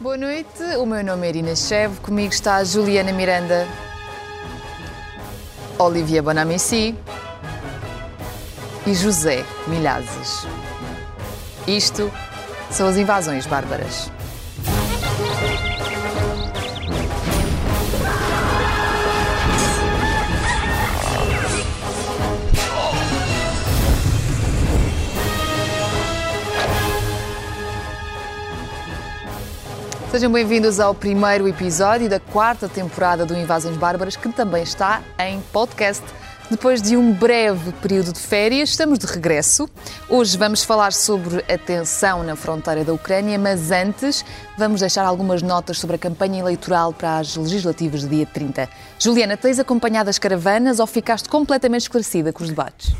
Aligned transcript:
Boa 0.00 0.16
noite, 0.16 0.62
o 0.78 0.86
meu 0.86 1.04
nome 1.04 1.26
é 1.26 1.28
Irina 1.28 1.54
Chev, 1.54 2.00
comigo 2.00 2.32
está 2.32 2.56
a 2.56 2.64
Juliana 2.64 3.12
Miranda, 3.12 3.68
Olivia 5.78 6.22
Bonamici 6.22 6.96
e 8.86 8.94
José 8.94 9.44
Milhazes. 9.66 10.46
Isto 11.66 12.10
são 12.70 12.88
as 12.88 12.96
invasões 12.96 13.44
bárbaras. 13.44 14.10
Sejam 30.10 30.32
bem-vindos 30.32 30.80
ao 30.80 30.92
primeiro 30.92 31.46
episódio 31.46 32.08
da 32.08 32.18
quarta 32.18 32.68
temporada 32.68 33.24
do 33.24 33.32
Invasões 33.32 33.76
Bárbaras, 33.76 34.16
que 34.16 34.28
também 34.30 34.64
está 34.64 35.00
em 35.16 35.40
podcast. 35.52 36.02
Depois 36.50 36.82
de 36.82 36.96
um 36.96 37.12
breve 37.12 37.70
período 37.80 38.12
de 38.12 38.18
férias, 38.18 38.70
estamos 38.70 38.98
de 38.98 39.06
regresso. 39.06 39.70
Hoje 40.08 40.36
vamos 40.36 40.64
falar 40.64 40.92
sobre 40.92 41.44
a 41.48 41.56
tensão 41.56 42.24
na 42.24 42.34
fronteira 42.34 42.84
da 42.84 42.92
Ucrânia, 42.92 43.38
mas 43.38 43.70
antes 43.70 44.24
vamos 44.58 44.80
deixar 44.80 45.04
algumas 45.04 45.42
notas 45.42 45.78
sobre 45.78 45.94
a 45.94 45.98
campanha 45.98 46.40
eleitoral 46.40 46.92
para 46.92 47.18
as 47.18 47.36
legislativas 47.36 48.00
de 48.00 48.08
dia 48.08 48.26
30. 48.26 48.68
Juliana, 48.98 49.36
tens 49.36 49.60
acompanhado 49.60 50.10
as 50.10 50.18
caravanas 50.18 50.80
ou 50.80 50.88
ficaste 50.88 51.28
completamente 51.28 51.82
esclarecida 51.82 52.32
com 52.32 52.42
os 52.42 52.48
debates? 52.48 52.92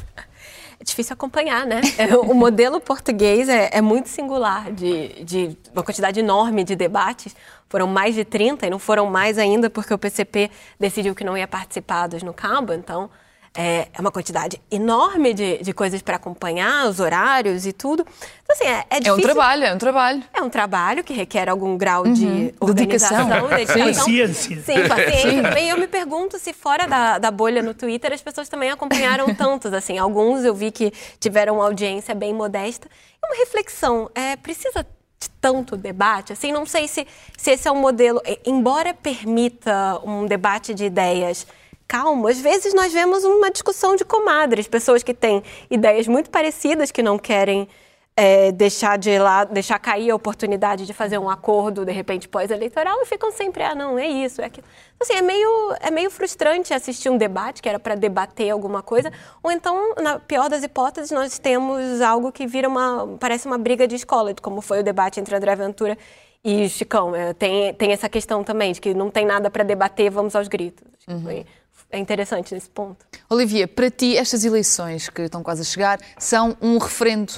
É 0.80 0.84
difícil 0.84 1.12
acompanhar, 1.12 1.66
né? 1.66 1.80
É, 1.98 2.16
o 2.16 2.32
modelo 2.32 2.80
português 2.80 3.48
é, 3.48 3.68
é 3.72 3.80
muito 3.82 4.08
singular, 4.08 4.72
de, 4.72 5.22
de, 5.22 5.58
uma 5.72 5.82
quantidade 5.82 6.18
enorme 6.18 6.64
de 6.64 6.74
debates. 6.74 7.36
Foram 7.68 7.86
mais 7.86 8.14
de 8.14 8.24
30 8.24 8.66
e 8.66 8.70
não 8.70 8.78
foram 8.78 9.06
mais 9.06 9.36
ainda 9.36 9.68
porque 9.68 9.92
o 9.92 9.98
PCP 9.98 10.50
decidiu 10.78 11.14
que 11.14 11.22
não 11.22 11.36
ia 11.36 11.46
participar 11.46 12.06
dos 12.06 12.22
no 12.22 12.32
cabo. 12.32 12.72
Então, 12.72 13.10
é, 13.54 13.88
é 13.92 14.00
uma 14.00 14.12
quantidade 14.12 14.60
enorme 14.70 15.34
de, 15.34 15.58
de 15.58 15.72
coisas 15.72 16.00
para 16.00 16.16
acompanhar, 16.16 16.86
os 16.86 17.00
horários 17.00 17.66
e 17.66 17.72
tudo. 17.72 18.06
Então, 18.42 18.56
assim, 18.56 18.64
é, 18.64 18.86
é 18.88 19.00
difícil. 19.00 19.12
É 19.12 19.16
um 19.16 19.20
trabalho, 19.20 19.64
é 19.64 19.74
um 19.74 19.78
trabalho. 19.78 20.22
É 20.32 20.42
um 20.42 20.50
trabalho 20.50 21.04
que 21.04 21.12
requer 21.12 21.48
algum 21.48 21.76
grau 21.76 22.04
uhum. 22.04 22.12
de 22.12 22.54
organização, 22.60 23.26
dedicação. 23.50 23.88
Paciência. 23.88 24.62
Sim, 24.62 24.88
paciência. 24.88 25.60
E 25.60 25.68
eu 25.68 25.78
me 25.78 25.88
pergunto 25.88 26.38
se 26.38 26.52
fora 26.52 26.86
da, 26.86 27.18
da 27.18 27.30
bolha 27.30 27.62
no 27.62 27.74
Twitter 27.74 28.12
as 28.12 28.22
pessoas 28.22 28.48
também 28.48 28.70
acompanharam 28.70 29.32
tantos, 29.34 29.72
assim. 29.72 29.98
Alguns 29.98 30.44
eu 30.44 30.54
vi 30.54 30.70
que 30.70 30.92
tiveram 31.18 31.56
uma 31.56 31.64
audiência 31.64 32.14
bem 32.14 32.32
modesta. 32.32 32.88
E 33.22 33.26
uma 33.26 33.36
reflexão, 33.36 34.08
é, 34.14 34.36
precisa 34.36 34.86
de 35.20 35.28
tanto 35.40 35.76
debate, 35.76 36.32
assim, 36.32 36.50
não 36.50 36.64
sei 36.64 36.88
se, 36.88 37.06
se 37.36 37.50
esse 37.50 37.68
é 37.68 37.70
um 37.70 37.78
modelo, 37.78 38.22
embora 38.46 38.94
permita 38.94 40.00
um 40.02 40.24
debate 40.24 40.72
de 40.72 40.86
ideias 40.86 41.46
calmo. 41.90 42.28
Às 42.28 42.38
vezes 42.38 42.72
nós 42.72 42.92
vemos 42.92 43.24
uma 43.24 43.50
discussão 43.50 43.96
de 43.96 44.04
comadres, 44.04 44.68
pessoas 44.68 45.02
que 45.02 45.12
têm 45.12 45.42
ideias 45.68 46.06
muito 46.06 46.30
parecidas, 46.30 46.92
que 46.92 47.02
não 47.02 47.18
querem 47.18 47.68
é, 48.16 48.52
deixar 48.52 48.96
de 48.96 49.18
lá, 49.18 49.42
deixar 49.42 49.76
cair 49.80 50.10
a 50.10 50.14
oportunidade 50.14 50.86
de 50.86 50.92
fazer 50.92 51.18
um 51.18 51.28
acordo 51.28 51.84
de 51.84 51.90
repente 51.90 52.28
pós-eleitoral 52.28 53.02
e 53.02 53.06
ficam 53.06 53.32
sempre, 53.32 53.64
ah, 53.64 53.74
não, 53.74 53.98
é 53.98 54.06
isso, 54.06 54.40
é 54.40 54.44
aquilo. 54.44 54.66
Então, 54.94 55.08
assim, 55.08 55.14
é 55.14 55.22
meio, 55.22 55.74
é 55.80 55.90
meio 55.90 56.10
frustrante 56.12 56.72
assistir 56.72 57.10
um 57.10 57.16
debate 57.16 57.60
que 57.60 57.68
era 57.68 57.80
para 57.80 57.96
debater 57.96 58.50
alguma 58.50 58.82
coisa, 58.82 59.12
ou 59.42 59.50
então, 59.50 59.94
na 60.00 60.20
pior 60.20 60.48
das 60.48 60.62
hipóteses, 60.62 61.10
nós 61.10 61.40
temos 61.40 62.00
algo 62.00 62.30
que 62.30 62.46
vira 62.46 62.68
uma, 62.68 63.16
parece 63.18 63.48
uma 63.48 63.58
briga 63.58 63.88
de 63.88 63.96
escola, 63.96 64.32
como 64.40 64.60
foi 64.60 64.78
o 64.78 64.84
debate 64.84 65.18
entre 65.18 65.34
André 65.34 65.56
Ventura 65.56 65.98
e 66.44 66.68
Chicão. 66.68 67.16
É, 67.16 67.32
tem, 67.32 67.74
tem 67.74 67.90
essa 67.90 68.08
questão 68.08 68.44
também 68.44 68.72
de 68.72 68.80
que 68.80 68.94
não 68.94 69.10
tem 69.10 69.26
nada 69.26 69.50
para 69.50 69.64
debater, 69.64 70.08
vamos 70.08 70.36
aos 70.36 70.46
gritos. 70.46 70.86
Uhum. 71.08 71.44
É 71.90 71.98
interessante 71.98 72.54
nesse 72.54 72.70
ponto. 72.70 73.04
Olivia, 73.28 73.66
para 73.66 73.90
ti, 73.90 74.16
estas 74.16 74.44
eleições 74.44 75.08
que 75.08 75.22
estão 75.22 75.42
quase 75.42 75.62
a 75.62 75.64
chegar 75.64 75.98
são 76.18 76.56
um 76.60 76.78
referendo 76.78 77.32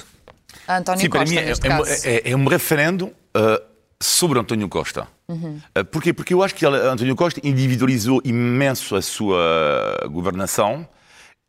a 0.67 0.77
António 0.77 1.01
Sim, 1.01 1.09
Costa, 1.09 1.25
para 1.25 1.43
mim 1.43 1.83
é, 2.05 2.09
é, 2.09 2.31
é, 2.31 2.35
um 2.35 2.45
referendo 2.45 3.07
uh, 3.07 3.63
sobre 3.99 4.39
António 4.39 4.69
Costa. 4.69 5.07
Uhum. 5.27 5.59
Uh, 5.77 5.85
porquê? 5.85 6.13
Porque 6.13 6.33
eu 6.33 6.43
acho 6.43 6.53
que 6.53 6.65
António 6.65 7.15
Costa 7.15 7.41
individualizou 7.43 8.21
imenso 8.23 8.95
a 8.95 9.01
sua 9.01 10.07
governação 10.11 10.87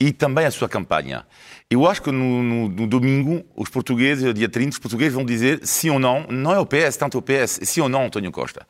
e 0.00 0.12
também 0.12 0.47
a 0.47 0.50
sua 0.50 0.69
campanha. 0.69 1.27
Eu 1.71 1.87
acho 1.89 2.03
que 2.03 2.11
no, 2.11 2.43
no, 2.43 2.69
no, 2.69 2.87
domingo, 2.87 3.45
os 3.55 3.69
portugueses, 3.69 4.33
dia 4.34 4.49
30, 4.49 4.71
os 4.71 4.79
portugueses 4.79 5.15
vão 5.15 5.25
dizer 5.25 5.61
sim 5.65 5.91
ou 5.91 5.99
não, 5.99 6.27
não 6.29 6.53
é 6.53 6.59
o 6.59 6.67
PS, 6.67 6.97
tanto 6.97 7.19
o 7.19 7.23
PS, 7.23 7.61
sim 7.62 7.81
ou 7.81 7.89
não 7.89 8.06
António 8.06 8.33
Costa. 8.33 8.67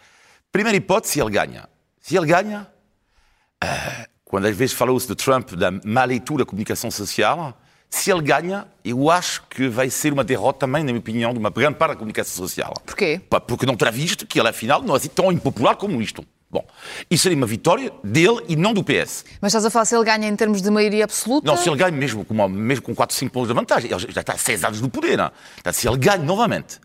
Primeira 0.52 0.76
hipótese, 0.76 1.14
se 1.14 1.20
ele 1.20 1.30
ganha. 1.30 1.68
Se 2.00 2.16
ele 2.16 2.26
ganha, 2.26 2.66
uh, 3.62 4.13
quando 4.24 4.46
às 4.46 4.56
vezes 4.56 4.74
falou-se 4.74 5.06
de 5.06 5.14
Trump, 5.14 5.52
da 5.52 5.70
má 5.84 6.04
leitura 6.04 6.44
da 6.44 6.46
comunicação 6.46 6.90
social, 6.90 7.58
se 7.90 8.10
ele 8.10 8.22
ganha, 8.22 8.66
eu 8.84 9.08
acho 9.08 9.44
que 9.48 9.68
vai 9.68 9.88
ser 9.88 10.12
uma 10.12 10.24
derrota 10.24 10.60
também, 10.60 10.82
na 10.82 10.88
minha 10.88 10.98
opinião, 10.98 11.32
de 11.32 11.38
uma 11.38 11.50
grande 11.50 11.76
parte 11.76 11.92
da 11.92 11.96
comunicação 11.96 12.34
social. 12.34 12.74
Porquê? 12.84 13.20
Porque 13.46 13.64
não 13.64 13.76
terá 13.76 13.90
visto 13.90 14.26
que 14.26 14.40
ele, 14.40 14.48
afinal, 14.48 14.82
não 14.82 14.94
é 14.94 14.96
assim 14.96 15.08
tão 15.08 15.30
impopular 15.30 15.76
como 15.76 16.02
isto. 16.02 16.26
Bom, 16.50 16.64
isso 17.10 17.24
seria 17.24 17.36
uma 17.36 17.46
vitória 17.46 17.92
dele 18.02 18.40
e 18.48 18.56
não 18.56 18.72
do 18.72 18.82
PS. 18.82 19.24
Mas 19.40 19.50
estás 19.50 19.64
a 19.64 19.70
falar 19.70 19.84
se 19.84 19.96
ele 19.96 20.04
ganha 20.04 20.28
em 20.28 20.36
termos 20.36 20.62
de 20.62 20.70
maioria 20.70 21.04
absoluta? 21.04 21.46
Não, 21.46 21.56
se 21.56 21.68
ele 21.68 21.76
ganha 21.76 21.90
mesmo 21.92 22.24
com, 22.24 22.48
mesmo 22.48 22.84
com 22.84 22.94
4, 22.94 23.14
5 23.14 23.32
pontos 23.32 23.48
de 23.48 23.54
vantagem. 23.54 23.90
Ele 23.90 24.00
já 24.12 24.20
está 24.20 24.34
há 24.34 24.38
6 24.38 24.64
anos 24.64 24.80
no 24.80 24.88
poder. 24.88 25.16
Não? 25.18 25.30
Então, 25.58 25.72
se 25.72 25.88
ele 25.88 25.96
ganha 25.96 26.18
novamente 26.18 26.80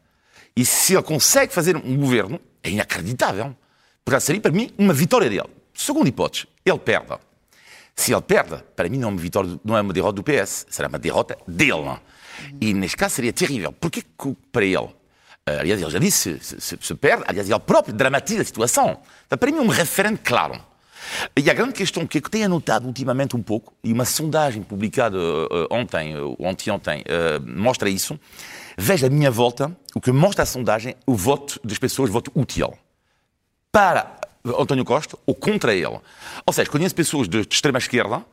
e 0.56 0.66
se 0.66 0.94
ele 0.94 1.03
consegue 1.03 1.53
fazer 1.53 1.77
um 1.77 1.97
governo, 1.97 2.39
é 2.63 2.69
inacreditável. 2.71 3.56
Portanto, 4.03 4.21
seria 4.21 4.41
para 4.41 4.51
mim 4.51 4.71
uma 4.77 4.94
vitória 4.94 5.29
dele. 5.29 5.50
Segunda 5.73 6.09
hipótese, 6.09 6.47
ele 6.66 6.79
perde. 6.79 7.13
Se 8.00 8.14
ele 8.14 8.22
perde, 8.22 8.64
para 8.78 8.88
mim 8.88 8.98
não 8.98 9.10
é 9.10 9.12
uma 9.12 9.20
vitória, 9.20 9.60
não 9.62 9.76
é 9.76 9.82
uma 9.82 9.92
derrota 9.92 10.14
do 10.14 10.24
PS, 10.24 10.66
será 10.70 10.88
uma 10.88 10.98
derrota 10.98 11.38
dele. 11.46 12.00
E 12.62 12.74
neste 12.74 12.96
caso 12.96 13.16
seria 13.16 13.34
terrível. 13.34 13.74
Porquê 13.74 14.02
que 14.02 14.38
para 14.54 14.64
ele? 14.64 14.88
Eh, 15.46 15.60
aliás, 15.60 15.82
ele 15.82 15.92
já 15.92 16.00
disse, 16.00 16.40
se, 16.40 16.62
se, 16.62 16.78
se 16.80 16.96
perde, 16.96 17.26
aliás, 17.28 17.50
ele 17.50 17.60
próprio 17.60 17.94
dramatiza 17.94 18.42
a 18.42 18.46
situação. 18.46 19.02
Então, 19.28 19.38
para 19.38 19.52
mim 19.52 19.58
é 19.58 19.62
um 19.62 19.68
referente 19.68 20.22
claro. 20.24 20.64
E 21.36 21.50
a 21.50 21.54
grande 21.54 21.74
questão 21.74 22.08
que 22.08 22.20
eu 22.20 22.22
tenho 22.22 22.46
anotado 22.46 22.88
ultimamente 22.88 23.36
um 23.36 23.44
pouco, 23.44 23.74
e 23.84 23.92
uma 23.92 24.06
sondagem 24.06 24.64
publicada 24.64 25.18
uh, 25.18 25.68
ontem, 25.70 26.16
ou 26.16 26.38
anteontem, 26.48 27.02
uh, 27.02 27.46
mostra 27.46 27.90
isso, 27.90 28.18
veja 28.78 29.08
a 29.08 29.10
minha 29.10 29.30
volta, 29.30 29.76
o 29.94 30.00
que 30.00 30.14
mostra 30.14 30.44
a 30.44 30.46
sondagem, 30.46 30.96
o 31.06 31.16
voto 31.16 31.60
das 31.66 31.78
pessoas, 31.78 32.10
o 32.10 32.14
voto 32.14 32.31
útil. 32.34 32.74
Para 33.74 34.19
António 34.45 34.85
Costa 34.85 35.17
ou 35.25 35.35
contra 35.35 35.73
ele. 35.73 36.00
Ou 36.45 36.53
seja, 36.53 36.69
conheço 36.69 36.95
pessoas 36.95 37.27
de, 37.27 37.41
extrema 37.41 37.77
esquerda 37.77 38.25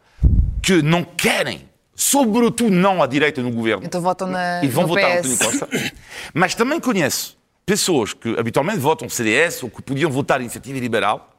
que 0.63 0.83
não 0.83 1.05
querem, 1.05 1.69
sobretudo 1.95 2.71
não 2.71 3.03
à 3.03 3.07
direita 3.07 3.43
no 3.43 3.51
governo. 3.51 3.85
Então 3.85 4.01
votam 4.01 4.29
na, 4.29 4.65
e 4.65 4.69
vão 4.69 4.83
no 4.83 4.89
votar 4.89 5.21
PS. 5.21 5.27
António 5.27 5.39
Costa. 5.39 5.93
Mas 6.35 6.55
também 6.55 6.81
conheço 6.81 7.37
pessoas 7.65 8.15
que 8.15 8.39
habitualmente 8.39 8.79
votam 8.79 9.09
CDS 9.09 9.63
ou 9.65 9.71
que 9.71 9.83
podiam 9.83 10.11
votar 10.11 10.41
Iniciativa 10.41 10.79
Liberal, 10.79 11.33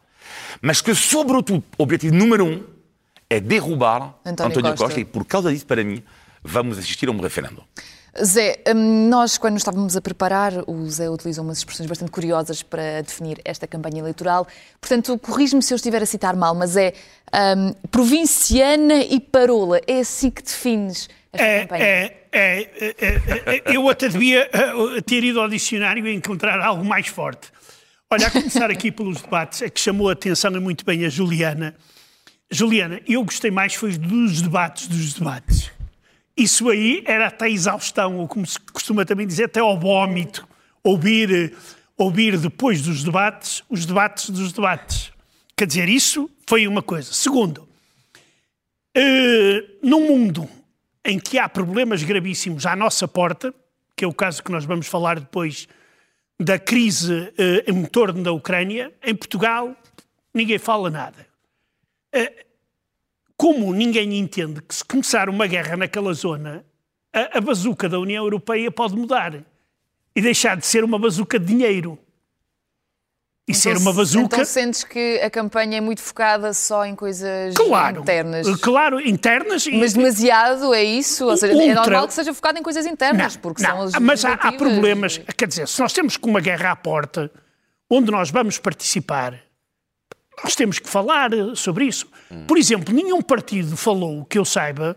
mas 0.62 0.82
que, 0.82 0.94
sobretudo, 0.94 1.64
o 1.78 1.84
objetivo 1.84 2.14
número 2.14 2.46
um 2.46 2.64
é 3.30 3.40
derrubar 3.40 4.16
António, 4.26 4.52
António 4.52 4.72
Costa. 4.72 4.86
Costa. 4.86 5.00
E 5.00 5.06
por 5.06 5.24
causa 5.24 5.52
disso, 5.52 5.66
para 5.66 5.84
mim, 5.84 6.04
vamos 6.44 6.78
assistir 6.78 7.08
a 7.08 7.12
um 7.12 7.20
referendo. 7.20 7.64
Zé, 8.24 8.60
hum, 8.76 9.10
nós 9.10 9.38
quando 9.38 9.54
nos 9.54 9.62
estávamos 9.62 9.96
a 9.96 10.02
preparar, 10.02 10.54
o 10.68 10.90
Zé 10.90 11.10
utilizou 11.10 11.44
umas 11.44 11.60
expressões 11.60 11.88
bastante 11.88 12.12
curiosas 12.12 12.64
para 12.64 13.02
definir 13.02 13.40
esta 13.46 13.68
campanha 13.68 14.00
eleitoral. 14.00 14.48
Portanto, 14.82 15.18
corrijo-me 15.20 15.62
se 15.62 15.74
eu 15.74 15.76
estiver 15.76 16.02
a 16.02 16.06
citar 16.06 16.36
mal, 16.36 16.56
mas 16.56 16.76
é 16.76 16.94
um, 17.58 17.74
provinciana 17.90 18.96
e 18.96 19.20
parola. 19.20 19.80
É 19.88 20.00
assim 20.00 20.30
que 20.30 20.42
defines 20.42 21.10
esta 21.32 21.46
é, 21.46 21.62
campanha? 21.62 21.84
É, 21.84 22.18
é, 22.32 22.60
é, 22.80 22.96
é, 23.56 23.76
eu 23.76 23.88
até 23.90 24.10
devia 24.10 24.50
eh, 24.52 25.02
ter 25.06 25.24
ido 25.24 25.40
ao 25.40 25.48
dicionário 25.50 26.06
e 26.08 26.14
encontrar 26.14 26.60
algo 26.60 26.84
mais 26.84 27.08
forte. 27.08 27.52
Olha, 28.10 28.28
a 28.28 28.32
começar 28.32 28.72
aqui 28.72 28.92
pelos 28.92 29.22
debates, 29.22 29.62
é 29.62 29.70
que 29.70 29.80
chamou 29.80 30.10
a 30.10 30.14
atenção 30.14 30.52
muito 30.62 30.86
bem 30.86 31.06
a 31.06 31.10
Juliana. 31.10 31.76
Juliana, 32.50 33.02
eu 33.08 33.24
gostei 33.24 33.52
mais 33.52 33.74
foi 33.74 33.98
dos 33.98 34.42
debates 34.42 34.88
dos 34.88 35.14
debates. 35.14 35.77
Isso 36.38 36.70
aí 36.70 37.02
era 37.06 37.28
até 37.28 37.50
exaustão, 37.50 38.20
ou 38.20 38.28
como 38.28 38.46
se 38.46 38.60
costuma 38.60 39.04
também 39.04 39.26
dizer, 39.26 39.46
até 39.46 39.60
ao 39.60 39.80
vómito, 39.80 40.48
ouvir, 40.84 41.58
ouvir 41.98 42.38
depois 42.38 42.84
dos 42.84 43.04
debates 43.04 43.64
os 43.68 43.88
debates 43.88 44.30
dos 44.30 44.54
debates. 44.54 45.12
Quer 45.56 45.66
dizer, 45.66 45.90
isso 45.90 46.30
foi 46.48 46.68
uma 46.68 46.84
coisa. 46.84 47.12
Segundo, 47.12 47.68
uh, 48.96 49.78
num 49.82 50.08
mundo 50.08 50.48
em 51.04 51.18
que 51.18 51.40
há 51.40 51.50
problemas 51.50 52.04
gravíssimos 52.04 52.68
à 52.68 52.76
nossa 52.76 53.08
porta, 53.08 53.52
que 53.96 54.06
é 54.06 54.08
o 54.08 54.14
caso 54.14 54.44
que 54.44 54.52
nós 54.52 54.64
vamos 54.64 54.86
falar 54.86 55.20
depois 55.20 55.68
da 56.40 56.60
crise 56.60 57.14
uh, 57.14 57.72
em 57.72 57.84
torno 57.86 58.22
da 58.22 58.32
Ucrânia, 58.32 58.94
em 59.04 59.16
Portugal 59.16 59.76
ninguém 60.32 60.60
fala 60.60 60.92
nada. 60.92 61.26
Uh, 62.16 62.47
como 63.38 63.74
ninguém 63.74 64.18
entende 64.18 64.62
que 64.62 64.74
se 64.76 64.84
começar 64.84 65.30
uma 65.30 65.46
guerra 65.48 65.78
naquela 65.78 66.12
zona, 66.14 66.66
a, 67.14 67.38
a 67.38 67.42
bazuca 67.42 67.88
da 67.88 68.00
União 68.00 68.24
Europeia 68.24 68.72
pode 68.72 68.96
mudar 68.96 69.36
e 70.16 70.22
deixar 70.22 70.58
de 70.58 70.66
ser 70.66 70.84
uma 70.84 70.98
bazuca 70.98 71.38
de 71.40 71.46
dinheiro. 71.46 72.00
e 73.48 73.54
ser 73.54 73.70
Então, 73.70 73.82
uma 73.84 73.94
bazuca. 73.94 74.26
Então 74.26 74.44
sentes 74.46 74.84
que 74.84 75.22
a 75.22 75.30
campanha 75.30 75.78
é 75.78 75.82
muito 75.82 76.02
focada 76.02 76.52
só 76.54 76.84
em 76.84 76.96
coisas 76.96 77.54
claro, 77.56 78.02
internas? 78.02 78.48
Claro, 78.60 79.00
internas. 79.00 79.66
e- 79.68 79.72
Mas 79.78 79.94
demasiado 79.94 80.74
é 80.74 80.84
isso? 80.84 81.26
Ou 81.26 81.38
seja, 81.38 81.54
é 81.54 81.56
Ultra- 81.56 81.76
normal 81.76 82.08
que 82.08 82.14
seja 82.16 82.34
focado 82.34 82.58
em 82.60 82.64
coisas 82.64 82.86
internas, 82.86 83.38
porque 83.38 83.62
não, 83.62 83.70
são 83.70 83.82
as 83.84 83.92
mas 84.04 84.26
há, 84.26 84.34
há 84.34 84.52
problemas. 84.52 85.20
Quer 85.38 85.48
dizer, 85.48 85.68
se 85.68 85.80
nós 85.80 85.94
temos 85.94 86.18
com 86.18 86.30
uma 86.30 86.42
guerra 86.42 86.72
à 86.72 86.76
porta, 86.76 87.32
onde 87.90 88.12
nós 88.12 88.30
vamos 88.32 88.58
participar, 88.58 89.40
nós 90.44 90.56
temos 90.56 90.80
que 90.80 90.90
falar 90.90 91.30
sobre 91.56 91.86
isso. 91.86 92.08
Por 92.48 92.58
exemplo, 92.58 92.94
nenhum 92.94 93.22
partido 93.22 93.76
falou, 93.78 94.24
que 94.26 94.38
eu 94.38 94.46
saiba, 94.46 94.96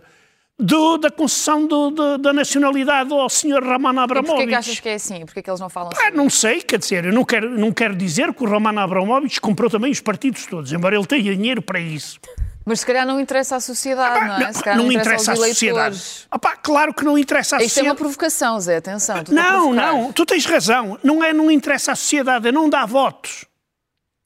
do- 0.59 0.99
da 0.99 1.11
concessão 1.11 1.67
do- 1.67 1.91
do- 1.91 2.19
da 2.19 2.33
nacionalidade 2.35 3.11
ao 3.13 3.29
Sr. 3.31 3.63
Roman 3.65 3.93
E 3.93 3.95
porquê 3.95 4.01
Abramovich. 4.21 4.47
que 4.49 4.55
achas 4.55 4.81
que 4.81 4.89
é 4.91 4.95
assim? 4.95 5.25
Porquê 5.25 5.43
que 5.43 5.49
eles 5.51 5.61
não 5.61 5.71
falam 5.71 5.91
Ah, 5.95 5.97
sobre 5.97 6.11
não 6.13 6.29
sei, 6.29 6.61
quer 6.61 6.79
dizer, 6.79 7.07
eu 7.07 7.13
não 7.15 7.25
quero, 7.25 7.59
não 7.59 7.73
quero 7.73 7.97
dizer 7.97 8.35
que 8.35 8.45
o 8.45 8.47
Roman 8.47 8.79
Abramovich 8.79 9.41
comprou 9.41 9.71
também 9.71 9.91
os 9.91 10.01
partidos 10.01 10.45
todos, 10.45 10.71
embora 10.73 10.95
ele 10.95 11.07
tenha 11.07 11.35
dinheiro 11.35 11.63
para 11.63 11.81
isso. 11.81 12.21
Mas 12.67 12.81
se 12.81 12.87
calhar 12.87 13.07
não 13.07 13.19
interessa 13.19 13.57
à 13.57 13.61
sociedade, 13.61 14.27
não 14.27 14.47
é? 14.47 14.53
Se 14.53 14.63
calhar 14.63 14.77
não 14.79 14.85
não, 14.85 14.93
interessa 14.93 15.31
à 15.31 15.35
aos 15.35 15.41
sociedade. 15.49 16.03
Ah 16.31 16.39
pá, 16.39 16.55
claro 16.57 16.93
que 16.93 17.03
não 17.03 17.17
interessa 17.17 17.57
à 17.57 17.59
Isto 17.63 17.63
é 17.63 17.65
uma 17.65 17.69
sociedade. 17.95 17.99
provocação, 17.99 18.61
Zé, 18.61 18.77
atenção. 18.77 19.17
Não, 19.31 19.73
não, 19.73 20.13
tu 20.13 20.27
tens 20.27 20.45
razão. 20.45 20.99
Não 21.03 21.25
é, 21.25 21.33
não 21.33 21.51
interessa 21.51 21.93
à 21.93 21.97
sociedade, 21.97 22.47
é 22.49 22.53
não 22.53 22.69
dá 22.69 22.85
votos. 22.85 23.47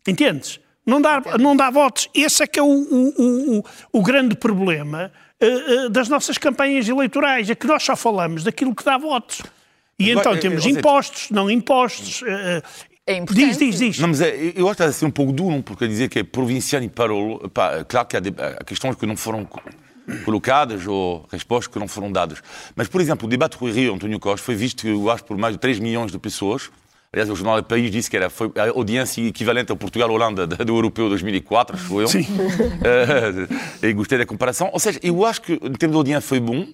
Entendes? 0.07 0.59
Não 0.87 1.01
dá, 1.01 1.23
não 1.39 1.57
dá 1.57 1.71
votos. 1.71 2.09
Esse 2.15 2.43
é 2.43 2.47
que 2.47 2.59
é 2.59 2.63
o, 2.63 2.67
o, 2.67 3.59
o, 3.59 3.65
o 3.93 4.03
grande 4.03 4.35
problema 4.37 5.11
eh, 5.41 5.47
eh, 5.47 5.89
das 5.89 6.09
nossas 6.09 6.37
campanhas 6.39 6.89
eleitorais, 6.89 7.49
é 7.49 7.55
que 7.55 7.67
nós 7.67 7.83
só 7.83 7.97
falamos 7.97 8.45
daquilo 8.45 8.75
que 8.75 8.85
dá 8.85 8.99
votos. 8.99 9.41
E 9.99 10.11
Agora, 10.11 10.21
então 10.29 10.33
eh, 10.35 10.41
temos 10.41 10.67
impostos, 10.67 11.31
não 11.31 11.51
impostos. 11.51 12.23
eh, 12.27 12.63
É 13.07 13.17
importante. 13.17 13.47
Diz, 13.49 13.59
diz, 13.59 13.79
diz. 13.79 13.99
Não, 13.99 14.09
mas 14.09 14.21
é, 14.21 14.35
eu 14.57 14.67
acho 14.69 14.77
que 14.77 14.83
está 14.83 14.85
a 14.87 14.93
ser 14.93 15.07
um 15.07 15.11
pouco 15.11 15.33
duro, 15.33 15.63
porque 15.63 15.87
dizer 15.89 16.09
que 16.09 16.19
é 16.19 16.23
provinciano 16.25 16.85
e 16.85 16.89
parolo, 16.89 17.49
pá, 17.51 17.83
claro 17.85 18.07
que 18.09 18.17
há, 18.17 18.21
de- 18.21 18.35
há 18.43 18.65
questões 18.65 18.97
que 18.97 19.07
não 19.07 19.17
foram 19.17 19.45
co- 19.45 19.61
colocadas 20.25 20.87
ou 20.87 21.27
respostas 21.31 21.73
que 21.73 21.79
não 21.79 21.89
foram 21.89 22.11
dadas. 22.13 22.43
Mas, 22.77 22.89
por 22.89 23.01
exemplo, 23.01 23.27
o 23.27 23.31
debate 23.31 23.57
Rui 23.57 23.73
Rio 23.73 23.95
António 23.95 24.19
Costa 24.21 24.45
foi 24.45 24.55
visto, 24.55 24.87
eu 24.87 25.11
acho, 25.11 25.25
por 25.25 25.37
mais 25.39 25.55
de 25.55 25.61
3 25.61 25.79
milhões 25.79 26.13
de 26.13 26.19
pessoas. 26.19 26.71
Aliás, 27.15 27.31
o 27.31 27.37
jornal 27.37 27.63
do 27.63 27.69
País 27.69 27.93
disse 27.93 28.11
que 28.11 28.17
era, 28.17 28.29
foi 28.29 28.51
a 28.57 28.71
audiência 28.71 29.23
equivalente 29.25 29.71
ao 29.71 29.77
Portugal-Holanda 29.77 30.49
do 30.49 30.75
Europeu 30.75 31.09
2004, 31.09 31.77
acho 31.77 32.01
eu. 32.01 32.09
Sim. 32.09 32.27
Eh, 32.83 33.87
e 33.89 33.93
gostei 33.93 34.19
da 34.19 34.27
comparação. 34.27 34.69
Ou 34.73 34.81
seja, 34.81 34.99
eu 35.01 35.25
acho 35.25 35.41
que, 35.41 35.53
em 35.53 35.73
termos 35.75 35.93
de 35.93 35.97
audiência, 35.97 36.29
foi 36.29 36.41
bom. 36.41 36.67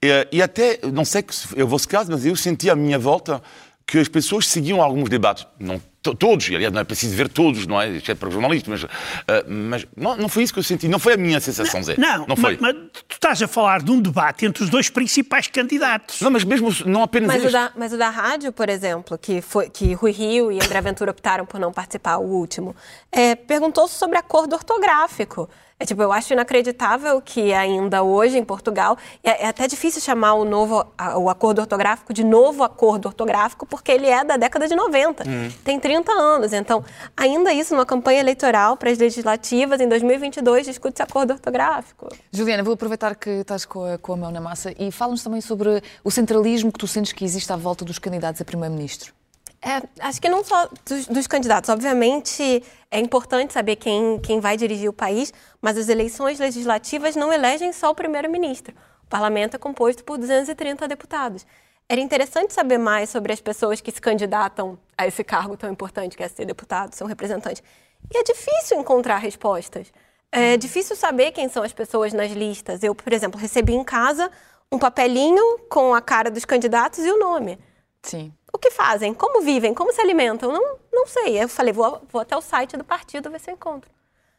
E, 0.00 0.28
e 0.30 0.40
até, 0.40 0.78
não 0.92 1.04
sei 1.04 1.24
se 1.28 1.58
é 1.60 1.64
o 1.64 1.66
vosso 1.66 1.88
caso, 1.88 2.08
mas 2.12 2.24
eu 2.24 2.36
senti 2.36 2.70
à 2.70 2.76
minha 2.76 3.00
volta 3.00 3.42
que 3.84 3.98
as 3.98 4.06
pessoas 4.06 4.46
seguiam 4.46 4.80
alguns 4.80 5.08
debates. 5.08 5.44
Não 5.58 5.80
todos, 6.02 6.48
e, 6.48 6.54
aliás, 6.54 6.72
não 6.72 6.80
é 6.80 6.84
preciso 6.84 7.14
ver 7.14 7.28
todos, 7.28 7.66
não 7.66 7.80
é? 7.80 7.88
Exceto 7.88 8.18
para 8.18 8.28
os 8.28 8.34
jornalistas, 8.34 8.68
mas, 8.68 8.90
eh, 9.28 9.44
mas 9.46 9.86
não, 9.96 10.16
não 10.16 10.28
foi 10.28 10.42
isso 10.42 10.52
que 10.52 10.58
eu 10.58 10.62
senti. 10.62 10.88
Não 10.88 10.98
foi 10.98 11.14
a 11.14 11.16
minha 11.16 11.40
sensação, 11.40 11.82
Zé. 11.82 11.94
Não, 11.98 12.26
não 12.26 12.36
foi. 12.36 12.56
Mas, 12.60 12.74
mas 12.74 12.90
tu 13.06 13.14
estás 13.14 13.42
a 13.42 13.48
falar 13.48 13.82
de 13.82 13.90
um 13.90 14.00
debate 14.00 14.46
entre 14.46 14.62
os 14.64 14.70
dois 14.70 14.88
principais 14.88 15.46
candidatos. 15.46 16.20
Não, 16.20 16.30
mas 16.30 16.44
mesmo 16.44 16.70
não 16.86 17.02
apenas 17.02 17.28
Mas 17.28 17.44
o, 17.44 17.50
da, 17.50 17.72
mas 17.76 17.92
o 17.92 17.98
da 17.98 18.08
rádio, 18.08 18.52
por 18.52 18.68
exemplo, 18.68 19.18
que, 19.18 19.42
foi, 19.42 19.68
que 19.68 19.92
Rui 19.92 20.12
Rio 20.12 20.50
e 20.50 20.56
André 20.56 20.80
Ventura 20.80 21.10
optaram 21.10 21.44
por 21.44 21.60
não 21.60 21.72
participar, 21.72 22.18
o 22.18 22.24
último, 22.24 22.74
é, 23.12 23.34
perguntou 23.34 23.86
sobre 23.86 24.16
acordo 24.16 24.54
ortográfico. 24.54 25.48
É, 25.80 25.86
tipo, 25.86 26.02
eu 26.02 26.12
acho 26.12 26.32
inacreditável 26.34 27.20
que 27.22 27.54
ainda 27.54 28.02
hoje 28.02 28.36
em 28.36 28.44
Portugal 28.44 28.98
é, 29.24 29.46
é 29.46 29.48
até 29.48 29.66
difícil 29.66 30.00
chamar 30.02 30.34
o 30.34 30.44
novo 30.44 30.84
a- 30.98 31.16
o 31.18 31.30
acordo 31.30 31.60
ortográfico 31.62 32.12
de 32.12 32.22
novo 32.22 32.62
acordo 32.62 33.06
ortográfico 33.06 33.64
porque 33.64 33.90
ele 33.90 34.06
é 34.06 34.22
da 34.22 34.36
década 34.36 34.68
de 34.68 34.74
90. 34.76 35.24
Tem 35.64 35.80
30 35.80 36.12
anos. 36.12 36.52
Então, 36.52 36.84
ainda 37.16 37.50
isso 37.54 37.74
numa 37.74 37.86
campanha 37.86 38.20
eleitoral 38.20 38.76
para 38.76 38.90
as 38.90 38.98
legislativas 38.98 39.80
em 39.80 39.88
2022 39.88 40.66
discute-se 40.66 41.02
acordo 41.02 41.32
ortográfico. 41.32 42.08
Juliana, 42.30 42.62
vou 42.62 42.74
aproveitar 42.74 43.14
que 43.14 43.30
estás 43.30 43.64
com 43.64 43.82
a, 43.82 43.96
com 43.96 44.12
a 44.12 44.16
mão 44.18 44.30
na 44.30 44.40
massa 44.40 44.74
e 44.78 44.92
fala-nos 44.92 45.22
também 45.24 45.40
sobre 45.40 45.82
o 46.04 46.10
centralismo 46.10 46.70
que 46.70 46.78
tu 46.78 46.86
sentes 46.86 47.12
que 47.12 47.24
existe 47.24 47.50
à 47.50 47.56
volta 47.56 47.86
dos 47.86 47.98
candidatos 47.98 48.40
a 48.40 48.44
primeiro-ministro. 48.44 49.14
É, 49.62 49.82
acho 50.00 50.20
que 50.20 50.28
não 50.28 50.42
só 50.42 50.68
dos, 50.86 51.06
dos 51.06 51.26
candidatos. 51.26 51.68
Obviamente, 51.68 52.62
é 52.90 52.98
importante 52.98 53.52
saber 53.52 53.76
quem, 53.76 54.18
quem 54.20 54.40
vai 54.40 54.56
dirigir 54.56 54.88
o 54.88 54.92
país, 54.92 55.32
mas 55.60 55.76
as 55.76 55.88
eleições 55.88 56.38
legislativas 56.38 57.14
não 57.14 57.32
elegem 57.32 57.72
só 57.72 57.90
o 57.90 57.94
primeiro-ministro. 57.94 58.74
O 59.04 59.06
parlamento 59.08 59.56
é 59.56 59.58
composto 59.58 60.02
por 60.02 60.16
230 60.16 60.88
deputados. 60.88 61.46
Era 61.88 62.00
interessante 62.00 62.54
saber 62.54 62.78
mais 62.78 63.10
sobre 63.10 63.32
as 63.32 63.40
pessoas 63.40 63.80
que 63.80 63.90
se 63.90 64.00
candidatam 64.00 64.78
a 64.96 65.06
esse 65.06 65.24
cargo 65.24 65.56
tão 65.56 65.70
importante 65.70 66.16
que 66.16 66.22
é 66.22 66.28
ser 66.28 66.46
deputado, 66.46 66.94
ser 66.94 67.04
um 67.04 67.08
representante. 67.08 67.62
E 68.12 68.16
é 68.16 68.22
difícil 68.22 68.78
encontrar 68.78 69.18
respostas. 69.18 69.92
É 70.32 70.56
difícil 70.56 70.94
saber 70.94 71.32
quem 71.32 71.48
são 71.48 71.62
as 71.62 71.72
pessoas 71.72 72.12
nas 72.12 72.30
listas. 72.30 72.82
Eu, 72.82 72.94
por 72.94 73.12
exemplo, 73.12 73.38
recebi 73.38 73.74
em 73.74 73.82
casa 73.82 74.30
um 74.70 74.78
papelinho 74.78 75.58
com 75.68 75.92
a 75.92 76.00
cara 76.00 76.30
dos 76.30 76.44
candidatos 76.44 77.00
e 77.00 77.10
o 77.10 77.18
nome. 77.18 77.58
Sim. 78.02 78.32
O 78.52 78.58
que 78.58 78.70
fazem? 78.70 79.14
Como 79.14 79.42
vivem? 79.42 79.72
Como 79.74 79.92
se 79.92 80.00
alimentam? 80.00 80.52
Não, 80.52 80.78
não 80.92 81.06
sei. 81.06 81.42
Eu 81.42 81.48
falei, 81.48 81.72
vou, 81.72 82.02
vou 82.10 82.20
até 82.20 82.36
o 82.36 82.40
site 82.40 82.76
do 82.76 82.84
partido 82.84 83.30
ver 83.30 83.40
se 83.40 83.50
eu 83.50 83.54
encontro. 83.54 83.90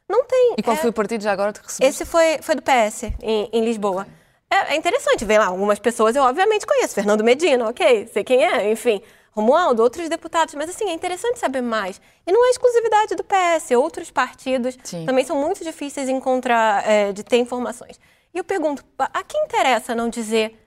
Não 0.09 0.25
tem. 0.25 0.55
E 0.57 0.63
qual 0.63 0.75
É, 0.75 0.79
foi 0.79 0.89
o 0.89 0.93
partido 0.93 1.23
já 1.23 1.31
agora 1.31 1.53
que 1.53 1.59
recebeste? 1.61 1.85
Esse 2.03 2.05
foi, 2.09 2.39
foi 2.41 2.55
do 2.55 2.61
PS, 2.61 3.03
em, 3.21 3.49
em 3.53 3.63
Lisboa. 3.63 4.05
É, 4.49 4.73
é 4.73 4.75
interessante 4.75 5.23
ver 5.23 5.39
lá. 5.39 5.45
Algumas 5.47 5.79
pessoas 5.79 6.15
eu 6.15 6.23
obviamente 6.23 6.65
conheço. 6.65 6.93
Fernando 6.93 7.23
Medina, 7.23 7.69
ok, 7.69 8.07
sei 8.11 8.23
quem 8.23 8.43
é, 8.45 8.69
enfim. 8.69 9.01
Romualdo, 9.31 9.81
outros 9.81 10.09
deputados. 10.09 10.53
Mas 10.55 10.69
assim, 10.69 10.89
é 10.89 10.93
interessante 10.93 11.39
saber 11.39 11.61
mais. 11.61 12.01
E 12.27 12.31
não 12.33 12.45
é 12.45 12.49
exclusividade 12.49 13.15
do 13.15 13.23
PS. 13.23 13.71
Outros 13.71 14.11
partidos 14.11 14.77
Sim. 14.83 15.05
também 15.05 15.23
são 15.23 15.37
muito 15.37 15.63
difíceis 15.63 16.07
de 16.07 16.11
encontrar, 16.11 16.85
é, 16.85 17.13
de 17.13 17.23
ter 17.23 17.37
informações. 17.37 17.97
E 18.33 18.37
eu 18.37 18.43
pergunto, 18.43 18.83
a 18.99 19.23
quem 19.23 19.41
interessa 19.45 19.95
não 19.95 20.09
dizer 20.09 20.60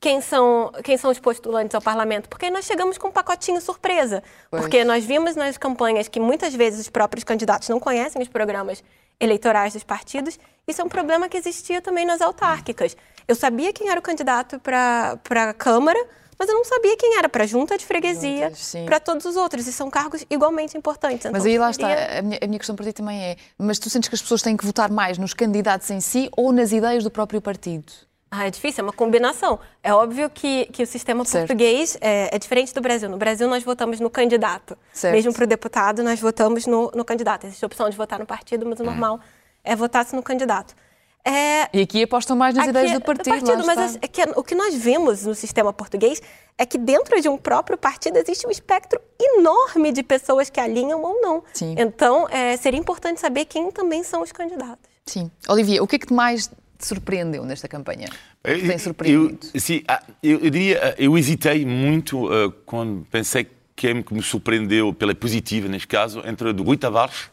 quem 0.00 0.22
são, 0.22 0.72
quem 0.82 0.96
são 0.96 1.10
os 1.10 1.18
postulantes 1.18 1.74
ao 1.74 1.82
parlamento, 1.82 2.28
porque 2.28 2.50
nós 2.50 2.64
chegamos 2.64 2.96
com 2.96 3.08
um 3.08 3.12
pacotinho 3.12 3.60
surpresa. 3.60 4.22
Pois. 4.50 4.62
Porque 4.62 4.82
nós 4.82 5.04
vimos 5.04 5.36
nas 5.36 5.58
campanhas 5.58 6.08
que 6.08 6.18
muitas 6.18 6.54
vezes 6.54 6.80
os 6.80 6.88
próprios 6.88 7.22
candidatos 7.22 7.68
não 7.68 7.78
conhecem 7.78 8.22
os 8.22 8.28
programas 8.28 8.82
eleitorais 9.20 9.74
dos 9.74 9.84
partidos. 9.84 10.38
Isso 10.66 10.80
é 10.80 10.84
um 10.84 10.88
problema 10.88 11.28
que 11.28 11.36
existia 11.36 11.82
também 11.82 12.06
nas 12.06 12.22
autárquicas. 12.22 12.96
Eu 13.28 13.34
sabia 13.34 13.72
quem 13.74 13.90
era 13.90 14.00
o 14.00 14.02
candidato 14.02 14.58
para 14.58 15.20
a 15.50 15.52
Câmara, 15.52 16.02
mas 16.38 16.48
eu 16.48 16.54
não 16.54 16.64
sabia 16.64 16.96
quem 16.96 17.18
era 17.18 17.28
para 17.28 17.44
a 17.44 17.46
junta 17.46 17.76
de 17.76 17.84
freguesia, 17.84 18.50
para 18.86 18.98
todos 18.98 19.26
os 19.26 19.36
outros. 19.36 19.66
E 19.66 19.72
são 19.72 19.90
cargos 19.90 20.24
igualmente 20.30 20.78
importantes. 20.78 21.30
Mas 21.30 21.44
Então, 21.44 21.52
aí 21.52 21.58
lá 21.58 21.70
está, 21.70 22.18
a 22.18 22.22
minha, 22.22 22.38
a 22.42 22.46
minha 22.46 22.58
questão 22.58 22.74
para 22.74 22.86
ti 22.86 22.94
também 22.94 23.22
é, 23.22 23.36
mas 23.58 23.78
tu 23.78 23.90
sentes 23.90 24.08
que 24.08 24.14
as 24.14 24.22
pessoas 24.22 24.40
têm 24.40 24.56
que 24.56 24.64
votar 24.64 24.90
mais 24.90 25.18
nos 25.18 25.34
candidatos 25.34 25.90
em 25.90 26.00
si 26.00 26.30
ou 26.34 26.50
nas 26.50 26.72
ideias 26.72 27.04
do 27.04 27.10
próprio 27.10 27.42
partido? 27.42 27.92
Ah, 28.32 28.46
é 28.46 28.50
difícil, 28.50 28.82
é 28.82 28.86
uma 28.86 28.92
combinação. 28.92 29.58
É 29.82 29.92
óbvio 29.92 30.30
que, 30.30 30.66
que 30.66 30.84
o 30.84 30.86
sistema 30.86 31.24
Certo. 31.24 31.48
português 31.48 31.98
é, 32.00 32.34
é 32.34 32.38
diferente 32.38 32.72
do 32.72 32.80
Brasil. 32.80 33.08
No 33.08 33.16
Brasil, 33.16 33.48
nós 33.48 33.64
votamos 33.64 33.98
no 33.98 34.08
candidato. 34.08 34.78
Certo. 34.92 35.14
Mesmo 35.14 35.32
para 35.32 35.42
o 35.44 35.46
deputado, 35.48 36.02
nós 36.04 36.20
votamos 36.20 36.64
no, 36.64 36.92
no 36.94 37.04
candidato. 37.04 37.46
Existe 37.46 37.64
a 37.64 37.66
opção 37.66 37.90
de 37.90 37.96
votar 37.96 38.20
no 38.20 38.26
partido, 38.26 38.64
mas 38.66 38.78
o 38.78 38.84
normal 38.84 39.18
é 39.64 39.74
votar-se 39.74 40.14
no 40.14 40.22
candidato. 40.22 40.76
É, 41.24 41.68
E 41.76 41.82
aqui 41.82 42.02
apostam 42.04 42.36
mais 42.36 42.54
nas 42.54 42.62
Aqui 42.62 42.70
ideias 42.70 42.92
é 42.92 42.94
do 42.94 43.00
partido. 43.04 43.46
lá 43.66 43.74
mas 43.74 43.94
está. 43.96 43.98
é 44.00 44.08
que 44.08 44.22
o 44.38 44.42
que 44.44 44.54
nós 44.54 44.74
vemos 44.74 45.26
no 45.26 45.34
sistema 45.34 45.70
português 45.72 46.22
é 46.56 46.64
que 46.64 46.78
dentro 46.78 47.20
de 47.20 47.28
um 47.28 47.36
próprio 47.36 47.76
partido 47.76 48.16
existe 48.16 48.46
um 48.46 48.50
espectro 48.50 48.98
enorme 49.20 49.92
de 49.92 50.02
pessoas 50.02 50.48
que 50.48 50.58
alinham 50.60 51.02
ou 51.02 51.20
não. 51.20 51.42
Sim. 51.52 51.74
Então, 51.76 52.26
é, 52.30 52.56
seria 52.56 52.78
importante 52.80 53.20
saber 53.20 53.44
quem 53.46 53.70
também 53.72 54.02
são 54.04 54.22
os 54.22 54.30
candidatos. 54.32 54.88
Sim. 55.04 55.30
Olivia, 55.48 55.82
o 55.82 55.86
que 55.86 55.96
é 55.96 55.98
que 55.98 56.12
mais 56.12 56.48
te 56.80 56.86
surpreendeu 56.86 57.44
nesta 57.44 57.68
campanha? 57.68 58.08
Eu- 58.42 58.66
Tem 58.66 58.78
surpreendido? 58.78 59.38
Eu, 59.54 59.60
sim, 59.60 59.82
ah, 59.86 60.02
eu, 60.22 60.40
eu 60.40 60.50
diria, 60.50 60.80
ah, 60.82 60.94
eu 60.98 61.16
hesitei 61.16 61.64
muito 61.64 62.28
ah, 62.32 62.52
quando 62.66 63.06
pensei 63.10 63.46
quem 63.76 64.02
que 64.02 64.12
me 64.12 64.22
surpreendeu 64.22 64.92
pela 64.92 65.14
positiva, 65.14 65.68
neste 65.68 65.86
caso, 65.88 66.22
entre 66.26 66.48
o 66.50 66.62
Rui 66.62 66.76
Tavares 66.76 67.30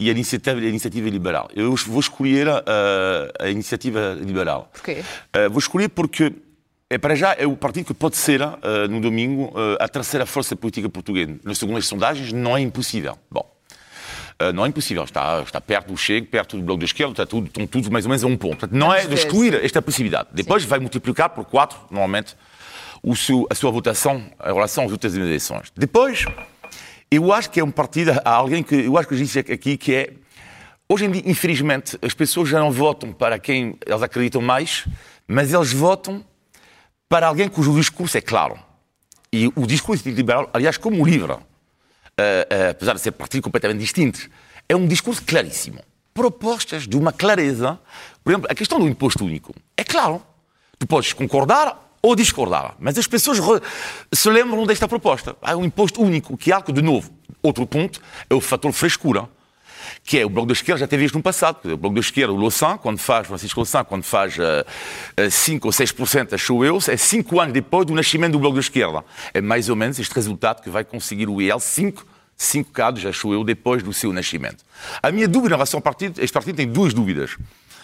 e 0.00 0.08
a 0.08 0.12
iniciativa, 0.12 0.58
a 0.58 0.64
iniciativa 0.64 1.08
liberal. 1.10 1.48
Eu 1.54 1.74
vou 1.74 2.00
escolher 2.00 2.48
ah, 2.48 2.62
a 3.40 3.48
iniciativa 3.50 4.16
liberal. 4.20 4.70
Porquê? 4.72 5.02
Ah, 5.32 5.48
vou 5.48 5.58
escolher 5.58 5.88
porque, 5.88 6.32
é, 6.88 6.96
para 6.98 7.14
já, 7.14 7.34
é 7.34 7.46
o 7.46 7.56
partido 7.56 7.86
que 7.86 7.94
pode 7.94 8.16
ser, 8.16 8.40
ah, 8.42 8.58
no 8.88 9.00
domingo, 9.00 9.52
ah, 9.54 9.84
a 9.84 9.88
terceira 9.88 10.24
força 10.24 10.54
política 10.56 10.88
portuguesa. 10.88 11.36
Nas 11.44 11.58
segundas 11.58 11.86
sondagens, 11.86 12.32
não 12.32 12.56
é 12.56 12.60
impossível. 12.60 13.18
Bom, 13.30 13.44
Uh, 14.40 14.52
não 14.52 14.64
é 14.64 14.68
impossível, 14.68 15.02
está, 15.02 15.42
está 15.42 15.60
perto 15.60 15.88
do 15.88 15.96
Chego, 15.96 16.28
perto 16.28 16.56
do 16.56 16.62
Bloco 16.62 16.78
da 16.78 16.84
Esquerda, 16.84 17.10
está 17.10 17.26
tudo, 17.26 17.48
estão 17.48 17.66
tudo 17.66 17.90
mais 17.90 18.04
ou 18.04 18.08
menos 18.10 18.22
a 18.22 18.26
um 18.28 18.36
ponto. 18.36 18.58
Portanto, 18.58 18.72
não 18.72 18.94
é 18.94 19.04
de 19.04 19.12
excluir 19.12 19.54
esta 19.64 19.82
possibilidade. 19.82 20.28
Depois 20.32 20.64
vai 20.64 20.78
multiplicar 20.78 21.30
por 21.30 21.44
quatro, 21.44 21.76
normalmente, 21.90 22.36
o 23.02 23.16
seu, 23.16 23.48
a 23.50 23.54
sua 23.56 23.72
votação 23.72 24.30
em 24.44 24.54
relação 24.54 24.84
às 24.84 24.92
outras 24.92 25.16
eleições. 25.16 25.72
Depois, 25.76 26.24
eu 27.10 27.32
acho 27.32 27.50
que 27.50 27.58
é 27.58 27.64
um 27.64 27.70
partido, 27.70 28.12
há 28.24 28.30
alguém 28.30 28.62
que, 28.62 28.76
eu 28.76 28.96
acho 28.96 29.08
que 29.08 29.14
eu 29.14 29.18
disse 29.18 29.40
aqui, 29.40 29.76
que 29.76 29.92
é, 29.92 30.12
hoje 30.88 31.06
em 31.06 31.10
dia, 31.10 31.22
infelizmente, 31.26 31.98
as 32.00 32.14
pessoas 32.14 32.48
já 32.48 32.60
não 32.60 32.70
votam 32.70 33.12
para 33.12 33.40
quem 33.40 33.76
elas 33.84 34.04
acreditam 34.04 34.40
mais, 34.40 34.86
mas 35.26 35.52
eles 35.52 35.72
votam 35.72 36.24
para 37.08 37.26
alguém 37.26 37.48
cujo 37.48 37.74
discurso 37.74 38.16
é 38.16 38.20
claro. 38.20 38.56
E 39.32 39.48
o 39.56 39.66
discurso 39.66 40.08
liberal, 40.08 40.48
aliás, 40.52 40.76
como 40.76 41.02
o 41.02 41.06
livro, 41.06 41.42
uh, 42.18 42.70
apesar 42.70 42.94
de 42.94 43.00
ser 43.00 43.12
partidos 43.12 43.44
completamente 43.44 43.80
distintos, 43.80 44.28
é 44.68 44.76
um 44.76 44.86
discurso 44.86 45.22
claríssimo. 45.24 45.80
Propostas 46.12 46.86
de 46.86 46.96
uma 46.96 47.12
clareza. 47.12 47.78
Por 48.22 48.32
exemplo, 48.32 48.48
a 48.50 48.54
questão 48.54 48.78
do 48.78 48.88
imposto 48.88 49.24
único. 49.24 49.54
É 49.76 49.84
claro, 49.84 50.22
tu 50.78 50.86
podes 50.86 51.12
concordar 51.12 51.96
ou 52.02 52.14
discordar, 52.14 52.74
mas 52.78 52.96
as 52.96 53.06
pessoas 53.06 53.38
se 54.12 54.30
lembram 54.30 54.66
desta 54.66 54.86
proposta. 54.86 55.36
Há 55.42 55.56
um 55.56 55.64
imposto 55.64 56.02
único, 56.02 56.36
que 56.36 56.50
é 56.50 56.54
algo 56.54 56.72
de 56.72 56.82
novo. 56.82 57.10
Outro 57.42 57.66
ponto 57.66 58.00
é 58.28 58.34
o 58.34 58.40
fator 58.40 58.72
frescura 58.72 59.28
que 60.04 60.18
é 60.18 60.26
o 60.26 60.28
Bloco 60.28 60.48
da 60.48 60.52
Esquerda, 60.52 60.80
já 60.80 60.86
teve 60.86 61.04
isto 61.04 61.14
no 61.14 61.22
passado. 61.22 61.58
O 61.72 61.76
Bloco 61.76 61.94
da 61.94 62.00
Esquerda, 62.00 62.32
o 62.32 62.36
Louçã, 62.36 62.76
quando 62.76 62.98
faz, 62.98 63.26
Francisco 63.26 63.60
Louçã, 63.60 63.84
quando 63.84 64.02
faz 64.02 64.36
uh, 64.38 65.30
5 65.30 65.66
ou 65.66 65.72
6%, 65.72 66.34
achou 66.34 66.64
eu, 66.64 66.78
é 66.88 66.96
5 66.96 67.40
anos 67.40 67.52
depois 67.52 67.86
do 67.86 67.94
nascimento 67.94 68.32
do 68.32 68.38
Bloco 68.38 68.54
da 68.54 68.60
Esquerda. 68.60 69.04
É 69.32 69.40
mais 69.40 69.68
ou 69.68 69.76
menos 69.76 69.98
este 69.98 70.14
resultado 70.14 70.62
que 70.62 70.70
vai 70.70 70.84
conseguir 70.84 71.28
o 71.28 71.40
IEL, 71.40 71.60
5 71.60 72.18
cinco 72.38 72.70
casos, 72.70 73.04
achou 73.04 73.34
eu, 73.34 73.42
depois 73.42 73.82
do 73.82 73.92
seu 73.92 74.12
nascimento. 74.12 74.64
A 75.02 75.10
minha 75.10 75.26
dúvida 75.26 75.54
em 75.54 75.56
relação 75.56 75.78
ao 75.78 75.82
partido, 75.82 76.22
este 76.22 76.32
partido 76.32 76.54
tem 76.54 76.68
duas 76.68 76.94
dúvidas, 76.94 77.36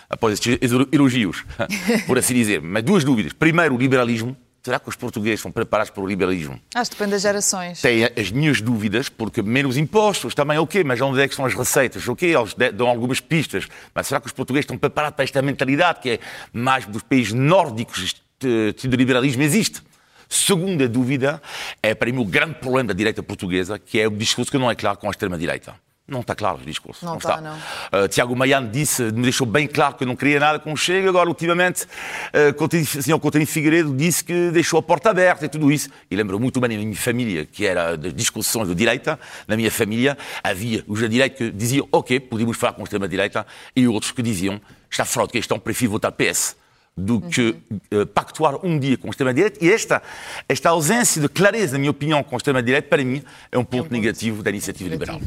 após 0.08 0.34
estes 0.34 0.58
elogios, 0.92 1.44
por 2.06 2.16
assim 2.16 2.34
dizer, 2.34 2.62
mas 2.62 2.84
duas 2.84 3.02
dúvidas. 3.02 3.32
Primeiro, 3.32 3.74
o 3.74 3.78
liberalismo, 3.78 4.36
Será 4.64 4.80
que 4.80 4.88
os 4.88 4.96
portugueses 4.96 5.40
estão 5.40 5.52
preparados 5.52 5.90
para 5.90 6.02
o 6.02 6.06
liberalismo? 6.06 6.58
Acho 6.74 6.90
que 6.90 6.96
depende 6.96 7.10
das 7.10 7.20
gerações. 7.20 7.82
Tenho 7.82 8.08
as 8.18 8.30
minhas 8.30 8.62
dúvidas, 8.62 9.10
porque 9.10 9.42
menos 9.42 9.76
impostos 9.76 10.34
também, 10.34 10.56
ok, 10.56 10.82
mas 10.82 10.98
onde 11.02 11.20
é 11.20 11.28
que 11.28 11.34
estão 11.34 11.44
as 11.44 11.52
receitas? 11.52 12.08
Ok, 12.08 12.34
eles 12.34 12.54
dão 12.72 12.88
algumas 12.88 13.20
pistas, 13.20 13.68
mas 13.94 14.06
será 14.06 14.20
que 14.22 14.26
os 14.26 14.32
portugueses 14.32 14.64
estão 14.64 14.78
preparados 14.78 15.16
para 15.16 15.24
esta 15.24 15.42
mentalidade 15.42 16.00
que 16.00 16.10
é 16.12 16.18
mais 16.50 16.86
dos 16.86 17.02
países 17.02 17.34
nórdicos 17.34 18.16
de 18.40 18.96
liberalismo 18.96 19.42
existe? 19.42 19.82
Segunda 20.30 20.88
dúvida 20.88 21.42
é, 21.82 21.94
para 21.94 22.10
mim, 22.10 22.22
o 22.22 22.24
grande 22.24 22.54
problema 22.54 22.88
da 22.88 22.94
direita 22.94 23.22
portuguesa, 23.22 23.78
que 23.78 24.00
é 24.00 24.08
o 24.08 24.10
discurso 24.10 24.50
que 24.50 24.56
não 24.56 24.70
é 24.70 24.74
claro 24.74 24.96
com 24.96 25.08
a 25.08 25.10
extrema-direita. 25.10 25.74
Não 26.06 26.20
está 26.20 26.34
claro 26.34 26.58
o 26.58 26.66
discurso. 26.66 27.02
Não, 27.02 27.12
não 27.12 27.18
está, 27.18 27.40
não. 27.40 27.56
Uh, 27.56 28.06
Tiago 28.08 28.36
Maiano 28.36 28.70
disse, 28.70 29.04
me 29.04 29.22
deixou 29.22 29.46
bem 29.46 29.66
claro 29.66 29.94
que 29.94 30.04
não 30.04 30.14
queria 30.14 30.38
nada 30.38 30.58
com 30.58 30.70
o 30.70 30.76
Chega. 30.76 31.08
Agora, 31.08 31.30
ultimamente, 31.30 31.84
uh, 31.84 32.98
o 32.98 33.02
senhor 33.02 33.18
Coutinho 33.18 33.46
Figueiredo 33.46 33.96
disse 33.96 34.22
que 34.22 34.50
deixou 34.50 34.78
a 34.78 34.82
porta 34.82 35.08
aberta 35.08 35.46
e 35.46 35.48
tudo 35.48 35.72
isso. 35.72 35.88
E 36.10 36.14
lembro 36.14 36.38
muito 36.38 36.60
bem 36.60 36.76
a 36.76 36.78
minha 36.78 36.94
família, 36.94 37.46
que 37.46 37.66
era 37.66 37.96
das 37.96 38.12
discussões 38.12 38.68
de 38.68 38.74
direita. 38.74 39.18
Na 39.48 39.56
minha 39.56 39.70
família 39.70 40.18
havia 40.42 40.84
os 40.86 41.00
da 41.00 41.06
direita 41.06 41.36
que 41.36 41.50
diziam, 41.50 41.88
ok, 41.90 42.20
podemos 42.20 42.58
falar 42.58 42.74
com 42.74 42.82
a 42.82 42.84
extrema-direita, 42.84 43.46
e 43.74 43.88
outros 43.88 44.12
que 44.12 44.20
diziam, 44.20 44.60
está 44.90 45.06
fora 45.06 45.26
de 45.26 45.32
questão, 45.32 45.58
prefiro 45.58 45.92
votar 45.92 46.12
PS 46.12 46.54
do 46.94 47.20
que 47.22 47.56
uh, 47.92 48.06
pactuar 48.06 48.64
um 48.64 48.78
dia 48.78 48.98
com 48.98 49.06
a 49.06 49.10
extrema-direita. 49.10 49.64
E 49.64 49.72
esta, 49.72 50.02
esta 50.46 50.68
ausência 50.68 51.22
de 51.22 51.30
clareza, 51.30 51.72
na 51.72 51.78
minha 51.78 51.90
opinião, 51.90 52.22
com 52.22 52.36
a 52.36 52.38
extrema-direita, 52.38 52.88
para 52.88 53.02
mim, 53.02 53.22
é 53.50 53.56
um 53.56 53.64
ponto, 53.64 53.76
é 53.76 53.78
um 53.78 53.82
ponto 53.84 53.92
negativo 53.92 54.42
da 54.42 54.50
iniciativa 54.50 54.90
liberal. 54.90 55.18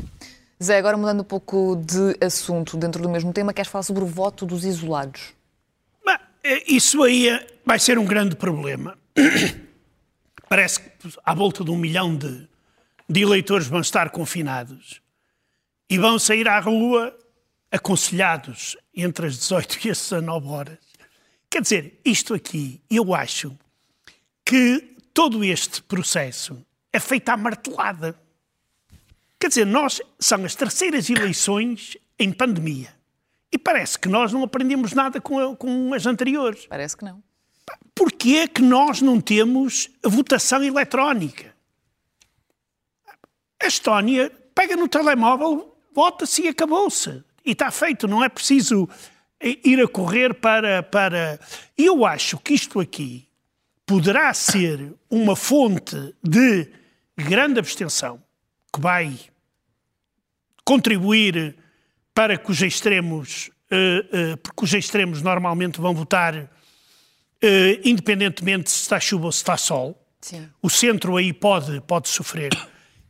Zé, 0.61 0.77
agora 0.77 0.97
mudando 0.97 1.21
um 1.21 1.25
pouco 1.25 1.75
de 1.75 2.17
assunto, 2.25 2.77
dentro 2.77 3.01
do 3.01 3.09
mesmo 3.09 3.31
tema, 3.31 3.53
queres 3.53 3.69
falar 3.69 3.83
sobre 3.83 4.03
o 4.03 4.07
voto 4.07 4.45
dos 4.45 4.65
isolados? 4.65 5.37
É, 6.49 6.63
isso 6.65 7.03
aí 7.03 7.27
é, 7.27 7.45
vai 7.65 7.77
ser 7.77 7.99
um 7.99 8.05
grande 8.05 8.33
problema. 8.33 8.97
Parece 10.47 10.79
que 10.79 10.89
à 11.25 11.35
volta 11.35 11.61
de 11.61 11.69
um 11.69 11.75
milhão 11.75 12.15
de, 12.15 12.47
de 13.09 13.21
eleitores 13.21 13.67
vão 13.67 13.81
estar 13.81 14.11
confinados 14.11 15.01
e 15.89 15.97
vão 15.97 16.17
sair 16.17 16.47
à 16.47 16.57
rua 16.61 17.13
aconselhados 17.69 18.77
entre 18.95 19.27
as 19.27 19.37
18 19.39 19.87
e 19.87 19.91
as 19.91 19.97
19 19.97 20.47
horas. 20.47 20.77
Quer 21.49 21.61
dizer, 21.61 21.99
isto 22.05 22.33
aqui, 22.33 22.81
eu 22.89 23.13
acho 23.13 23.53
que 24.45 24.95
todo 25.13 25.43
este 25.43 25.83
processo 25.83 26.65
é 26.93 26.99
feito 26.99 27.27
à 27.27 27.35
martelada. 27.35 28.17
Quer 29.39 29.50
dizer, 29.50 29.65
nós 29.65 30.01
são 30.20 30.44
as 30.46 30.56
terceiras 30.56 31.10
eleições 31.10 31.98
em 32.17 32.32
pandemia. 32.32 32.96
E 33.51 33.58
parece 33.58 33.98
que 33.98 34.10
nós 34.10 34.34
não 34.34 34.44
aprendemos 34.44 34.94
nada 34.94 35.22
com, 35.22 35.39
a, 35.39 35.56
com 35.56 35.94
as 35.94 36.06
anteriores. 36.06 36.65
Parece 36.67 36.98
que 36.98 37.06
não. 37.06 37.24
Porquê 37.94 38.38
é 38.38 38.48
que 38.48 38.62
nós 38.62 39.01
não 39.01 39.22
temos 39.22 39.89
a 40.03 40.10
votação 40.10 40.63
eletrónica? 40.63 41.56
A 43.62 43.67
Estónia 43.67 44.32
pega 44.53 44.75
no 44.75 44.88
telemóvel, 44.88 45.75
vota-se 45.94 46.44
e 46.44 46.48
acabou-se. 46.48 47.24
E 47.46 47.51
está 47.51 47.72
feito, 47.72 48.08
não 48.08 48.24
é 48.24 48.29
preciso 48.29 48.89
ir 49.41 49.82
a 49.82 49.88
correr 49.88 50.34
para. 50.34 50.84
para... 50.84 51.39
Eu 51.77 52.06
acho 52.06 52.38
que 52.39 52.53
isto 52.53 52.79
aqui 52.79 53.27
poderá 53.86 54.34
ser 54.34 54.94
uma 55.10 55.36
fonte 55.36 55.96
de 56.22 56.70
grande 57.15 57.60
abstenção 57.60 58.22
que 58.77 58.81
vai 58.81 59.19
contribuir 60.63 61.55
para 62.13 62.38
que 62.38 62.51
os 62.51 62.62
extremos, 62.62 63.50
uh, 63.72 64.34
uh, 64.34 64.38
porque 64.38 64.65
os 64.65 64.74
extremos 64.74 65.22
normalmente 65.24 65.81
vão 65.81 65.96
votar 65.96 66.36
uh, 66.36 66.48
independentemente 67.84 68.69
se 68.69 68.81
está 68.81 69.00
chuva 69.00 69.25
ou 69.25 69.31
se 69.31 69.39
está 69.39 69.57
sol. 69.57 70.00
Sim. 70.22 70.48
O 70.62 70.69
centro 70.69 71.17
aí 71.17 71.34
pode, 71.34 71.81
pode 71.81 72.07
sofrer. 72.07 72.51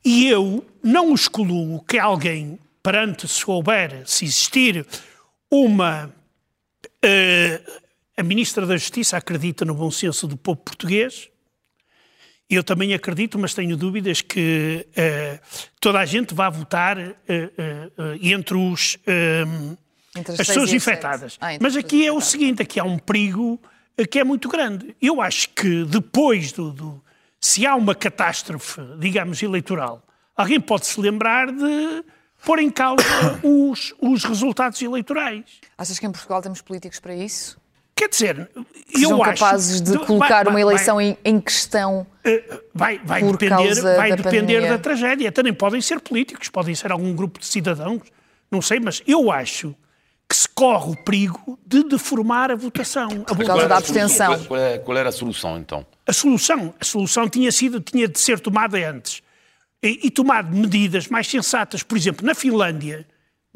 E 0.03 0.27
eu 0.27 0.65
não 0.81 1.13
excluo 1.13 1.83
que 1.83 1.99
alguém, 1.99 2.57
perante 2.81 3.27
se 3.27 3.49
houver, 3.49 4.07
se 4.07 4.23
existir 4.23 4.85
uma. 5.51 6.13
a 8.15 8.23
Ministra 8.23 8.65
da 8.65 8.77
Justiça 8.77 9.17
acredita 9.17 9.65
no 9.65 9.73
bom 9.73 9.91
senso 9.91 10.27
do 10.27 10.37
povo 10.37 10.59
português, 10.59 11.29
eu 12.49 12.63
também 12.63 12.93
acredito, 12.93 13.37
mas 13.37 13.53
tenho 13.53 13.75
dúvidas 13.75 14.21
que 14.21 14.87
uh, 14.91 15.39
toda 15.79 15.99
a 15.99 16.05
gente 16.05 16.33
vá 16.33 16.49
votar 16.49 16.97
uh, 16.97 17.13
entre 18.21 18.55
os 18.55 18.97
entre 20.15 20.33
as, 20.33 20.39
as 20.39 20.47
pessoas 20.47 20.73
infectadas. 20.73 21.37
Ah, 21.39 21.49
mas 21.59 21.75
aqui 21.75 22.05
é 22.05 22.11
o 22.11 22.21
seguinte, 22.21 22.61
aqui 22.61 22.79
há 22.79 22.83
um 22.83 22.97
perigo 22.97 23.59
que 24.09 24.19
é 24.19 24.23
muito 24.23 24.47
grande. 24.47 24.95
Eu 25.01 25.21
acho 25.21 25.49
que 25.49 25.83
depois 25.85 26.51
do, 26.51 26.71
do 26.71 27.03
se 27.39 27.65
há 27.65 27.75
uma 27.75 27.93
catástrofe, 27.93 28.81
digamos, 28.99 29.41
eleitoral, 29.41 30.03
alguém 30.35 30.59
pode 30.59 30.85
se 30.85 30.99
lembrar 30.99 31.51
de 31.51 32.03
pôr 32.43 32.59
em 32.59 32.69
causa 32.69 33.03
os, 33.43 33.93
os 33.99 34.23
resultados 34.23 34.81
eleitorais. 34.81 35.45
Achas 35.77 35.99
que 35.99 36.05
em 36.05 36.11
Portugal 36.11 36.41
temos 36.41 36.61
políticos 36.61 36.99
para 36.99 37.15
isso? 37.15 37.59
Quer 37.97 38.09
dizer, 38.09 38.49
que 38.87 39.03
eu 39.03 39.09
são 39.09 39.23
acho... 39.23 39.41
capazes 39.41 39.81
de 39.81 39.97
colocar 39.97 40.43
vai, 40.43 40.53
uma 40.53 40.61
eleição 40.61 40.97
vai, 40.97 41.17
em, 41.25 41.41
questão 41.41 42.01
uh, 42.01 42.61
vai, 42.71 42.99
vai 43.03 43.23
depender, 43.23 43.81
vai 43.81 44.09
da 44.11 44.15
depender 44.17 44.69
da 44.69 44.77
tragédia. 44.77 45.31
Também 45.31 45.51
podem 45.51 45.81
ser 45.81 45.99
políticos, 45.99 46.47
podem 46.47 46.75
ser 46.75 46.91
algum 46.91 47.15
grupo 47.15 47.39
de 47.39 47.47
cidadãos, 47.47 48.03
não 48.51 48.61
sei, 48.61 48.79
mas 48.79 49.01
eu 49.07 49.31
acho 49.31 49.75
que 50.29 50.35
se 50.35 50.47
corre 50.47 50.91
o 50.91 50.95
perigo 50.95 51.57
de 51.65 51.83
deformar 51.85 52.51
a 52.51 52.55
votação. 52.55 53.07
A 53.25 53.33
Por 53.33 53.43
causa 53.43 53.67
da 53.67 53.77
abstenção. 53.77 54.43
Qual, 54.43 54.59
é, 54.59 54.77
qual, 54.77 54.95
era 54.95 55.09
a 55.09 55.11
solução, 55.11 55.57
então? 55.57 55.83
A 56.05 56.13
solução, 56.13 56.75
a 56.79 56.85
solução 56.85 57.27
tinha, 57.27 57.51
sido, 57.51 57.79
tinha 57.79 58.07
de 58.07 58.19
ser 58.19 58.39
tomada 58.39 58.77
antes. 58.77 59.23
E, 59.81 60.07
e 60.07 60.11
tomar 60.11 60.43
medidas 60.43 61.07
mais 61.07 61.27
sensatas. 61.27 61.81
Por 61.81 61.97
exemplo, 61.97 62.25
na 62.25 62.35
Finlândia, 62.35 63.07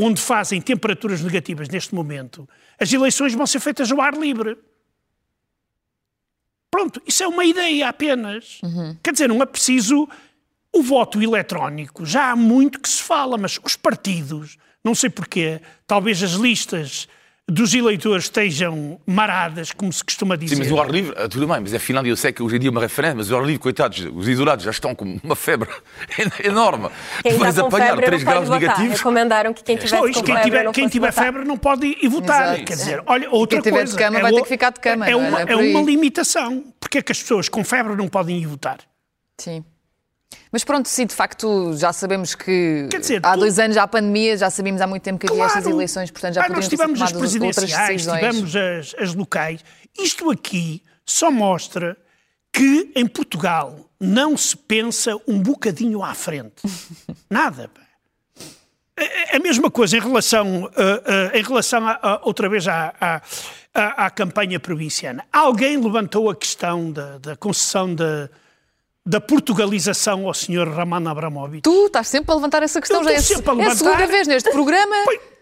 onde 0.02 0.20
fazem 0.20 0.60
temperaturas 0.60 1.22
negativas 1.22 1.70
neste 1.70 1.94
momento, 1.94 2.50
as 2.80 2.92
eleições 2.92 3.34
vão 3.34 3.46
ser 3.46 3.60
feitas 3.60 3.92
ao 3.92 4.02
ar 4.02 4.14
livre. 4.16 4.58
Pronto, 6.72 7.02
isso 7.06 7.22
é 7.22 7.28
uma 7.28 7.46
ideia 7.46 7.88
apenas. 7.90 8.60
Uhum. 8.64 8.98
Quer 9.04 9.12
dizer, 9.12 9.30
não 9.30 9.42
é 9.42 9.46
preciso 9.46 10.10
o 10.74 10.82
voto 10.82 11.22
eletrónico. 11.22 12.06
Já 12.06 12.32
há 12.32 12.36
muito 12.36 12.80
que 12.80 12.90
se 12.90 13.04
fala, 13.04 13.38
mas 13.38 13.60
os 13.64 13.76
partidos, 13.76 14.58
não 14.84 14.96
sei 14.96 15.10
porquê, 15.10 15.62
talvez 15.86 16.24
as 16.24 16.32
listas 16.32 17.08
dos 17.50 17.74
eleitores 17.74 18.26
estejam 18.26 19.00
maradas, 19.06 19.72
como 19.72 19.92
se 19.92 20.04
costuma 20.04 20.36
dizer. 20.36 20.56
Sim, 20.56 20.62
mas 20.62 20.72
o 20.72 20.80
ar 20.80 20.90
livre, 20.90 21.14
eh, 21.18 21.28
tudo 21.28 21.48
bem, 21.48 21.60
mas 21.60 21.74
a 21.74 21.80
Finlândia 21.80 22.10
eu 22.10 22.16
sei 22.16 22.32
que 22.32 22.42
hoje 22.42 22.56
em 22.56 22.60
dia 22.60 22.70
é 22.70 22.72
uma 22.72 22.82
referência, 22.82 23.16
mas 23.16 23.30
o 23.30 23.36
ar 23.36 23.44
livre, 23.44 23.60
coitados, 23.60 24.08
os 24.14 24.28
isolados 24.28 24.64
já 24.64 24.72
estão 24.72 24.96
com 24.96 25.20
uma 25.22 25.36
febre 25.36 25.70
enorme. 26.44 26.90
Quem 27.22 27.38
vais 27.38 27.60
apanhar 27.60 27.90
febre 27.90 28.06
3 28.06 28.24
graus 28.24 28.48
votar. 28.48 28.62
negativos. 28.62 28.98
Recomendaram 28.98 29.54
que 29.54 29.64
quem 29.64 29.78
pois, 29.78 29.92
com 29.92 30.24
quem 30.24 30.36
febre 30.36 30.44
tiver, 30.44 30.72
quem 30.72 30.88
tiver 30.88 31.12
febre 31.12 31.44
não 31.44 31.58
pode 31.58 31.88
ir 31.88 32.08
votar. 32.08 32.54
Exato. 32.54 32.66
Quer 32.66 32.76
dizer, 32.76 33.04
olha, 33.06 33.30
outra 33.30 33.62
quem 33.62 33.72
coisa. 33.72 33.98
Quem 33.98 34.08
tiver 34.08 34.12
de 34.12 34.16
cama 34.16 34.20
é 34.20 34.22
vai 34.22 34.32
o... 34.32 34.36
ter 34.36 34.42
que 34.44 34.50
ficar 34.50 34.72
de 34.72 34.80
cama. 34.80 35.10
É, 35.10 35.16
uma, 35.16 35.42
é, 35.42 35.52
é 35.52 35.56
uma 35.56 35.82
limitação. 35.82 36.64
Porque 36.80 37.00
é 37.00 37.02
que 37.02 37.12
as 37.12 37.22
pessoas 37.22 37.50
com 37.50 37.64
febre 37.64 37.96
não 37.96 38.08
podem 38.08 38.38
ir 38.38 38.46
votar? 38.46 38.80
Sim. 39.40 39.64
Mas 40.52 40.66
pronto, 40.66 40.90
sim, 40.90 41.06
de 41.06 41.16
facto, 41.16 41.74
já 41.78 41.94
sabemos 41.94 42.36
que 42.36 42.90
dizer, 43.00 43.22
há 43.24 43.36
dois 43.38 43.58
anos 43.58 43.76
já 43.76 43.84
há 43.84 43.88
pandemia, 43.88 44.36
já 44.38 44.50
sabíamos 44.50 44.82
há 44.82 44.88
muito 44.88 45.02
tempo 45.02 45.18
que 45.18 45.28
havia 45.28 45.46
claro. 45.46 45.58
estas 45.58 45.72
eleições, 45.72 46.12
portanto 46.12 46.34
já 46.34 46.42
ah, 46.42 46.62
tivemos 46.62 47.00
ter 47.00 47.06
as 47.06 47.12
presidenciais, 47.14 48.02
tivemos 48.06 48.56
as, 48.56 48.96
as 49.00 49.16
locais. 49.16 49.64
Isto 49.98 50.30
aqui 50.30 50.84
só 51.06 51.32
mostra 51.32 51.96
que 52.52 52.92
em 52.96 53.08
Portugal 53.08 53.90
não 53.98 54.36
se 54.36 54.58
pensa 54.58 55.16
um 55.26 55.40
bocadinho 55.40 56.04
à 56.04 56.14
frente. 56.14 56.62
Nada. 57.30 57.70
É 58.98 59.38
a 59.38 59.40
mesma 59.40 59.72
coisa 59.72 59.98
em 59.98 60.02
relação, 60.02 60.66
uh, 60.66 60.68
uh, 60.68 61.38
em 61.38 61.42
relação 61.42 61.88
a, 61.88 62.00
a, 62.02 62.22
outra 62.24 62.50
vez 62.50 62.68
à, 62.68 62.94
à, 63.00 63.22
à, 63.74 64.06
à 64.06 64.10
campanha 64.10 64.60
provinciana. 64.60 65.24
Alguém 65.32 65.78
levantou 65.78 66.30
a 66.30 66.36
questão 66.36 66.92
da, 66.92 67.18
da 67.18 67.36
concessão 67.38 67.96
da 67.96 68.30
da 69.06 69.20
portugalização 69.20 70.28
ao 70.28 70.34
Sr. 70.34 70.68
Roman 70.70 71.10
Abramovich. 71.10 71.62
Tu 71.64 71.86
estás 71.88 72.08
sempre 72.08 72.32
a 72.32 72.36
levantar 72.36 72.62
essa 72.64 72.80
questão. 72.80 73.04
Já 73.04 73.12
é, 73.12 73.20
sempre 73.22 73.50
a 73.50 73.64
é 73.64 73.68
a 73.68 73.76
segunda 73.76 73.96
levantar. 73.98 74.08
vez 74.12 74.28
neste 74.28 74.52
programa. 74.52 74.96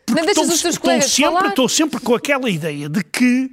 Porque 0.06 0.22
Nem 0.22 0.26
deixas 0.26 0.44
estou- 0.44 0.56
os 0.56 0.62
teus 0.62 0.76
estou 0.76 0.82
colegas 0.82 1.12
sempre, 1.12 1.32
falar. 1.34 1.50
Estou 1.50 1.70
sempre 1.70 2.00
com 2.00 2.16
aquela 2.16 2.50
ideia 2.50 2.90
de 2.90 3.04
que, 3.04 3.52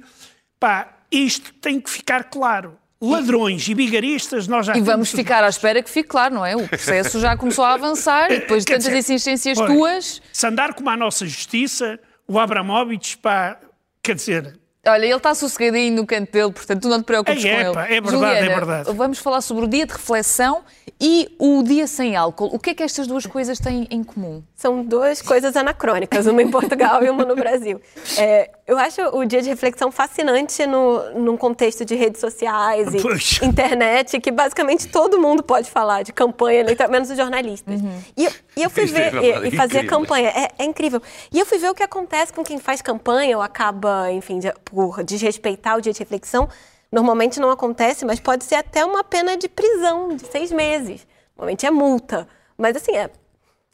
pá, 0.59 0.97
isto 1.11 1.53
tem 1.55 1.79
que 1.79 1.89
ficar 1.89 2.25
claro. 2.25 2.77
Ladrões 2.99 3.67
e 3.67 3.75
vigaristas 3.75 4.47
nós 4.47 4.65
já 4.65 4.75
E 4.75 4.81
vamos 4.81 5.11
ficar 5.11 5.43
à 5.43 5.49
espera 5.49 5.83
que 5.83 5.89
fique 5.89 6.09
claro, 6.09 6.33
não 6.33 6.43
é? 6.43 6.55
O 6.55 6.67
processo 6.67 7.19
já 7.19 7.37
começou 7.37 7.63
a 7.63 7.73
avançar 7.73 8.27
depois 8.29 8.65
de 8.65 8.73
tantas 8.73 8.91
insistências 8.91 9.55
tuas. 9.59 10.19
Se 10.33 10.47
andar 10.47 10.73
como 10.73 10.89
a 10.89 10.97
nossa 10.97 11.23
justiça, 11.27 11.99
o 12.27 12.39
Abramovich, 12.39 13.17
pá, 13.19 13.59
quer 14.01 14.15
dizer, 14.15 14.57
Olha, 14.87 15.05
ele 15.05 15.15
está 15.15 15.33
sossegadinho 15.35 15.95
no 15.95 16.05
canto 16.05 16.31
dele, 16.31 16.51
portanto 16.51 16.81
tu 16.81 16.87
não 16.89 17.01
te 17.01 17.05
preocupes 17.05 17.43
É, 17.43 17.49
com 17.49 17.79
é, 17.79 17.85
ele. 17.87 17.95
é 17.97 18.01
verdade, 18.01 18.09
Juliana, 18.11 18.37
é 18.37 18.55
verdade. 18.55 18.93
Vamos 18.93 19.19
falar 19.19 19.41
sobre 19.41 19.65
o 19.65 19.67
dia 19.67 19.85
de 19.85 19.93
reflexão 19.93 20.61
e 20.99 21.29
o 21.37 21.61
dia 21.63 21.85
sem 21.87 22.15
álcool. 22.15 22.49
O 22.53 22.59
que 22.59 22.71
é 22.71 22.73
que 22.73 22.83
estas 22.83 23.05
duas 23.07 23.25
coisas 23.25 23.59
têm 23.59 23.87
em 23.91 24.03
comum? 24.03 24.43
São 24.55 24.83
duas 24.83 25.21
coisas 25.21 25.55
anacrônicas, 25.55 26.25
uma 26.25 26.41
em 26.41 26.49
Portugal 26.49 27.03
e 27.03 27.09
uma 27.09 27.23
no 27.23 27.35
Brasil. 27.35 27.79
É, 28.17 28.49
eu 28.65 28.77
acho 28.77 29.01
o 29.15 29.23
dia 29.23 29.41
de 29.41 29.49
reflexão 29.49 29.91
fascinante 29.91 30.65
no, 30.65 31.11
num 31.19 31.37
contexto 31.37 31.85
de 31.85 31.95
redes 31.95 32.19
sociais 32.19 32.93
e 32.93 33.01
Pois. 33.01 33.39
internet, 33.43 34.19
que 34.19 34.31
basicamente 34.31 34.87
todo 34.87 35.19
mundo 35.19 35.43
pode 35.43 35.69
falar 35.69 36.03
de 36.03 36.11
campanha 36.11 36.65
menos 36.89 37.09
os 37.09 37.17
jornalistas. 37.17 37.79
E, 38.15 38.25
eu, 38.25 38.31
e 38.57 38.63
eu 38.63 38.69
fui 38.69 38.83
Isso 38.85 38.97
é 38.97 39.09
ver 39.09 39.43
e, 39.45 39.47
e 39.49 39.51
fazer 39.55 39.85
campanha. 39.85 40.29
É, 40.29 40.49
é 40.57 40.65
incrível. 40.65 41.01
E 41.31 41.39
eu 41.39 41.45
fui 41.45 41.57
ver 41.57 41.69
o 41.69 41.75
que 41.75 41.83
acontece 41.83 42.33
com 42.33 42.43
quem 42.43 42.57
faz 42.57 42.81
campanha 42.81 43.37
ou 43.37 43.43
acaba, 43.43 44.11
enfim, 44.11 44.39
de, 44.39 44.51
por 44.65 44.76
desrespeitar 45.03 45.77
o 45.77 45.81
dia 45.81 45.93
de 45.93 45.99
reflexão. 45.99 46.49
Normalmente 46.91 47.39
não 47.39 47.49
acontece, 47.49 48.05
mas 48.05 48.19
pode 48.19 48.43
ser 48.43 48.55
até 48.55 48.83
uma 48.85 49.03
pena 49.03 49.35
de 49.37 49.49
prisão 49.49 50.15
de 50.15 50.25
seis 50.25 50.51
meses. 50.51 51.05
Normalmente 51.35 51.65
é 51.65 51.71
multa. 51.71 52.27
Mas 52.57 52.75
assim, 52.75 52.95
é, 52.95 53.09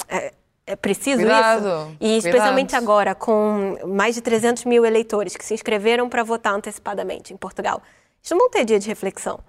é, 0.09 0.33
é 0.65 0.75
preciso 0.75 1.21
Cuidado, 1.21 1.67
isso. 1.67 1.97
E 2.01 2.17
especialmente 2.17 2.69
cuidado. 2.69 2.83
agora, 2.83 3.15
com 3.15 3.77
mais 3.85 4.15
de 4.15 4.21
300 4.21 4.65
mil 4.65 4.85
eleitores 4.85 5.35
que 5.35 5.45
se 5.45 5.53
inscreveram 5.53 6.09
para 6.09 6.23
votar 6.23 6.53
antecipadamente 6.53 7.33
em 7.33 7.37
Portugal. 7.37 7.81
Eles 8.21 8.31
não 8.31 8.39
vão 8.39 8.49
ter 8.49 8.65
dia 8.65 8.79
de 8.79 8.87
reflexão. 8.87 9.39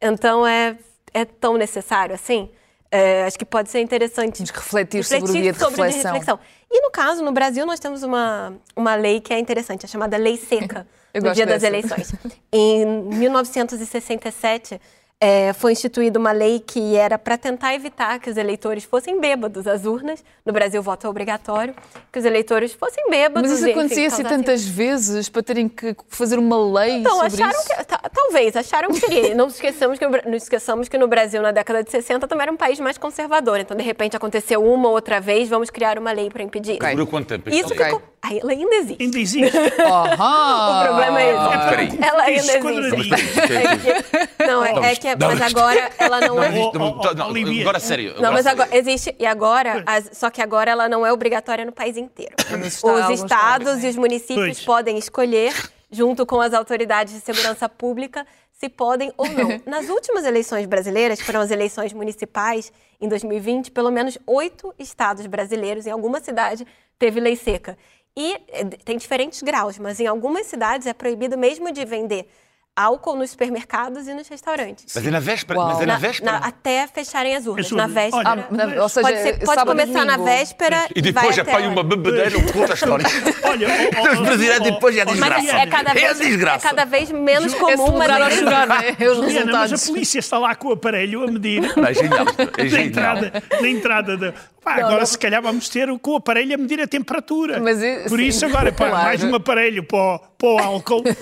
Então, 0.00 0.46
é, 0.46 0.76
é 1.12 1.24
tão 1.24 1.56
necessário 1.56 2.14
assim? 2.14 2.50
É, 2.90 3.24
acho 3.24 3.36
que 3.38 3.44
pode 3.44 3.70
ser 3.70 3.80
interessante 3.80 4.34
Temos 4.36 4.52
que 4.52 4.58
refletir 4.58 5.04
sobre 5.04 5.30
o 5.30 5.32
dia 5.32 5.52
de 5.52 5.58
sobre 5.58 5.82
reflexão. 5.82 6.38
E 6.70 6.80
no 6.80 6.90
caso, 6.90 7.24
no 7.24 7.32
Brasil, 7.32 7.66
nós 7.66 7.80
temos 7.80 8.02
uma, 8.02 8.54
uma 8.76 8.94
lei 8.94 9.20
que 9.20 9.32
é 9.32 9.38
interessante, 9.38 9.84
a 9.84 9.88
chamada 9.88 10.16
Lei 10.16 10.36
Seca, 10.36 10.86
Eu 11.14 11.22
no 11.22 11.32
dia 11.32 11.46
das 11.46 11.62
dessa. 11.62 11.66
eleições. 11.68 12.12
Em 12.52 12.84
1967, 12.84 14.80
é, 15.24 15.52
foi 15.54 15.72
instituída 15.72 16.18
uma 16.18 16.32
lei 16.32 16.60
que 16.60 16.96
era 16.96 17.18
para 17.18 17.38
tentar 17.38 17.74
evitar 17.74 18.18
que 18.20 18.28
os 18.28 18.36
eleitores 18.36 18.84
fossem 18.84 19.18
bêbados 19.20 19.66
às 19.66 19.84
urnas. 19.86 20.22
No 20.44 20.52
Brasil, 20.52 20.80
o 20.80 20.82
voto 20.84 21.06
é 21.06 21.10
obrigatório. 21.10 21.74
Que 22.12 22.18
os 22.18 22.24
eleitores 22.24 22.72
fossem 22.74 23.08
bêbados. 23.08 23.50
Mas 23.50 23.58
isso 23.58 23.66
e, 23.66 23.70
enfim, 23.70 23.80
acontecia 23.80 24.06
assim 24.08 24.22
tantas 24.22 24.64
vezes 24.66 25.28
para 25.28 25.42
terem 25.42 25.68
que 25.68 25.96
fazer 26.08 26.38
uma 26.38 26.58
lei 26.80 26.98
Então, 26.98 27.16
sobre 27.16 27.42
acharam 27.42 27.58
isso? 27.60 27.68
que. 27.68 27.84
ta- 27.84 28.00
Talvez, 28.14 28.56
acharam 28.56 28.88
que 28.90 29.00
seria. 29.00 29.34
Não 29.34 29.46
esqueçamos 29.48 29.98
que, 29.98 30.06
não 30.06 30.34
esqueçamos 30.34 30.88
que 30.88 30.96
no 30.98 31.08
Brasil, 31.08 31.40
na 31.42 31.50
década 31.52 31.82
de 31.82 31.90
60, 31.90 32.26
também 32.28 32.42
era 32.42 32.52
um 32.52 32.56
país 32.56 32.78
mais 32.78 32.96
conservador. 32.98 33.58
Então, 33.58 33.76
de 33.76 33.82
repente, 33.82 34.16
aconteceu 34.16 34.62
uma 34.64 34.88
ou 34.88 34.94
outra 34.94 35.20
vez, 35.20 35.48
vamos 35.48 35.70
criar 35.70 35.98
uma 35.98 36.12
lei 36.12 36.28
para 36.30 36.42
impedir. 36.42 36.74
Ok. 36.76 36.90
Durou 36.90 37.06
quanto 37.06 37.26
tempo? 37.28 37.48
Isso 37.50 37.72
Ok. 37.72 37.84
ficou. 37.84 38.02
Aí, 38.22 38.38
ela 38.38 38.52
ainda 38.52 38.74
existe. 38.76 39.02
ainda 39.02 39.18
existe. 39.18 39.58
Aham. 39.84 40.80
O 40.80 40.84
problema 40.86 41.20
é 41.20 41.30
esse. 41.30 41.40
Não, 41.42 41.68
peraí. 41.68 41.98
Ela 42.00 42.22
ainda 42.22 42.40
existe. 42.40 43.14
É 43.14 43.76
que- 43.76 44.46
não, 44.46 44.64
é, 44.64 44.92
é 44.92 44.96
que, 44.96 45.13
mas 45.18 45.40
agora 45.42 45.90
ela 45.98 46.20
não 46.20 46.42
é. 46.42 46.50
Não, 46.50 46.72
Não, 46.72 47.60
agora 47.60 47.80
sério. 47.80 48.14
Não, 48.20 48.32
mas 48.32 48.46
agora 48.46 48.76
existe 48.76 49.14
e 49.18 49.26
agora, 49.26 49.82
as- 49.86 50.10
só 50.12 50.30
que 50.30 50.40
agora 50.42 50.70
ela 50.70 50.88
não 50.88 51.04
é 51.06 51.12
obrigatória 51.12 51.64
no 51.64 51.72
país 51.72 51.96
inteiro. 51.96 52.34
Os 52.82 53.20
estados 53.20 53.82
e 53.84 53.88
os 53.88 53.96
municípios 53.96 54.36
Pois. 54.58 54.64
podem 54.64 54.98
escolher, 54.98 55.52
junto 55.90 56.24
com 56.26 56.40
as 56.40 56.52
autoridades 56.54 57.14
de 57.14 57.20
segurança 57.20 57.68
pública, 57.68 58.26
se 58.52 58.68
podem 58.68 59.12
ou 59.16 59.28
não. 59.28 59.60
Nas 59.66 59.88
últimas 59.88 60.24
eleições 60.24 60.66
brasileiras, 60.66 61.18
que 61.18 61.24
foram 61.24 61.40
as 61.40 61.50
eleições 61.50 61.92
municipais 61.92 62.72
em 63.00 63.08
2020, 63.08 63.70
pelo 63.70 63.90
menos 63.90 64.16
oito 64.26 64.72
estados 64.78 65.26
brasileiros, 65.26 65.86
em 65.86 65.90
alguma 65.90 66.20
cidade, 66.20 66.66
teve 66.98 67.20
lei 67.20 67.36
seca. 67.36 67.76
E 68.16 68.34
eh, 68.48 68.64
tem 68.84 68.96
diferentes 68.96 69.42
graus, 69.42 69.76
mas 69.78 69.98
em 69.98 70.06
algumas 70.06 70.46
cidades 70.46 70.86
é 70.86 70.92
proibido 70.94 71.36
mesmo 71.36 71.72
de 71.72 71.84
vender 71.84 72.28
álcool 72.76 73.16
nos 73.16 73.30
supermercados 73.30 74.08
e 74.08 74.14
nos 74.14 74.26
restaurantes. 74.28 74.86
Mas 74.94 75.06
é 75.06 75.10
na 75.10 75.20
véspera. 75.20 75.58
Uau. 75.60 75.68
Mas 75.68 75.80
é 75.82 75.86
na 75.86 75.92
Na- 75.94 75.98
véspera. 75.98 76.32
na- 76.32 76.38
até 76.38 76.86
fecharem 76.88 77.36
as 77.36 77.46
urnas. 77.46 77.66
As 77.66 77.72
Na 77.72 77.86
véspera. 77.86 78.28
Olha, 78.30 78.48
Ah, 78.50 78.54
na- 78.66 78.82
ou 78.82 78.88
seja, 78.88 79.06
pode 79.08 79.22
ser- 79.22 79.38
pode 79.44 79.62
e 79.62 79.64
começar 79.64 80.04
na 80.04 80.16
véspera 80.16 80.86
E 80.94 81.00
depois 81.00 81.26
vai 81.26 81.34
já 81.34 81.44
põe 81.44 81.66
uma 81.68 81.82
bebedeira 81.84 82.36
ou 82.36 82.42
outra 82.60 82.74
história. 82.74 83.06
Olha, 83.44 83.68
oh, 83.68 84.08
oh, 84.08 84.12
Os 84.14 84.20
brasileiros 84.20 84.66
oh, 84.68 84.70
depois 84.72 84.96
é 84.96 85.02
oh, 85.02 85.14
Mas 85.14 85.14
desgraça. 85.18 85.56
é 85.58 85.66
cada 85.66 85.90
É 85.90 85.94
vez, 85.94 86.18
desgraça. 86.18 86.66
é 86.66 86.70
cada 86.70 86.84
vez 86.84 87.10
menos 87.12 87.52
Ju- 87.52 87.56
É 87.68 87.76
comum, 87.76 87.96
mas 87.98 88.34
chorar, 88.38 88.66
não 88.66 88.76
é? 88.76 88.90
Os 89.10 89.16
Juliana, 89.18 89.52
mas 89.52 89.72
a 89.72 89.86
polícia 89.92 90.18
está 90.18 90.38
lá 90.38 90.54
com 90.56 90.68
o 90.68 90.72
aparelho 90.72 91.22
a 91.22 91.26
medir 91.30 91.60
Não, 91.76 91.84
é 91.84 91.94
genial. 91.94 92.26
É 92.58 92.64
na 92.64 92.80
entrada, 92.82 93.42
na 93.60 93.68
entrada 93.68 94.16
da. 94.16 94.32
Pá, 94.64 94.76
agora, 94.76 95.04
se 95.04 95.18
calhar, 95.18 95.42
vamos 95.42 95.68
ter 95.68 95.86
com 95.98 96.12
o 96.12 96.16
aparelho 96.16 96.54
a 96.54 96.56
medir 96.56 96.80
a 96.80 96.86
temperatura. 96.86 97.60
Mas 97.60 97.82
é- 97.82 98.08
Por 98.08 98.18
sim, 98.18 98.24
isso, 98.26 98.46
agora, 98.46 98.72
pá, 98.72 98.88
claro. 98.88 99.04
mais 99.04 99.22
um 99.22 99.34
aparelho 99.34 99.84
para 99.84 99.98
o, 99.98 100.18
para 100.38 100.48
o 100.48 100.58
álcool. 100.58 101.04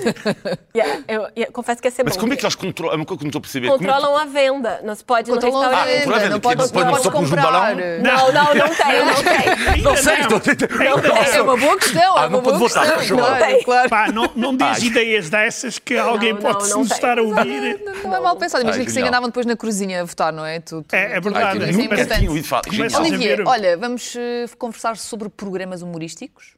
Yeah, 0.74 1.02
eu, 1.08 1.26
eu 1.36 1.41
confesso 1.46 1.80
que 1.82 1.88
ia 1.88 1.92
ser 1.92 2.04
Mas 2.04 2.14
bom. 2.14 2.20
como 2.20 2.32
é 2.32 2.36
que 2.36 2.44
eles 2.44 2.54
controlam? 2.54 2.92
É 2.94 2.96
uma 2.96 3.04
coisa 3.06 3.18
que 3.18 3.24
não 3.24 3.28
estou 3.30 3.38
a 3.38 3.42
perceber. 3.42 3.66
Como 3.68 3.76
é 3.82 3.86
que- 3.86 3.92
Controlam 3.92 4.18
a 4.18 4.24
venda. 4.26 4.80
Não 4.84 4.94
se 4.94 5.04
pode 5.04 5.30
no 5.30 5.34
Controlam 5.40 5.62
a 5.62 5.84
restaurante. 5.84 5.88
Ah, 5.88 5.92
a 5.92 6.18
venda, 6.18 6.28
não 6.30 6.36
depois 6.38 6.56
não 6.56 6.64
não 6.64 6.72
pôs 6.72 7.32
um 7.32 7.36
balão. 7.36 7.60
comprar. 7.60 7.76
Não, 7.76 8.32
não, 8.32 8.54
não 8.54 8.68
tem, 8.74 9.04
não 9.04 9.22
tem. 9.22 9.82
Não 9.82 9.96
sei, 9.96 10.16
Não, 10.18 10.96
não. 10.96 11.16
É 11.16 11.42
uma 11.42 11.56
boa 11.56 11.76
questão, 11.78 12.16
Ah, 12.16 12.24
é 12.24 12.28
não 12.28 12.38
uma 12.38 12.42
boa 12.42 12.58
pode 12.58 12.72
votar. 12.74 13.06
Claro, 13.06 13.44
Tem. 13.44 13.62
claro. 13.64 13.88
Pá, 13.90 14.12
não, 14.12 14.30
não 14.36 14.56
Ai. 14.60 14.80
ideias 14.80 15.28
dessas 15.30 15.78
que 15.78 15.96
alguém 15.96 16.32
Não, 16.32 16.40
pode 16.40 16.54
não, 16.54 16.60
se 16.66 16.70
não 16.72 16.78
nos 16.80 16.90
estar 16.92 17.18
a 17.18 17.22
ouvir. 17.22 17.80
Não 18.04 18.14
é 18.16 18.20
mal 18.20 18.36
pensado. 18.36 18.62
Imagina 18.62 18.82
Ai, 18.82 18.86
que 18.86 18.92
se 18.92 19.00
enganavam 19.00 19.28
depois 19.28 19.46
na 19.46 19.56
cozinha 19.56 20.02
a 20.02 20.04
votar, 20.04 20.32
não 20.32 20.44
é? 20.44 20.60
Tu, 20.60 20.82
tu- 20.82 20.94
É, 20.94 21.16
é 21.16 21.20
verdade. 21.20 21.62
é 21.64 21.72
Nunca 21.72 21.84
importante. 21.84 22.18
tinha 22.18 22.28
ouvido 22.30 22.46
falar. 22.46 22.62
Olivier, 23.00 23.42
olha, 23.46 23.76
vamos 23.76 24.14
eh, 24.16 24.46
conversar 24.58 24.96
sobre 24.96 25.28
programas 25.28 25.82
humorísticos? 25.82 26.54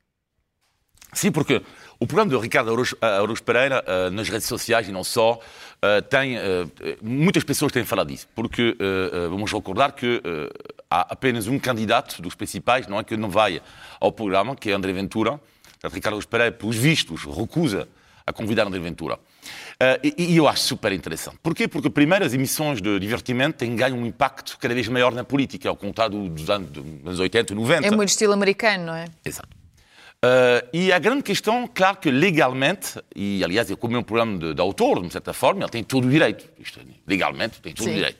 Sim, 1.12 1.30
porque 1.30 1.62
o 2.04 2.06
programa 2.06 2.30
do 2.30 2.38
Ricardo 2.38 2.70
Aruz, 2.70 2.94
Aruz 3.00 3.40
Pereira, 3.40 3.82
eh, 3.86 4.10
nas 4.10 4.28
redes 4.28 4.46
sociais 4.46 4.86
e 4.88 4.92
não 4.92 5.02
só, 5.02 5.38
eh, 5.80 6.02
tem. 6.02 6.36
eh, 6.36 6.66
muitas 7.02 7.42
pessoas 7.44 7.72
têm 7.72 7.82
falado 7.84 8.08
disso. 8.08 8.28
Porque 8.34 8.76
eh, 8.78 9.10
eh, 9.12 9.28
vamos 9.28 9.50
recordar 9.50 9.92
que 9.92 10.20
eh, 10.22 10.50
há 10.90 11.12
apenas 11.12 11.46
um 11.46 11.58
candidato 11.58 12.20
dos 12.20 12.34
principais, 12.34 12.86
não 12.86 12.98
é? 13.00 13.04
Que 13.04 13.16
não 13.16 13.30
vai 13.30 13.62
ao 13.98 14.12
programa, 14.12 14.54
que 14.54 14.70
é 14.70 14.74
André 14.74 14.92
Ventura. 14.92 15.40
Portanto, 15.72 15.94
Ricardo 15.94 16.14
Aruz 16.14 16.26
Pereira, 16.26 16.52
pelos 16.52 16.76
vistos, 16.76 17.24
recusa 17.24 17.88
a 18.26 18.32
convidar 18.32 18.66
André 18.66 18.80
Ventura. 18.80 19.18
Eh, 19.80 20.00
e, 20.18 20.32
e 20.32 20.36
eu 20.36 20.46
acho 20.46 20.60
super 20.62 20.92
interessante. 20.92 21.38
Porquê? 21.42 21.66
Porque, 21.66 21.88
primeiro, 21.88 22.24
as 22.24 22.34
emissões 22.34 22.82
de 22.82 22.98
divertimento 23.00 23.56
têm 23.58 23.74
ganho 23.74 23.96
um 23.96 24.04
impacto 24.04 24.58
cada 24.60 24.74
vez 24.74 24.88
maior 24.88 25.12
na 25.14 25.24
política, 25.24 25.70
ao 25.70 25.76
contrário 25.76 26.28
dos 26.28 26.50
anos, 26.50 26.70
dos 26.70 26.84
anos 27.06 27.18
80, 27.18 27.54
90. 27.54 27.86
É 27.86 27.90
muito 27.90 28.10
estilo 28.10 28.34
americano, 28.34 28.86
não 28.86 28.94
é? 28.94 29.06
Exato. 29.24 29.63
Uh, 30.24 30.66
e 30.72 30.90
a 30.90 30.98
grande 30.98 31.22
questão, 31.22 31.68
claro 31.72 31.98
que 31.98 32.10
legalmente, 32.10 32.98
e 33.14 33.44
aliás 33.44 33.70
é 33.70 33.76
como 33.76 33.98
um 33.98 34.02
programa 34.02 34.38
de, 34.38 34.54
de 34.54 34.60
autor, 34.60 35.02
de 35.02 35.12
certa 35.12 35.34
forma, 35.34 35.60
ele 35.60 35.70
tem 35.70 35.84
todo 35.84 36.06
o 36.06 36.10
direito. 36.10 36.48
Isto, 36.58 36.80
legalmente, 37.06 37.60
tem 37.60 37.74
todo 37.74 37.84
Sim. 37.84 37.90
o 37.90 37.94
direito. 37.94 38.18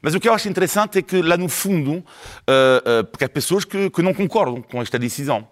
Mas 0.00 0.14
o 0.14 0.20
que 0.20 0.26
eu 0.26 0.32
acho 0.32 0.48
interessante 0.48 0.98
é 0.98 1.02
que, 1.02 1.20
lá 1.20 1.36
no 1.36 1.48
fundo, 1.48 1.96
uh, 1.96 2.00
uh, 2.00 3.04
porque 3.04 3.24
há 3.24 3.28
pessoas 3.28 3.64
que, 3.64 3.90
que 3.90 4.00
não 4.00 4.14
concordam 4.14 4.62
com 4.62 4.80
esta 4.80 4.98
decisão. 4.98 5.46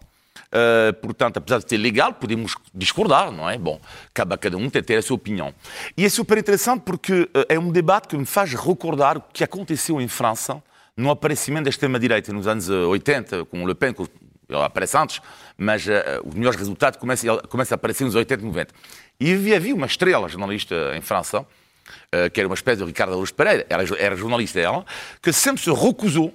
Portanto, 1.01 1.39
apesar 1.39 1.59
de 1.61 1.69
ser 1.69 1.79
legal, 1.79 2.13
podemos 2.13 2.55
discordar, 2.75 3.31
não 3.33 3.49
é? 3.49 3.57
Bom, 3.57 3.81
cabe 4.13 4.35
a 4.35 4.37
cada 4.37 4.59
um 4.59 4.69
ter, 4.69 4.97
a 4.97 5.01
sua 5.01 5.15
opinião. 5.15 5.55
E 5.97 6.05
é 6.05 6.09
super 6.11 6.37
interessante 6.37 6.83
porque 6.85 7.27
é 7.49 7.59
um 7.59 7.71
debate 7.71 8.09
que 8.09 8.17
me 8.19 8.27
faz 8.27 8.53
recordar 8.53 9.17
o 9.17 9.23
que 9.33 9.43
aconteceu 9.43 9.99
em 9.99 10.09
França 10.09 10.63
no 10.97 11.11
aparecimento 11.11 11.65
da 11.65 11.71
extrema-direita 11.71 12.33
nos 12.33 12.47
anos 12.47 12.69
uh, 12.69 12.89
80, 12.89 13.47
com 13.47 13.67
Le 13.67 13.75
Pen, 13.75 13.93
com 13.93 14.07
ele 14.55 14.65
aparece 14.65 14.97
antes, 14.97 15.21
mas 15.57 15.87
uh, 15.87 15.91
os 16.25 16.35
melhores 16.35 16.59
resultados 16.59 16.99
começam, 16.99 17.35
ele 17.35 17.43
começa 17.49 17.75
a 17.75 17.77
aparecer 17.77 18.05
nos 18.05 18.15
80 18.15 18.43
e 18.43 18.47
90. 18.47 18.75
E 19.21 19.55
havia, 19.55 19.75
uma 19.75 19.87
estrela 19.87 20.29
jornalista 20.29 20.93
em 20.97 21.01
França, 21.01 21.41
uh, 21.41 22.31
que 22.33 22.41
era 22.41 22.49
uma 22.49 22.55
espécie 22.55 22.81
de 22.81 22.85
Ricardo 22.85 23.17
Luz 23.17 23.31
Pereira, 23.31 23.67
era, 23.69 23.85
era 23.99 24.17
jornalista 24.17 24.61
ela, 24.61 24.85
que 25.21 25.33
sempre 25.33 25.63
se 25.63 25.71
recusou 25.71 26.35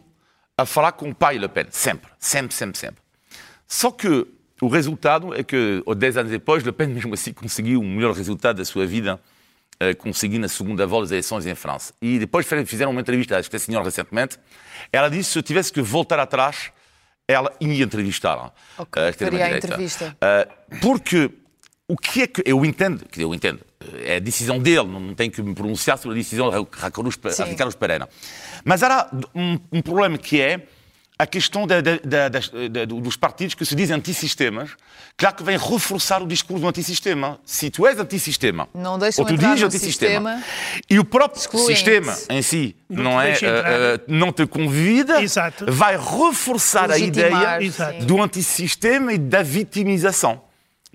a 0.58 0.65
falar 0.65 0.93
com 0.93 1.10
o 1.10 1.15
pai 1.15 1.38
Le 1.38 1.47
Pen. 1.47 1.65
Sempre, 1.69 2.10
sempre, 2.19 2.56
sempre, 2.56 2.77
sempre. 2.77 3.01
Só 3.67 3.91
que 3.91 4.25
o 4.62 4.67
resultado 4.67 5.34
é 5.36 5.43
que, 5.43 5.84
10 5.95 6.17
anos 6.17 6.32
depois, 6.32 6.63
Le 6.63 6.71
Pen 6.71 6.88
mesmo 6.93 7.13
assim 7.13 7.34
conseguiu 7.34 7.82
o 7.82 7.84
melhor 7.84 8.13
resultado 8.13 8.58
da 8.58 8.65
sua 8.65 8.86
vida, 8.86 9.19
conseguindo 9.99 10.45
a 10.47 10.49
segunda 10.49 10.88
volta 10.88 11.03
das 11.03 11.12
eleições 11.12 11.45
em 11.45 11.53
França. 11.53 11.93
E 12.01 12.17
depois 12.17 12.47
fizeram 12.65 12.91
uma 12.91 13.01
entrevista 13.01 13.36
a 13.36 13.39
esta 13.39 13.60
senhora 13.60 13.86
recentemente. 13.86 14.39
Ela 14.91 15.10
disse 15.10 15.30
que 15.30 15.34
se 15.34 15.39
eu 15.39 15.43
tivesse 15.43 15.71
que 15.71 15.82
voltar 15.82 16.19
atrás, 16.19 16.71
ela 17.28 17.52
ia 17.60 17.84
entrevistá-la. 17.84 18.52
Ok, 18.78 19.02
a 19.02 19.06
faria 19.06 19.06
a 19.06 19.10
extrema-direita. 19.10 19.68
entrevista. 19.68 20.18
Uh, 20.22 20.78
porque 20.80 21.32
o 21.88 21.98
que 21.98 22.22
é 22.22 22.28
que 22.28 22.44
eu 22.46 22.66
entendo, 22.66 23.06
que 23.06 23.22
eu 23.22 23.34
entendo, 23.34 23.60
é 24.04 24.16
a 24.16 24.20
decisão 24.20 24.60
dele, 24.60 24.88
não 24.88 25.13
tenho 25.13 25.32
que 25.32 25.42
me 25.42 25.54
pronunciar 25.54 25.98
sobre 25.98 26.18
a 26.18 26.22
decisão 26.22 26.50
de. 26.50 27.46
Ricardo 27.46 27.76
Pereira. 27.78 28.10
Mas 28.63 28.84
há 28.84 29.10
um, 29.36 29.60
um 29.72 29.82
problema 29.82 30.18
que 30.18 30.42
é 30.42 30.68
a 31.19 31.25
questão 31.25 31.65
da- 31.65 31.82
da- 31.82 31.99
da- 32.03 32.30
das- 32.30 32.49
da- 32.71 32.86
dos 32.86 33.15
partidos 33.15 33.56
que 33.56 33.65
se 33.65 33.73
dizem 33.75 33.95
antisistemas, 33.95 34.69
claro 35.17 35.36
que 35.36 35.43
vem 35.43 35.58
reforçar 35.58 36.21
o 36.21 36.27
discurso 36.27 36.62
do 36.62 36.67
antissistema. 36.67 37.39
Se 37.43 37.69
tu 37.71 37.88
és 37.88 37.97
antissistema, 37.99 38.69
Não 38.73 38.93
ou 38.93 38.99
tu 38.99 39.36
dizes 39.38 39.63
antissistema, 39.63 40.38
sistema 40.38 40.43
e 40.89 40.99
o 40.99 41.03
próprio 41.06 41.39
excluente. 41.39 41.75
sistema 41.75 42.15
em 42.30 42.41
si 42.43 42.75
Não 42.88 43.03
não, 43.03 43.12
te 43.34 43.45
é, 43.45 43.49
eh, 43.49 43.99
não 44.08 44.32
te 44.32 44.45
convida, 44.45 45.21
Exato. 45.21 45.65
vai 45.71 45.97
reforçar 45.97 46.84
a 46.91 46.95
Legitimar, 46.95 47.56
ideia 47.56 47.63
Exato. 47.65 47.99
sim. 47.99 48.06
do 48.06 48.21
antissistema 48.21 49.12
e 49.13 49.17
da 49.17 49.41
vitimização. 49.41 50.41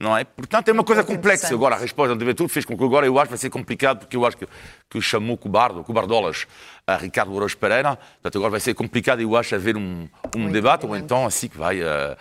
Não 0.02 0.16
é? 0.16 0.24
Portanto, 0.24 0.68
é 0.68 0.72
uma 0.72 0.82
coisa 0.82 1.04
complexa. 1.04 1.54
Agora, 1.54 1.76
a 1.76 1.78
resposta 1.78 2.16
do 2.16 2.24
Ventura 2.24 2.48
fez 2.48 2.64
com 2.64 2.76
que 2.76 2.82
agora 2.82 3.06
eu 3.06 3.16
acho 3.20 3.26
que 3.26 3.30
vai 3.30 3.38
ser 3.38 3.50
complicado, 3.50 4.00
porque 4.00 4.16
eu 4.16 4.26
acho 4.26 4.36
que, 4.36 4.48
que 4.90 5.00
chamou 5.00 5.38
cobardo, 5.38 5.84
cobardolas 5.84 6.44
a 6.84 6.96
Ricardo 6.96 7.30
Louros 7.30 7.54
Pereira. 7.54 7.94
Portanto, 7.94 8.36
agora 8.36 8.50
vai 8.50 8.58
ser 8.58 8.74
complicado, 8.74 9.20
eu 9.20 9.36
acho, 9.36 9.54
haver 9.54 9.76
um, 9.76 10.08
um 10.36 10.50
debate, 10.50 10.84
ou 10.84 10.96
então 10.96 11.24
assim 11.24 11.46
que 11.46 11.56
vai, 11.56 11.80
eh, 11.80 12.16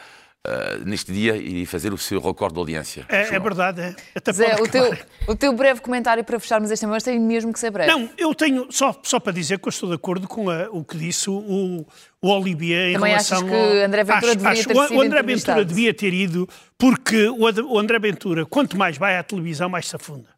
eh, 0.47 0.77
neste 0.85 1.11
dia, 1.11 1.35
e 1.37 1.65
fazer 1.67 1.93
o 1.93 1.97
seu 1.97 2.19
recorde 2.19 2.53
de 2.55 2.59
audiência. 2.59 3.05
É, 3.09 3.35
é 3.35 3.39
verdade, 3.39 3.81
é. 3.81 3.95
Até 4.15 4.33
Zé, 4.33 4.55
o 4.55 4.67
teu, 4.67 4.97
o 5.27 5.35
teu 5.35 5.53
breve 5.53 5.81
comentário 5.81 6.23
para 6.23 6.39
fecharmos 6.39 6.71
este 6.71 6.81
tema, 6.81 6.93
mas 6.93 7.03
tem 7.03 7.19
mesmo 7.19 7.53
que 7.53 7.59
ser 7.59 7.69
breve. 7.69 7.91
Não, 7.91 8.09
eu 8.17 8.33
tenho, 8.33 8.67
só, 8.71 8.99
só 9.03 9.19
para 9.19 9.33
dizer 9.33 9.59
que 9.59 9.67
eu 9.67 9.69
estou 9.69 9.89
de 9.89 9.95
acordo 9.95 10.27
com 10.27 10.49
a- 10.49 10.67
o 10.71 10.83
que 10.83 10.97
disse 10.97 11.29
o, 11.29 11.85
o 12.21 12.27
Olivier 12.27 12.89
em 12.89 12.93
Também 12.93 13.11
relação 13.11 13.37
achas 13.37 13.49
que 13.49 13.55
ao- 13.55 13.85
André 13.85 14.03
Ventura 14.03 14.17
acho, 14.31 14.35
deveria 14.37 14.51
acho. 14.59 14.67
ter 14.67 14.77
O- 14.77 14.87
sido 14.87 14.97
O 14.97 15.01
André? 15.01 15.21
Ventura 15.21 15.65
devia 15.65 15.93
ter 15.93 16.13
ido, 16.13 16.49
porque 16.77 17.27
o 17.27 17.41
o 17.71 17.77
André 17.79 17.99
Ventura, 17.99 18.45
quanto 18.45 18.75
mais 18.77 18.97
vai 18.97 19.17
à 19.17 19.23
televisão, 19.23 19.69
mais 19.69 19.87
se 19.87 19.95
afunda. 19.95 20.29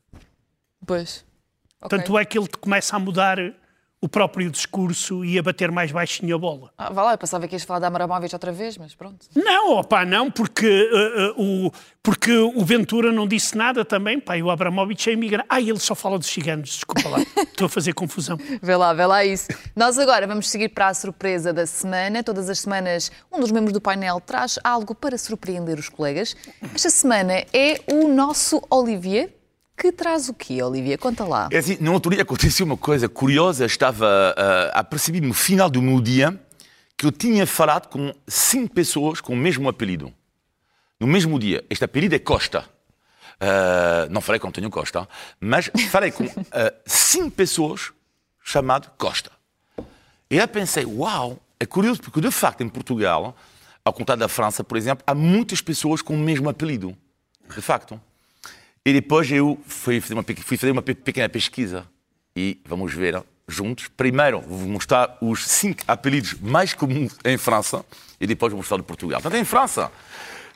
Pois. 0.86 1.24
Ok. 1.82 1.98
Tanto 1.98 2.18
é 2.18 2.26
que 2.26 2.38
ele 2.38 2.48
começa 2.60 2.96
a 2.96 3.00
mudar 3.00 3.38
o 4.04 4.10
próprio 4.10 4.52
discurso 4.52 5.24
e 5.24 5.40
a 5.40 5.42
bater 5.42 5.72
mais 5.72 5.90
baixinho 5.90 6.36
a 6.36 6.38
bola. 6.38 6.74
Ah, 6.78 6.92
vá 6.92 7.04
lá, 7.04 7.14
eu 7.14 7.18
pensava 7.18 7.48
que 7.48 7.56
ias 7.56 7.64
falar 7.64 7.80
da 7.80 7.88
Abramovich 7.88 8.36
outra 8.36 8.52
vez, 8.52 8.78
mas 8.78 8.94
pronto. 8.94 9.26
Não, 9.34 9.78
opá, 9.78 10.06
não, 10.06 10.30
porque, 10.30 10.68
uh, 10.68 11.42
uh, 11.42 11.68
o, 11.68 11.72
porque 12.04 12.36
o 12.36 12.66
Ventura 12.66 13.14
não 13.14 13.26
disse 13.26 13.58
nada 13.58 13.86
também, 13.86 14.20
pá, 14.20 14.38
e 14.38 14.44
o 14.44 14.52
Abramovich 14.52 15.10
é 15.10 15.14
imigrante. 15.14 15.46
Ah, 15.48 15.62
ele 15.62 15.80
só 15.80 15.96
fala 15.96 16.20
dos 16.20 16.28
ciganos, 16.28 16.72
desculpa 16.72 17.08
lá, 17.08 17.20
estou 17.48 17.68
a 17.68 17.70
fazer 17.70 17.94
confusão. 17.94 18.38
Vê 18.62 18.76
lá, 18.76 18.94
vê 18.94 19.06
lá 19.06 19.24
isso. 19.24 19.48
Nós 19.74 19.98
agora 19.98 20.28
vamos 20.28 20.50
seguir 20.50 20.68
para 20.68 20.90
a 20.90 20.94
surpresa 20.94 21.54
da 21.54 21.66
semana. 21.66 22.22
Todas 22.22 22.50
as 22.50 22.60
semanas, 22.60 23.10
um 23.32 23.40
dos 23.40 23.54
membros 23.54 23.72
do 23.72 23.80
painel 23.80 24.20
traz 24.20 24.60
algo 24.66 24.94
para 24.94 25.18
surpreender 25.18 25.80
os 25.80 25.88
colegas. 25.88 26.36
Esta 26.76 26.90
semana 26.90 27.46
é 27.54 27.80
o 27.90 28.10
nosso 28.10 28.62
Olivier. 28.70 29.34
Que 29.76 29.92
traz 29.92 30.30
o 30.30 30.34
quê, 30.34 30.62
Olivier? 30.62 30.98
Conta 30.98 31.26
lá. 31.26 31.50
É 31.52 31.58
assim, 31.58 31.78
no 31.80 31.94
outro 31.94 32.12
dia 32.12 32.22
aconteceu 32.22 32.66
uma 32.66 32.78
coisa 32.78 33.10
curiosa. 33.10 33.66
Estava 33.66 34.36
uh, 34.38 34.72
a 34.74 34.84
perceber 34.84 35.22
no 35.22 35.34
final 35.34 35.70
do 35.70 35.82
meu 35.82 36.00
dia 36.00 36.40
que 36.98 37.06
eu 37.06 37.12
tinha 37.12 37.46
falado 37.46 37.88
com 37.88 38.14
cinco 38.28 38.74
pessoas 38.74 39.20
com 39.20 39.34
o 39.34 39.38
mesmo 39.38 39.68
apelido. 39.68 40.14
No 41.00 41.08
mesmo 41.08 41.40
dia. 41.40 41.66
Este 41.70 41.84
apelido 41.84 42.16
é 42.16 42.20
Costa. 42.20 42.66
Uh, 43.42 44.10
não 44.10 44.22
falei 44.22 44.40
com 44.40 44.48
António 44.48 44.70
Costa, 44.70 45.08
mas 45.40 45.70
falei 45.90 46.12
com 46.12 46.24
uh, 46.24 46.44
cinco 46.86 47.32
pessoas 47.32 47.92
chamado 48.44 48.92
Costa. 48.98 49.32
E 50.30 50.38
eu 50.38 50.48
pensei, 50.48 50.86
uau, 50.86 51.40
é 51.60 51.66
curioso, 51.66 52.02
porque 52.02 52.22
de 52.22 52.32
facto 52.32 52.62
em 52.62 52.70
Portugal, 52.70 53.36
ao 53.84 53.92
contrário 53.92 54.20
da 54.20 54.28
França, 54.28 54.64
por 54.64 54.78
exemplo, 54.78 55.04
há 55.06 55.14
muitas 55.14 55.62
pessoas 55.62 56.02
com 56.02 56.14
o 56.14 56.18
mesmo 56.18 56.48
apelido. 56.50 56.96
De 57.54 57.62
facto. 57.62 58.00
E 58.86 58.92
depois 58.94 59.32
eu 59.32 59.58
fui 59.66 60.02
fazer 60.02 60.14
uma, 60.14 60.24
fui 60.24 60.58
fazer 60.58 60.72
uma 60.72 60.82
pe- 60.82 60.94
pequena 60.96 61.30
pesquisa 61.30 61.86
e 62.36 62.60
vamos 62.66 62.94
ver 62.94 63.22
juntos. 63.48 63.88
Primeiro 63.96 64.42
vou 64.42 64.60
mostrar 64.68 65.18
os 65.22 65.46
cinco 65.48 65.84
apelidos 65.88 66.34
mais 66.42 66.74
comuns 66.74 67.16
em 67.24 67.38
França 67.38 67.86
e 68.20 68.28
depois 68.28 68.52
vou 68.52 68.58
mostrar 68.58 68.78
de 68.78 68.84
Portugal. 68.84 69.22
Portanto, 69.22 69.40
em 69.40 69.46
França, 69.46 69.90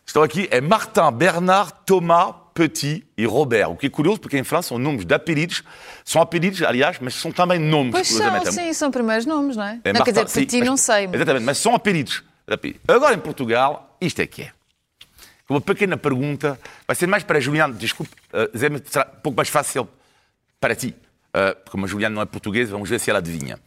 estou 0.05 0.23
aqui, 0.23 0.47
é 0.51 0.59
Martin, 0.59 1.09
Bernard, 1.13 1.71
Thomas, 1.85 2.35
Petit 2.53 3.05
e 3.17 3.25
Robert. 3.25 3.69
O 3.71 3.77
que 3.77 3.85
é 3.85 3.89
curioso, 3.89 4.19
porque 4.19 4.37
em 4.37 4.43
França 4.43 4.69
são 4.69 4.79
nomes 4.79 5.05
de 5.05 5.13
apelidos, 5.13 5.63
são 6.03 6.21
apelidos, 6.21 6.61
aliás, 6.63 6.97
mas 6.99 7.13
são 7.15 7.31
também 7.31 7.59
nomes. 7.59 7.91
Pois 7.91 8.07
são, 8.09 8.45
sim, 8.51 8.73
são 8.73 8.91
primeiros 8.91 9.25
nomes, 9.25 9.55
não 9.55 9.63
é? 9.63 9.79
É 9.85 9.93
não, 9.93 10.01
quer 10.03 10.11
dizer, 10.11 10.21
Marta, 10.21 10.31
sim, 10.33 10.39
Petit 10.41 10.59
mas- 10.59 10.67
não 10.67 10.75
sei. 10.75 11.05
Exatamente, 11.13 11.43
mas 11.45 11.57
são 11.59 11.75
apelidos. 11.75 12.23
Agora 12.87 13.13
em 13.13 13.19
Portugal, 13.19 13.95
isto 14.01 14.21
é 14.21 14.27
que 14.27 14.41
é. 14.41 14.51
Uma 15.49 15.61
pequena 15.61 15.95
pergunta, 15.95 16.59
vai 16.85 16.95
ser 16.95 17.07
mais 17.07 17.23
para 17.23 17.39
Juliano, 17.39 17.73
desculpe, 17.73 18.11
uh, 18.33 18.57
Zé, 18.57 18.69
mas 18.69 18.81
será 18.85 19.09
um 19.17 19.21
pouco 19.21 19.37
mais 19.37 19.47
fácil 19.47 19.87
para 20.59 20.75
ti, 20.75 20.93
uh, 21.29 21.55
porque 21.55 21.71
como 21.71 21.85
a 21.85 21.87
Juliana 21.87 22.15
não 22.15 22.21
é 22.21 22.25
portuguesa, 22.25 22.71
vamos 22.71 22.89
ver 22.89 22.99
se 22.99 23.09
ela 23.09 23.19
adivinha. 23.19 23.57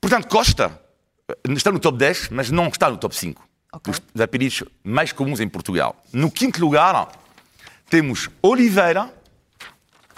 Portanto, 0.00 0.28
Costa 0.28 0.68
uh, 0.68 1.52
está 1.52 1.72
no 1.72 1.80
top 1.80 1.98
10, 1.98 2.28
mas 2.30 2.50
não 2.50 2.68
está 2.68 2.88
no 2.88 2.96
top 2.96 3.16
5 3.16 3.50
Ok. 3.72 3.92
dos 3.92 4.22
apelidos 4.22 4.64
mais 4.84 5.12
comuns 5.12 5.40
em 5.40 5.48
Portugal. 5.48 6.00
No 6.12 6.30
quinto 6.30 6.60
lugar, 6.60 7.10
temos 7.88 8.28
Oliveira, 8.40 9.12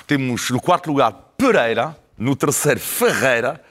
temos 0.07 0.51
no 0.51 0.61
quarto 0.61 0.89
lugar 0.89 1.13
Pereira, 1.37 1.97
no 2.19 2.37
terceiro 2.37 2.81
Ferreira, 2.81 3.63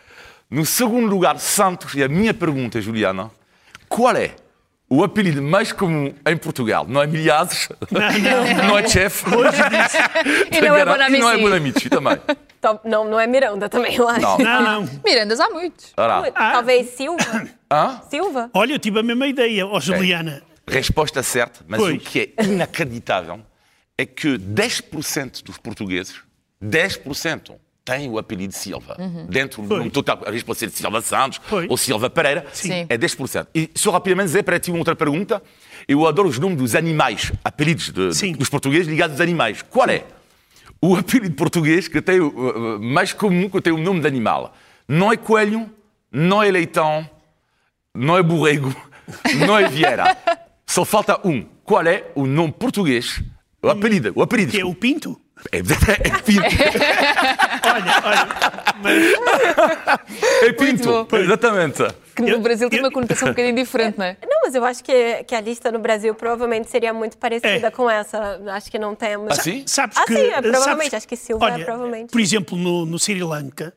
no 0.49 0.65
segundo 0.65 1.07
lugar 1.07 1.39
Santos. 1.39 1.93
E 1.93 2.03
a 2.03 2.07
minha 2.07 2.33
pergunta, 2.33 2.81
Juliana, 2.81 3.31
qual 3.87 4.15
é 4.15 4.35
o 4.93 5.03
apelido 5.05 5.41
mais 5.41 5.71
comum 5.71 6.13
em 6.25 6.37
Portugal? 6.37 6.85
Não 6.87 7.01
é 7.01 7.07
Milhazes, 7.07 7.69
não, 8.67 8.77
é 8.77 8.87
chefe, 8.87 9.23
E 10.51 10.61
não 10.61 10.75
é 10.75 10.81
e 10.81 10.85
não 10.85 11.29
é 11.29 11.37
Bonamici. 11.37 11.41
Bonamici 11.41 11.89
também. 11.89 12.17
Top- 12.59 12.87
Não, 12.87 13.05
não 13.09 13.19
é 13.19 13.25
Miranda 13.25 13.69
também, 13.69 13.95
eu 13.95 14.07
acho. 14.07 14.21
Não. 14.21 14.37
Não, 14.37 14.61
não. 14.83 14.89
Mirandas 15.03 15.39
há 15.39 15.49
muitos. 15.49 15.93
Ora, 15.97 16.31
Talvez 16.31 16.89
Silva. 16.89 17.47
hã? 17.71 18.01
Silva. 18.09 18.49
Olha, 18.53 18.73
eu 18.73 18.79
tive 18.79 18.99
a 18.99 19.03
mesma 19.03 19.25
ideia, 19.27 19.65
ó 19.65 19.79
Juliana. 19.79 20.43
Resposta 20.67 21.23
certa, 21.23 21.61
mas 21.67 21.79
Pois. 21.79 21.95
o 21.95 21.99
que 21.99 22.33
é 22.37 22.43
inacreditável 22.43 23.39
é 23.97 24.05
que 24.05 24.37
10% 24.37 25.41
dos 25.43 25.57
portugueses, 25.57 26.15
10% 26.63 27.53
têm 27.97 28.09
o 28.09 28.17
apelido 28.17 28.53
Silva. 28.53 28.95
Dentro 29.29 29.61
do 29.63 29.89
total, 29.89 30.19
às 30.23 30.27
vezes 30.29 30.43
pode 30.43 30.59
ser 30.59 30.69
Silva 30.69 31.01
Santos 31.01 31.39
Pois. 31.49 31.69
ou 31.69 31.77
Silva 31.77 32.09
Pereira, 32.09 32.45
Sim. 32.53 32.85
é 32.89 32.97
10%. 32.97 33.47
E 33.53 33.69
só 33.75 33.91
rapidamente, 33.91 34.29
Zé, 34.29 34.41
para 34.41 34.59
ti 34.59 34.71
uma 34.71 34.79
outra 34.79 34.95
pergunta. 34.95 35.41
Eu 35.87 36.07
adoro 36.07 36.29
os 36.29 36.37
nomes 36.39 36.57
dos 36.57 36.75
animais, 36.75 37.31
apelidos 37.43 37.89
de- 37.89 38.33
dos 38.33 38.49
portugueses 38.49 38.87
ligados 38.87 39.13
aos 39.15 39.21
animais. 39.21 39.61
Qual 39.61 39.87
é 39.89 40.03
o 40.81 40.95
apelido 40.95 41.35
português 41.35 41.87
que 41.87 42.01
tem 42.01 42.19
o 42.19 42.27
uh, 42.27 42.79
mais 42.81 43.13
comum 43.13 43.49
que 43.49 43.61
tem 43.61 43.73
o 43.73 43.77
nome 43.77 43.99
de 44.01 44.07
animal? 44.07 44.55
Não 44.87 45.11
é 45.11 45.17
coelho, 45.17 45.69
não 46.11 46.41
é 46.41 46.49
leitão, 46.51 47.07
não 47.93 48.17
é 48.17 48.23
borrego, 48.23 48.73
não 49.47 49.57
é 49.57 49.67
vieira. 49.67 50.17
Só 50.65 50.83
falta 50.85 51.19
um. 51.27 51.45
Qual 51.63 51.85
é 51.85 52.05
o 52.15 52.25
nome 52.25 52.51
português? 52.51 53.21
O 53.61 53.69
apelido. 53.69 54.11
O 54.15 54.21
apelido. 54.23 54.51
Que 54.51 54.59
é 54.61 54.65
o 54.65 54.73
Pinto? 54.73 55.19
É, 55.51 55.57
é 55.57 55.61
Pinto. 56.21 56.41
Olha, 57.63 58.01
olha. 58.05 58.27
Mas, 58.81 60.41
É 60.43 60.53
Pinto. 60.53 61.07
Exatamente. 61.15 61.83
Que 62.15 62.21
no 62.23 62.29
Eu- 62.29 62.39
Brasil 62.41 62.69
tem 62.69 62.79
eu- 62.79 62.85
uma 62.85 62.91
conotação 62.91 63.29
um 63.29 63.31
bocadinho 63.31 63.55
diferente, 63.55 63.97
não 63.97 64.05
é? 64.05 64.17
Não, 64.21 64.41
mas 64.43 64.53
eu 64.55 64.63
acho 64.65 64.83
que, 64.83 65.23
que 65.23 65.33
a 65.33 65.41
lista 65.41 65.71
no 65.71 65.79
Brasil 65.79 66.13
provavelmente 66.13 66.69
seria 66.69 66.93
muito 66.93 67.17
parecida 67.17 67.67
É. 67.67 67.71
com 67.71 67.89
essa. 67.89 68.39
Acho 68.51 68.69
que 68.69 68.77
não 68.77 68.93
temos. 68.95 69.37
Assim? 69.39 69.63
sabes 69.65 69.97
Ah, 69.97 70.05
que. 70.05 70.13
sim, 70.15 70.19
é, 70.27 70.41
provavelmente. 70.41 70.89
sabes- 70.89 70.93
Acho 70.93 71.07
que 71.07 71.15
Silva 71.15 71.49
é 71.49 71.53
olha, 71.53 71.65
provavelmente. 71.65 72.11
Por 72.11 72.19
exemplo, 72.21 72.57
no, 72.57 72.85
no 72.85 72.99
Sri 72.99 73.23
Lanka, 73.23 73.73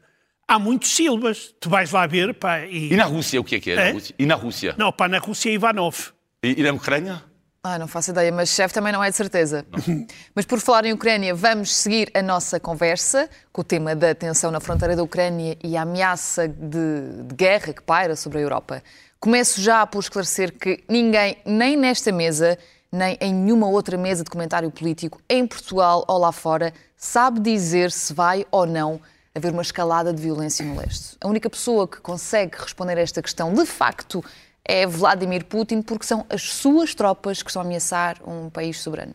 há 0.48 0.58
muitos 0.58 0.94
Silvas. 0.94 1.54
Tu 1.60 1.68
vais 1.70 1.90
lá 1.92 2.06
ver, 2.06 2.34
pá, 2.34 2.60
e. 2.60 2.92
E 2.92 2.96
na 2.96 3.04
Rússia, 3.04 3.40
o 3.40 3.44
que 3.44 3.56
é 3.56 3.60
que 3.60 3.70
é? 3.70 3.76
Na 3.76 3.82
É? 3.82 3.90
Rússia? 3.92 4.14
E 4.18 4.26
na 4.26 4.34
Rússia? 4.34 4.74
Não, 4.76 4.92
pá, 4.92 5.08
na 5.08 5.18
Rússia 5.18 5.50
é 5.50 5.52
Ivanov. 5.54 5.96
E, 6.42 6.60
e 6.60 6.62
na 6.62 6.72
Ucrânia? 6.72 7.22
Ah, 7.66 7.78
não 7.78 7.88
faço 7.88 8.10
ideia, 8.10 8.30
mas 8.30 8.50
chefe 8.50 8.74
também 8.74 8.92
não 8.92 9.02
é 9.02 9.08
de 9.08 9.16
certeza. 9.16 9.64
Mas 10.36 10.44
por 10.44 10.60
falar 10.60 10.84
em 10.84 10.92
Ucrânia, 10.92 11.34
vamos 11.34 11.74
seguir 11.74 12.10
a 12.12 12.20
nossa 12.20 12.60
conversa 12.60 13.26
com 13.50 13.62
o 13.62 13.64
tema 13.64 13.96
da 13.96 14.14
tensão 14.14 14.50
na 14.50 14.60
fronteira 14.60 14.94
da 14.94 15.02
Ucrânia 15.02 15.56
e 15.64 15.74
a 15.74 15.80
ameaça 15.80 16.46
de, 16.46 17.22
de 17.26 17.34
guerra 17.34 17.72
que 17.72 17.80
paira 17.80 18.16
sobre 18.16 18.36
a 18.36 18.42
Europa. 18.42 18.82
Começo 19.18 19.62
já 19.62 19.86
por 19.86 20.00
esclarecer 20.00 20.52
que 20.52 20.84
ninguém, 20.86 21.38
nem 21.46 21.74
nesta 21.74 22.12
mesa, 22.12 22.58
nem 22.92 23.16
em 23.18 23.32
nenhuma 23.32 23.66
outra 23.66 23.96
mesa 23.96 24.22
de 24.22 24.28
comentário 24.28 24.70
político, 24.70 25.18
em 25.26 25.46
Portugal 25.46 26.04
ou 26.06 26.18
lá 26.18 26.32
fora, 26.32 26.70
sabe 26.98 27.40
dizer 27.40 27.90
se 27.90 28.12
vai 28.12 28.44
ou 28.50 28.66
não 28.66 29.00
haver 29.34 29.52
uma 29.52 29.62
escalada 29.62 30.12
de 30.12 30.20
violência 30.20 30.62
no 30.66 30.76
leste. 30.76 31.16
A 31.18 31.26
única 31.26 31.48
pessoa 31.48 31.88
que 31.88 31.98
consegue 32.02 32.58
responder 32.58 32.98
a 32.98 33.00
esta 33.00 33.22
questão, 33.22 33.54
de 33.54 33.64
facto, 33.64 34.22
é 34.64 34.86
Vladimir 34.86 35.44
Putin, 35.44 35.82
porque 35.82 36.06
são 36.06 36.24
as 36.28 36.42
suas 36.42 36.94
tropas 36.94 37.42
que 37.42 37.50
estão 37.50 37.62
a 37.62 37.64
ameaçar 37.64 38.16
um 38.26 38.48
país 38.48 38.80
soberano. 38.80 39.14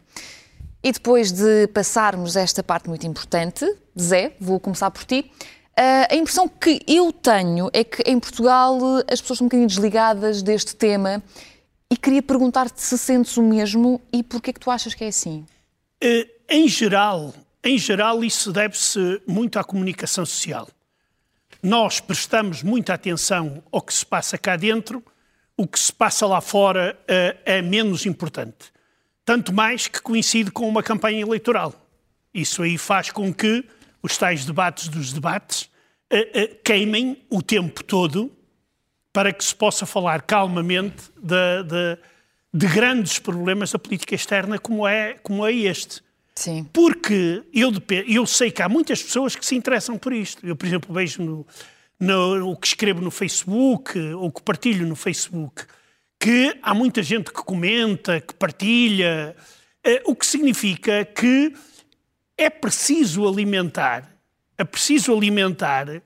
E 0.82 0.92
depois 0.92 1.32
de 1.32 1.68
passarmos 1.68 2.36
esta 2.36 2.64
parte 2.64 2.88
muito 2.88 3.06
importante, 3.06 3.66
Zé, 4.00 4.34
vou 4.40 4.60
começar 4.60 4.90
por 4.92 5.04
ti. 5.04 5.30
ah, 5.76 6.08
A 6.10 6.16
impressão 6.16 6.48
que 6.48 6.82
eu 6.88 7.12
tenho 7.12 7.70
é 7.74 7.84
que 7.84 8.02
em 8.10 8.20
Portugal 8.20 8.78
eh, 9.00 9.14
as 9.14 9.20
pessoas 9.20 9.38
estão 9.38 9.46
um 9.46 9.50
bocadinho 9.50 9.68
desligadas 9.68 10.42
deste 10.42 10.76
tema 10.76 11.22
e 11.92 11.98
queria 11.98 12.22
perguntar-te 12.22 12.82
se 12.82 12.98
sentes 12.98 13.36
o 13.36 13.44
mesmo 13.44 14.00
e 14.14 14.24
porquê 14.24 14.54
que 14.54 14.60
tu 14.60 14.72
achas 14.72 14.94
que 14.94 15.04
é 15.04 15.08
assim? 15.08 15.46
Eh, 16.02 16.28
em 16.48 16.68
geral, 16.68 17.34
em 17.64 17.78
geral, 17.78 18.24
isso 18.24 18.54
deve-se 18.54 19.22
muito 19.28 19.60
à 19.60 19.64
comunicação 19.64 20.26
social. 20.26 20.68
Nós 21.62 22.00
prestamos 22.00 22.64
muita 22.64 22.94
atenção 22.94 23.62
ao 23.70 23.82
que 23.82 23.94
se 23.94 24.06
passa 24.06 24.38
cá 24.38 24.56
dentro, 24.56 25.04
o 25.60 25.68
que 25.68 25.78
se 25.78 25.92
passa 25.92 26.26
lá 26.26 26.40
fora 26.40 26.98
uh, 27.02 27.38
é 27.44 27.62
menos 27.62 28.06
importante. 28.06 28.72
Tanto 29.26 29.54
mais 29.54 29.90
que 29.90 30.02
coincide 30.02 30.52
com 30.52 30.66
uma 30.70 30.82
campanha 30.82 31.20
eleitoral. 31.20 31.74
Isso 32.34 32.64
aí 32.64 32.78
faz 32.78 33.12
com 33.12 33.34
que 33.34 33.66
os 34.02 34.18
tais 34.18 34.46
debates 34.46 34.88
dos 34.88 35.12
debates 35.12 35.64
uh, 35.64 36.56
queimem 36.64 37.22
o 37.30 37.42
tempo 37.42 37.84
todo 37.84 38.32
para 39.12 39.34
que 39.34 39.44
se 39.44 39.54
possa 39.54 39.86
falar 39.86 40.22
calmamente 40.22 41.12
de, 41.22 41.64
de, 41.64 41.98
de, 42.54 42.68
grandes 42.74 43.20
problemas 43.20 43.74
da 43.74 43.78
política 43.78 44.16
externa 44.16 44.58
como 44.58 44.88
é, 44.88 45.16
como 45.16 45.46
é 45.46 45.52
este. 45.52 46.02
Sim. 46.36 46.66
Porque 46.72 47.44
eu, 47.54 47.70
eu 48.08 48.26
sei 48.26 48.50
que 48.50 48.62
há 48.62 48.70
muitas 48.70 49.04
pessoas 49.04 49.36
que 49.36 49.46
se 49.46 49.56
interessam 49.58 49.98
por 49.98 50.14
isto. 50.14 50.48
Eu, 50.48 50.56
por 50.56 50.66
exemplo, 50.66 50.96
vejo 50.96 51.22
no, 51.22 51.46
no, 52.00 52.52
o 52.52 52.56
que 52.56 52.68
escrevo 52.68 53.02
no 53.02 53.12
Facebook 53.12 54.00
ou 54.14 54.32
que 54.32 54.42
partilho 54.42 54.88
no 54.88 54.96
Facebook 54.96 55.66
que 56.20 56.58
há 56.62 56.74
muita 56.74 57.02
gente 57.02 57.32
que 57.32 57.42
comenta, 57.42 58.20
que 58.20 58.34
partilha, 58.34 59.36
eh, 59.84 60.04
o 60.06 60.14
que 60.14 60.26
significa 60.26 61.06
que 61.06 61.54
é 62.38 62.50
preciso 62.50 63.28
alimentar, 63.28 64.10
é 64.58 64.66
preciso 64.66 65.16
alimentar 65.16 66.02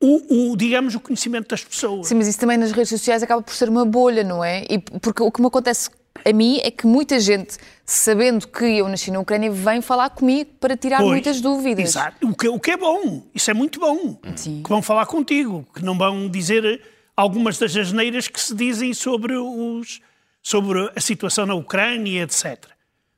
o, 0.00 0.50
o, 0.52 0.56
digamos, 0.56 0.94
o 0.94 1.00
conhecimento 1.00 1.48
das 1.48 1.64
pessoas. 1.64 2.08
Sim, 2.08 2.16
mas 2.16 2.28
isso 2.28 2.38
também 2.38 2.58
nas 2.58 2.72
redes 2.72 2.90
sociais 2.90 3.22
acaba 3.22 3.40
por 3.40 3.54
ser 3.54 3.70
uma 3.70 3.86
bolha, 3.86 4.22
não 4.22 4.44
é? 4.44 4.66
E 4.68 4.78
porque 4.78 5.22
o 5.22 5.32
que 5.32 5.40
me 5.40 5.46
acontece 5.46 5.88
a 6.26 6.32
mim 6.32 6.58
é 6.62 6.72
que 6.72 6.86
muita 6.86 7.20
gente, 7.20 7.56
sabendo 7.84 8.48
que 8.48 8.64
eu 8.64 8.88
nasci 8.88 9.12
na 9.12 9.20
Ucrânia, 9.20 9.50
vem 9.50 9.80
falar 9.80 10.10
comigo 10.10 10.50
para 10.58 10.76
tirar 10.76 10.98
pois, 10.98 11.10
muitas 11.10 11.40
dúvidas. 11.40 11.90
Exato. 11.90 12.26
O 12.26 12.34
que, 12.34 12.48
o 12.48 12.58
que 12.58 12.72
é 12.72 12.76
bom, 12.76 13.22
isso 13.32 13.48
é 13.48 13.54
muito 13.54 13.78
bom. 13.78 14.18
Sim. 14.34 14.60
Que 14.64 14.68
vão 14.68 14.82
falar 14.82 15.06
contigo, 15.06 15.64
que 15.72 15.84
não 15.84 15.96
vão 15.96 16.28
dizer 16.28 16.82
algumas 17.16 17.58
das 17.58 17.76
asneiras 17.76 18.26
que 18.26 18.40
se 18.40 18.54
dizem 18.54 18.92
sobre, 18.92 19.36
os, 19.36 20.00
sobre 20.42 20.90
a 20.96 21.00
situação 21.00 21.46
na 21.46 21.54
Ucrânia, 21.54 22.24
etc. 22.24 22.66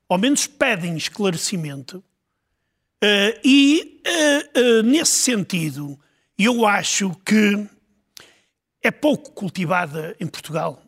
Ao 0.07 0.18
menos 0.18 0.47
pedem 0.47 0.94
esclarecimento. 0.94 2.05
Uh, 3.03 3.40
e, 3.42 4.03
uh, 4.07 4.61
uh, 4.61 4.83
nesse 4.83 5.12
sentido, 5.12 5.99
eu 6.38 6.66
acho 6.66 7.16
que 7.25 7.66
é 8.83 8.90
pouco 8.90 9.31
cultivada 9.33 10.14
em 10.21 10.27
Portugal, 10.27 10.83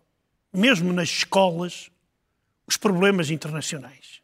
mesmo 0.52 0.92
nas 0.92 1.08
escolas, 1.08 1.89
os 2.70 2.76
problemas 2.76 3.30
internacionais. 3.30 4.20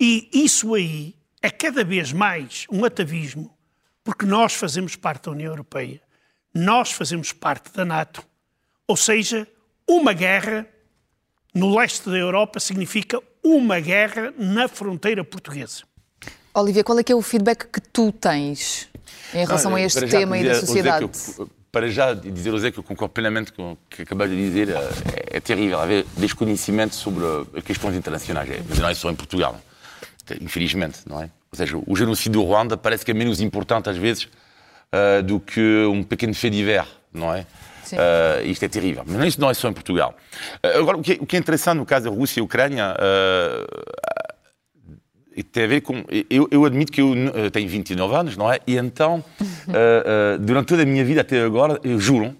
E 0.00 0.28
isso 0.32 0.74
aí 0.74 1.14
é 1.40 1.48
cada 1.48 1.84
vez 1.84 2.12
mais 2.12 2.66
um 2.70 2.84
atavismo, 2.84 3.56
porque 4.02 4.26
nós 4.26 4.54
fazemos 4.54 4.96
parte 4.96 5.26
da 5.26 5.30
União 5.30 5.52
Europeia, 5.52 6.00
nós 6.52 6.90
fazemos 6.90 7.32
parte 7.32 7.72
da 7.72 7.84
NATO, 7.84 8.24
ou 8.86 8.96
seja, 8.96 9.46
uma 9.86 10.12
guerra 10.12 10.66
no 11.54 11.76
leste 11.76 12.10
da 12.10 12.16
Europa 12.16 12.58
significa 12.58 13.22
uma 13.44 13.78
guerra 13.78 14.34
na 14.36 14.66
fronteira 14.66 15.22
portuguesa. 15.22 15.84
Olivia, 16.54 16.82
qual 16.82 16.98
é 16.98 17.04
que 17.04 17.12
é 17.12 17.14
o 17.14 17.22
feedback 17.22 17.68
que 17.70 17.80
tu 17.80 18.10
tens 18.10 18.88
em 19.32 19.46
relação 19.46 19.70
Não, 19.70 19.78
a 19.78 19.80
este 19.80 20.04
tema 20.08 20.36
e 20.36 20.44
da 20.44 20.54
sociedade? 20.56 21.08
Para 21.78 21.88
já 21.90 22.12
dizer 22.12 22.50
ao 22.50 22.58
Zé 22.58 22.72
que 22.72 22.78
eu 22.80 22.82
concordo 22.82 23.14
plenamente 23.14 23.52
com 23.52 23.74
o 23.74 23.78
que 23.88 24.02
acabou 24.02 24.26
de 24.26 24.34
dizer, 24.34 24.70
é, 24.70 25.36
é 25.36 25.40
terrível 25.40 25.78
haver 25.78 26.04
desconhecimento 26.16 26.92
sobre 26.96 27.24
questões 27.64 27.94
internacionais, 27.94 28.48
mas 28.68 28.80
não 28.80 28.88
é 28.88 28.94
só 28.94 29.08
em 29.08 29.14
Portugal, 29.14 29.60
infelizmente, 30.40 30.98
não 31.06 31.22
é? 31.22 31.30
Ou 31.52 31.56
seja, 31.56 31.78
o 31.86 31.94
genocídio 31.94 32.32
do 32.32 32.42
Ruanda 32.42 32.76
parece 32.76 33.04
que 33.04 33.12
é 33.12 33.14
menos 33.14 33.40
importante 33.40 33.88
às 33.88 33.96
vezes 33.96 34.24
uh, 34.24 35.22
do 35.22 35.38
que 35.38 35.84
um 35.84 36.02
pequeno 36.02 36.34
fait 36.34 36.50
divers, 36.50 36.88
não 37.12 37.32
é? 37.32 37.46
Uh, 37.92 38.44
isto 38.44 38.64
é 38.64 38.68
terrível. 38.68 39.04
Mas 39.06 39.28
isso 39.28 39.40
não 39.40 39.48
é 39.48 39.54
só 39.54 39.68
em 39.68 39.72
Portugal. 39.72 40.16
Uh, 40.56 40.80
agora, 40.80 40.98
o 40.98 41.02
que, 41.02 41.12
é, 41.12 41.16
o 41.20 41.26
que, 41.26 41.36
é, 41.36 41.38
interessante 41.38 41.78
no 41.78 41.86
caso 41.86 42.10
da 42.10 42.14
Rússia 42.14 42.40
e 42.40 42.42
Ucrânia 42.42 42.96
tem 45.42 45.64
a 45.64 45.66
ver 45.66 45.80
com. 45.80 46.04
Eu, 46.30 46.48
eu 46.50 46.64
admito 46.64 46.92
que 46.92 47.00
eu, 47.00 47.14
eu, 47.14 47.50
tenho 47.50 47.68
29 47.68 48.14
anos, 48.14 48.36
não 48.36 48.52
é? 48.52 48.58
E 48.66 48.76
então, 48.76 49.24
uh, 49.40 49.44
uh, 50.36 50.38
durante 50.38 50.66
toda 50.66 50.82
a 50.82 50.86
minha 50.86 51.04
vida 51.04 51.20
até 51.20 51.42
agora, 51.42 51.80
eu 51.82 51.98
juro 51.98 52.34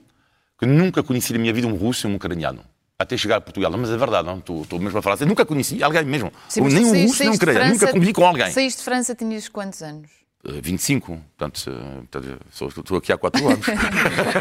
que 0.58 0.66
nunca 0.66 1.02
conheci 1.02 1.32
na 1.32 1.38
minha 1.38 1.52
vida 1.52 1.66
um 1.66 1.74
russo 1.74 2.06
e 2.06 2.10
um 2.10 2.16
ucraniano. 2.16 2.60
Até 2.98 3.16
chegar 3.16 3.36
a 3.36 3.40
Portugal. 3.40 3.70
Mas 3.78 3.90
é 3.90 3.96
verdade, 3.96 4.26
não? 4.26 4.38
Estou, 4.38 4.62
estou 4.62 4.78
mesmo 4.80 4.98
a 4.98 5.02
falar 5.02 5.14
assim. 5.14 5.24
Nunca 5.24 5.46
conheci 5.46 5.82
alguém 5.82 6.04
mesmo. 6.04 6.32
Sim, 6.48 6.62
nem 6.62 6.84
um 6.84 7.02
russo, 7.04 7.22
nem 7.22 7.30
um 7.30 7.34
ucraniano. 7.34 7.72
Nunca 7.72 7.92
convivi 7.92 8.12
com 8.12 8.26
alguém. 8.26 8.50
Saíste 8.50 8.78
de 8.78 8.84
França, 8.84 9.14
tinhas 9.14 9.48
quantos 9.48 9.82
anos? 9.82 10.17
25, 10.44 11.12
eh, 11.12 11.18
portanto, 11.36 11.70
estou 12.78 12.98
aqui 12.98 13.12
há 13.12 13.18
4 13.18 13.48
anos. 13.48 13.66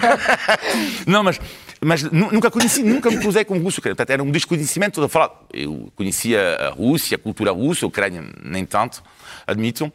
não, 1.08 1.24
mas, 1.24 1.40
mas 1.82 2.04
nunca 2.04 2.52
conheci, 2.52 2.84
nunca 2.84 3.10
me 3.10 3.18
cruzei 3.18 3.44
com 3.44 3.58
o 3.58 3.62
russo. 3.62 3.82
Portanto, 3.82 4.10
era 4.10 4.22
um 4.22 4.32
desconhecimento 4.32 5.04
a 5.04 5.10
falar. 5.10 5.32
Eu 5.52 5.92
conhecia 5.96 6.56
a 6.56 6.70
Rússia, 6.70 7.16
a 7.16 7.20
cultura 7.20 7.52
russa, 7.52 7.86
a 7.86 7.88
Ucrânia, 7.88 8.24
nem 8.44 8.64
tanto, 8.64 9.04
admito. 9.46 9.92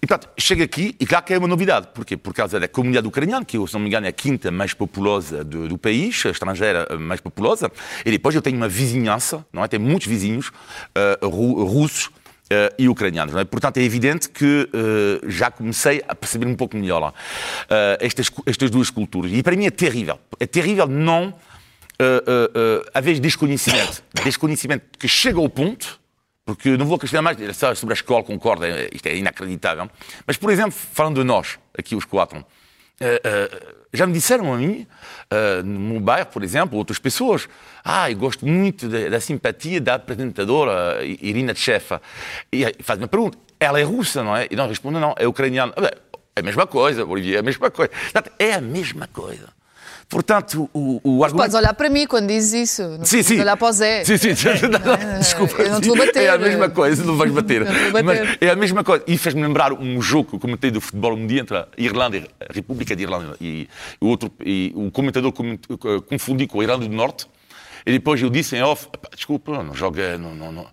E, 0.00 0.06
portanto, 0.06 0.30
chego 0.38 0.62
aqui 0.62 0.94
e 0.98 1.06
claro 1.06 1.24
que 1.24 1.34
é 1.34 1.38
uma 1.38 1.48
novidade. 1.48 1.88
Porquê? 1.92 2.16
Por 2.16 2.32
causa 2.32 2.58
da 2.58 2.68
comunidade 2.68 3.06
ucraniana, 3.06 3.44
que, 3.44 3.58
se 3.66 3.74
não 3.74 3.80
me 3.80 3.88
engano, 3.88 4.06
é 4.06 4.10
a 4.10 4.12
quinta 4.12 4.50
mais 4.50 4.72
populosa 4.72 5.44
do, 5.44 5.68
do 5.68 5.76
país, 5.76 6.24
a 6.24 6.30
estrangeira 6.30 6.86
mais 6.98 7.20
populosa. 7.20 7.70
E 8.04 8.10
depois 8.10 8.34
eu 8.34 8.40
tenho 8.40 8.56
uma 8.56 8.68
vizinhança, 8.68 9.44
não 9.52 9.62
é? 9.64 9.68
Tenho 9.68 9.82
muitos 9.82 10.06
vizinhos 10.06 10.48
uh, 10.48 11.28
russos 11.28 12.10
Uh, 12.52 12.74
e 12.78 12.88
ucranianos. 12.88 13.34
É? 13.34 13.44
Portanto, 13.44 13.78
é 13.78 13.82
evidente 13.82 14.28
que 14.28 14.68
uh, 14.74 15.30
já 15.30 15.50
comecei 15.50 16.02
a 16.06 16.14
perceber 16.14 16.46
um 16.46 16.54
pouco 16.54 16.76
melhor 16.76 17.10
uh, 17.10 17.14
estas, 17.98 18.30
estas 18.44 18.68
duas 18.68 18.90
culturas. 18.90 19.32
E 19.32 19.42
para 19.42 19.56
mim 19.56 19.64
é 19.64 19.70
terrível. 19.70 20.18
É 20.38 20.46
terrível 20.46 20.86
não 20.86 21.34
haver 22.92 23.20
desconhecimento. 23.20 24.02
Desconhecimento 24.24 24.84
que 24.98 25.06
chega 25.06 25.38
ao 25.38 25.48
ponto, 25.48 26.00
porque 26.44 26.76
não 26.76 26.84
vou 26.84 26.98
questionar 26.98 27.22
mais 27.22 27.38
sobre 27.78 27.92
a 27.92 27.94
escola, 27.94 28.24
concordo, 28.24 28.64
é, 28.64 28.88
isto 28.92 29.06
é 29.06 29.16
inacreditável. 29.16 29.88
Mas, 30.26 30.36
por 30.36 30.50
exemplo, 30.50 30.72
falando 30.72 31.20
de 31.20 31.24
nós, 31.24 31.60
aqui 31.78 31.94
os 31.94 32.04
quatro, 32.04 32.44
já 33.92 34.06
me 34.06 34.12
disseram 34.12 34.52
a 34.52 34.56
mim, 34.56 34.86
uh, 35.30 35.62
no 35.62 36.00
bairro, 36.00 36.26
por 36.26 36.42
exemplo, 36.42 36.78
outras 36.78 36.98
pessoas, 36.98 37.48
ah, 37.84 38.10
eu 38.10 38.16
gosto 38.16 38.46
muito 38.46 38.88
da, 38.88 39.08
da 39.10 39.20
simpatia 39.20 39.80
da 39.80 39.94
apresentadora 39.94 41.04
Irina 41.04 41.52
Tchefa. 41.52 42.00
E 42.50 42.64
faz-me 42.82 43.06
pergunta, 43.06 43.36
ela 43.60 43.78
é 43.78 43.82
russa, 43.82 44.22
não 44.22 44.36
é? 44.36 44.48
E 44.50 44.56
não 44.56 44.66
responde, 44.66 44.98
não, 44.98 45.14
é 45.18 45.26
ucraniana. 45.26 45.72
É 46.34 46.40
a 46.40 46.42
mesma 46.42 46.66
coisa, 46.66 47.04
Bolívia, 47.04 47.36
é 47.36 47.40
a 47.40 47.42
mesma 47.42 47.70
coisa. 47.70 47.92
É 48.38 48.54
a 48.54 48.60
mesma 48.60 49.06
coisa. 49.12 49.48
Portanto, 50.12 50.68
o, 50.74 51.00
o 51.02 51.24
argumento... 51.24 51.44
Podes 51.44 51.54
olhar 51.54 51.72
para 51.72 51.88
mim 51.88 52.06
quando 52.06 52.28
dizes 52.28 52.68
isso. 52.68 52.82
Não 52.98 53.04
sim, 53.06 53.22
sim. 53.22 53.40
olhar 53.40 53.56
para 53.56 53.66
o 53.66 53.72
Zé. 53.72 54.04
Sim, 54.04 54.18
sim. 54.18 54.28
Não, 54.28 55.16
Desculpa. 55.18 55.62
Eu 55.62 55.70
não 55.70 55.78
estou 55.78 55.94
a 55.94 55.98
bater. 55.98 56.22
É 56.24 56.28
a 56.28 56.36
mesma 56.36 56.68
coisa, 56.68 57.02
não 57.02 57.16
vais 57.16 57.32
bater. 57.32 57.64
bater. 57.64 58.04
Mas 58.04 58.36
é 58.38 58.50
a 58.50 58.54
mesma 58.54 58.84
coisa. 58.84 59.02
E 59.06 59.16
fez-me 59.16 59.40
lembrar 59.40 59.72
um 59.72 60.02
jogo 60.02 60.28
que 60.28 60.34
eu 60.36 60.38
comentei 60.38 60.70
do 60.70 60.82
futebol 60.82 61.14
um 61.14 61.26
dia 61.26 61.40
entre 61.40 61.56
a 61.56 61.66
Irlanda, 61.78 62.28
a 62.38 62.52
República 62.52 62.94
de 62.94 63.04
Irlanda, 63.04 63.36
e 63.40 63.66
o, 64.02 64.08
outro, 64.08 64.30
e 64.44 64.70
o 64.76 64.90
comentador 64.90 65.32
confundi 66.06 66.46
com 66.46 66.60
a 66.60 66.62
Irlanda 66.62 66.86
do 66.86 66.94
Norte. 66.94 67.26
E 67.86 67.92
depois 67.92 68.20
eu 68.20 68.28
disse 68.28 68.54
em 68.54 68.62
off, 68.62 68.88
desculpa, 69.16 69.62
não 69.62 69.74
joga, 69.74 70.18
não, 70.18 70.34
não, 70.34 70.52
não, 70.52 70.66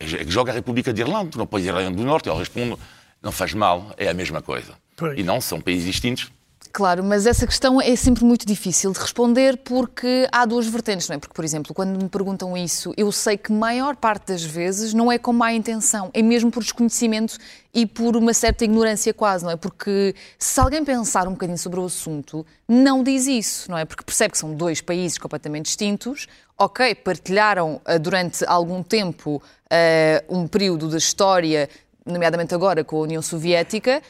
é 0.00 0.24
joga 0.26 0.50
a 0.50 0.54
República 0.54 0.92
de 0.92 1.00
Irlanda, 1.00 1.30
não 1.38 1.46
pode 1.46 1.64
ir 1.64 1.70
a 1.70 1.78
Irlanda 1.78 1.96
do 1.96 2.04
Norte. 2.04 2.28
Eu 2.28 2.36
respondo, 2.36 2.76
não 3.22 3.30
faz 3.30 3.54
mal, 3.54 3.94
é 3.96 4.08
a 4.08 4.14
mesma 4.14 4.42
coisa. 4.42 4.74
Pois. 4.96 5.16
E 5.16 5.22
não, 5.22 5.40
são 5.40 5.60
países 5.60 5.84
distintos 5.84 6.32
Claro, 6.72 7.02
mas 7.02 7.26
essa 7.26 7.46
questão 7.48 7.80
é 7.80 7.96
sempre 7.96 8.24
muito 8.24 8.46
difícil 8.46 8.92
de 8.92 9.00
responder 9.00 9.56
porque 9.58 10.28
há 10.30 10.46
duas 10.46 10.68
vertentes, 10.68 11.08
não 11.08 11.16
é? 11.16 11.18
Porque, 11.18 11.34
por 11.34 11.44
exemplo, 11.44 11.74
quando 11.74 12.00
me 12.00 12.08
perguntam 12.08 12.56
isso, 12.56 12.94
eu 12.96 13.10
sei 13.10 13.36
que 13.36 13.50
maior 13.52 13.96
parte 13.96 14.28
das 14.28 14.44
vezes 14.44 14.94
não 14.94 15.10
é 15.10 15.18
com 15.18 15.32
má 15.32 15.52
intenção, 15.52 16.10
é 16.14 16.22
mesmo 16.22 16.48
por 16.48 16.62
desconhecimento 16.62 17.36
e 17.74 17.86
por 17.86 18.16
uma 18.16 18.32
certa 18.32 18.64
ignorância 18.64 19.12
quase, 19.12 19.44
não 19.44 19.50
é? 19.50 19.56
Porque 19.56 20.14
se 20.38 20.60
alguém 20.60 20.84
pensar 20.84 21.26
um 21.26 21.32
bocadinho 21.32 21.58
sobre 21.58 21.80
o 21.80 21.84
assunto, 21.84 22.46
não 22.68 23.02
diz 23.02 23.26
isso, 23.26 23.68
não 23.68 23.76
é? 23.76 23.84
Porque 23.84 24.04
percebe 24.04 24.30
que 24.30 24.38
são 24.38 24.54
dois 24.54 24.80
países 24.80 25.18
completamente 25.18 25.66
distintos, 25.66 26.28
ok, 26.56 26.94
partilharam 26.94 27.80
uh, 27.84 27.98
durante 27.98 28.44
algum 28.46 28.80
tempo 28.80 29.42
uh, 29.66 30.38
um 30.38 30.46
período 30.46 30.88
da 30.88 30.98
história, 30.98 31.68
nomeadamente 32.06 32.54
agora 32.54 32.84
com 32.84 32.96
a 32.96 33.00
União 33.00 33.22
Soviética, 33.22 34.00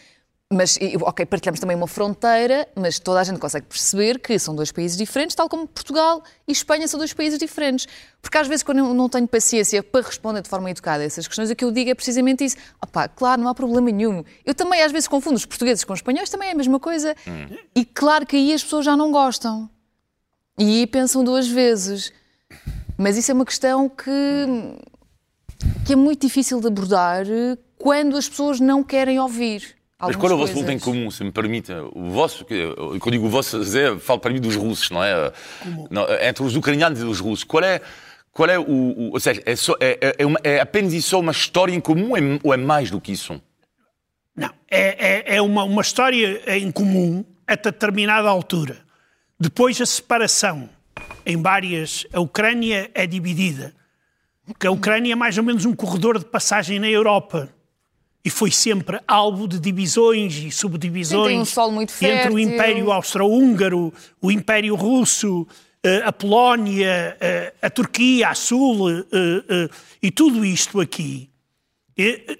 mas, 0.52 0.76
ok, 1.02 1.24
partilhamos 1.26 1.60
também 1.60 1.76
uma 1.76 1.86
fronteira, 1.86 2.66
mas 2.74 2.98
toda 2.98 3.20
a 3.20 3.24
gente 3.24 3.38
consegue 3.38 3.66
perceber 3.66 4.18
que 4.18 4.36
são 4.36 4.52
dois 4.52 4.72
países 4.72 4.96
diferentes, 4.96 5.36
tal 5.36 5.48
como 5.48 5.64
Portugal 5.64 6.24
e 6.46 6.50
Espanha 6.50 6.88
são 6.88 6.98
dois 6.98 7.12
países 7.12 7.38
diferentes. 7.38 7.86
Porque 8.20 8.36
às 8.36 8.48
vezes, 8.48 8.64
quando 8.64 8.78
eu 8.78 8.92
não 8.92 9.08
tenho 9.08 9.28
paciência 9.28 9.80
para 9.80 10.04
responder 10.04 10.42
de 10.42 10.48
forma 10.48 10.68
educada 10.68 11.04
a 11.04 11.06
essas 11.06 11.28
questões, 11.28 11.50
o 11.50 11.54
que 11.54 11.64
eu 11.64 11.70
digo 11.70 11.90
é 11.90 11.94
precisamente 11.94 12.44
isso. 12.44 12.56
Opá, 12.82 13.06
claro, 13.06 13.40
não 13.40 13.48
há 13.48 13.54
problema 13.54 13.92
nenhum. 13.92 14.24
Eu 14.44 14.52
também 14.52 14.82
às 14.82 14.90
vezes 14.90 15.06
confundo 15.06 15.36
os 15.36 15.46
portugueses 15.46 15.84
com 15.84 15.92
os 15.92 16.00
espanhóis, 16.00 16.28
também 16.28 16.48
é 16.48 16.52
a 16.52 16.56
mesma 16.56 16.80
coisa. 16.80 17.14
Hum. 17.28 17.56
E 17.72 17.84
claro 17.84 18.26
que 18.26 18.34
aí 18.34 18.52
as 18.52 18.64
pessoas 18.64 18.84
já 18.84 18.96
não 18.96 19.12
gostam. 19.12 19.70
E 20.58 20.80
aí 20.80 20.86
pensam 20.88 21.22
duas 21.22 21.46
vezes. 21.46 22.12
Mas 22.98 23.16
isso 23.16 23.30
é 23.30 23.34
uma 23.34 23.46
questão 23.46 23.88
que, 23.88 24.12
que 25.86 25.92
é 25.92 25.96
muito 25.96 26.26
difícil 26.26 26.60
de 26.60 26.66
abordar 26.66 27.24
quando 27.78 28.16
as 28.16 28.28
pessoas 28.28 28.58
não 28.58 28.82
querem 28.82 29.20
ouvir. 29.20 29.79
Mas 30.00 30.16
qual 30.16 30.32
é 30.32 30.34
o 30.34 30.38
vosso 30.38 30.54
ponto 30.54 30.70
em 30.70 30.78
comum, 30.78 31.10
se 31.10 31.22
me 31.22 31.30
permite? 31.30 31.72
O 31.92 32.10
vosso, 32.10 32.44
que- 32.44 32.74
quando 32.74 33.06
eu 33.06 33.10
digo 33.10 33.26
o 33.26 33.30
vosso, 33.30 33.62
Zé, 33.62 33.96
falo 33.98 34.18
para 34.20 34.32
mim 34.32 34.40
dos 34.40 34.56
russos, 34.56 34.90
não 34.90 35.02
é? 35.04 35.32
Não, 35.90 36.06
entre 36.22 36.42
os 36.42 36.56
ucranianos 36.56 37.00
e 37.00 37.04
os 37.04 37.20
russos. 37.20 37.44
Qual 37.44 37.62
é, 37.62 37.80
qual 38.32 38.48
é 38.48 38.58
o, 38.58 38.62
o- 38.62 39.10
Ou 39.12 39.20
seja, 39.20 39.42
é, 39.44 39.54
só, 39.56 39.74
é, 39.80 39.98
é- 40.00 40.14
é, 40.18 40.26
uma- 40.26 40.40
é 40.42 40.60
apenas 40.60 40.92
e 40.94 41.02
só 41.02 41.20
uma 41.20 41.32
história 41.32 41.74
em 41.74 41.80
comum 41.80 42.16
é- 42.16 42.20
ou 42.42 42.54
é 42.54 42.56
mais 42.56 42.90
do 42.90 43.00
que 43.00 43.12
isso? 43.12 43.40
Não, 44.34 44.50
é, 44.70 45.32
é, 45.32 45.36
é 45.36 45.42
uma, 45.42 45.64
uma 45.64 45.82
história 45.82 46.40
em 46.56 46.70
comum 46.70 47.24
até 47.46 47.70
determinada 47.70 48.28
altura. 48.28 48.78
Depois 49.38 49.80
a 49.80 49.86
separação 49.86 50.68
em 51.26 51.40
várias. 51.40 52.06
A 52.12 52.20
Ucrânia 52.20 52.90
é 52.94 53.06
dividida. 53.06 53.74
Porque 54.46 54.66
a 54.66 54.70
Ucrânia 54.70 55.12
é 55.12 55.16
mais 55.16 55.36
ou 55.36 55.44
menos 55.44 55.64
um 55.64 55.74
corredor 55.74 56.18
de 56.18 56.24
passagem 56.24 56.78
na 56.78 56.88
Europa. 56.88 57.48
E 58.24 58.28
foi 58.28 58.50
sempre 58.50 59.00
alvo 59.08 59.48
de 59.48 59.58
divisões 59.58 60.36
e 60.36 60.50
subdivisões. 60.50 61.22
Sim, 61.22 61.28
tem 61.28 61.40
um 61.40 61.44
solo 61.44 61.72
muito 61.72 61.92
Entre 62.04 62.32
o 62.32 62.38
Império 62.38 62.92
Austro-Húngaro, 62.92 63.92
o 64.20 64.30
Império 64.30 64.74
Russo, 64.74 65.46
eh, 65.82 66.02
a 66.04 66.12
Polónia, 66.12 67.16
eh, 67.18 67.54
a 67.62 67.70
Turquia, 67.70 68.28
a 68.28 68.34
Sul, 68.34 68.90
eh, 68.90 69.68
e 70.02 70.10
tudo 70.10 70.44
isto 70.44 70.80
aqui. 70.80 71.30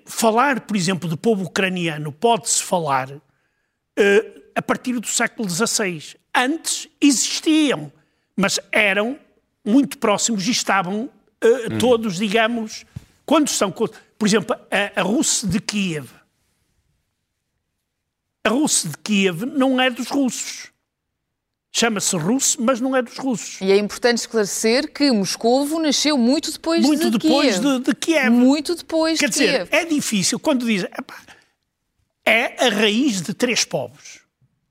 Falar, 0.07 0.61
por 0.61 0.77
exemplo, 0.77 1.09
do 1.09 1.17
povo 1.17 1.45
ucraniano 1.45 2.13
pode-se 2.13 2.63
falar 2.63 3.11
a 4.55 4.63
partir 4.63 4.95
do 4.99 5.07
século 5.07 5.49
XVI. 5.49 6.17
Antes 6.35 6.89
existiam, 7.01 7.93
mas 8.35 8.59
eram 8.73 9.19
muito 9.65 9.99
próximos 9.99 10.47
e 10.47 10.51
estavam 10.51 11.11
eh, 11.41 11.79
todos, 11.79 12.17
digamos, 12.17 12.85
quando 13.25 13.49
são. 13.49 13.73
Por 14.21 14.29
exemplo, 14.29 14.55
a, 14.71 15.01
a 15.01 15.03
Rússia 15.03 15.49
de 15.49 15.59
Kiev. 15.59 16.11
A 18.45 18.51
Rússia 18.51 18.91
de 18.91 18.99
Kiev 18.99 19.47
não 19.47 19.81
é 19.81 19.89
dos 19.89 20.09
russos. 20.09 20.69
Chama-se 21.73 22.15
russo, 22.17 22.61
mas 22.61 22.83
não 22.83 22.95
é 22.95 23.01
dos 23.01 23.17
russos. 23.17 23.63
E 23.63 23.73
é 23.73 23.79
importante 23.79 24.19
esclarecer 24.19 24.93
que 24.93 25.11
Moscovo 25.11 25.81
nasceu 25.81 26.19
muito 26.19 26.53
depois 26.53 26.85
Muito 26.85 27.11
de 27.11 27.17
depois 27.19 27.59
Kiev. 27.59 27.79
de, 27.79 27.85
de 27.85 27.95
Kiev. 27.95 28.31
Muito 28.31 28.75
depois 28.75 29.19
Quer 29.19 29.31
de 29.31 29.33
dizer, 29.33 29.67
Kiev. 29.67 29.69
é 29.75 29.85
difícil 29.87 30.39
quando 30.39 30.67
dizem. 30.67 30.91
"Epá, 30.99 31.19
É 32.27 32.67
a 32.67 32.69
raiz 32.69 33.23
de 33.23 33.33
três 33.33 33.65
povos: 33.65 34.21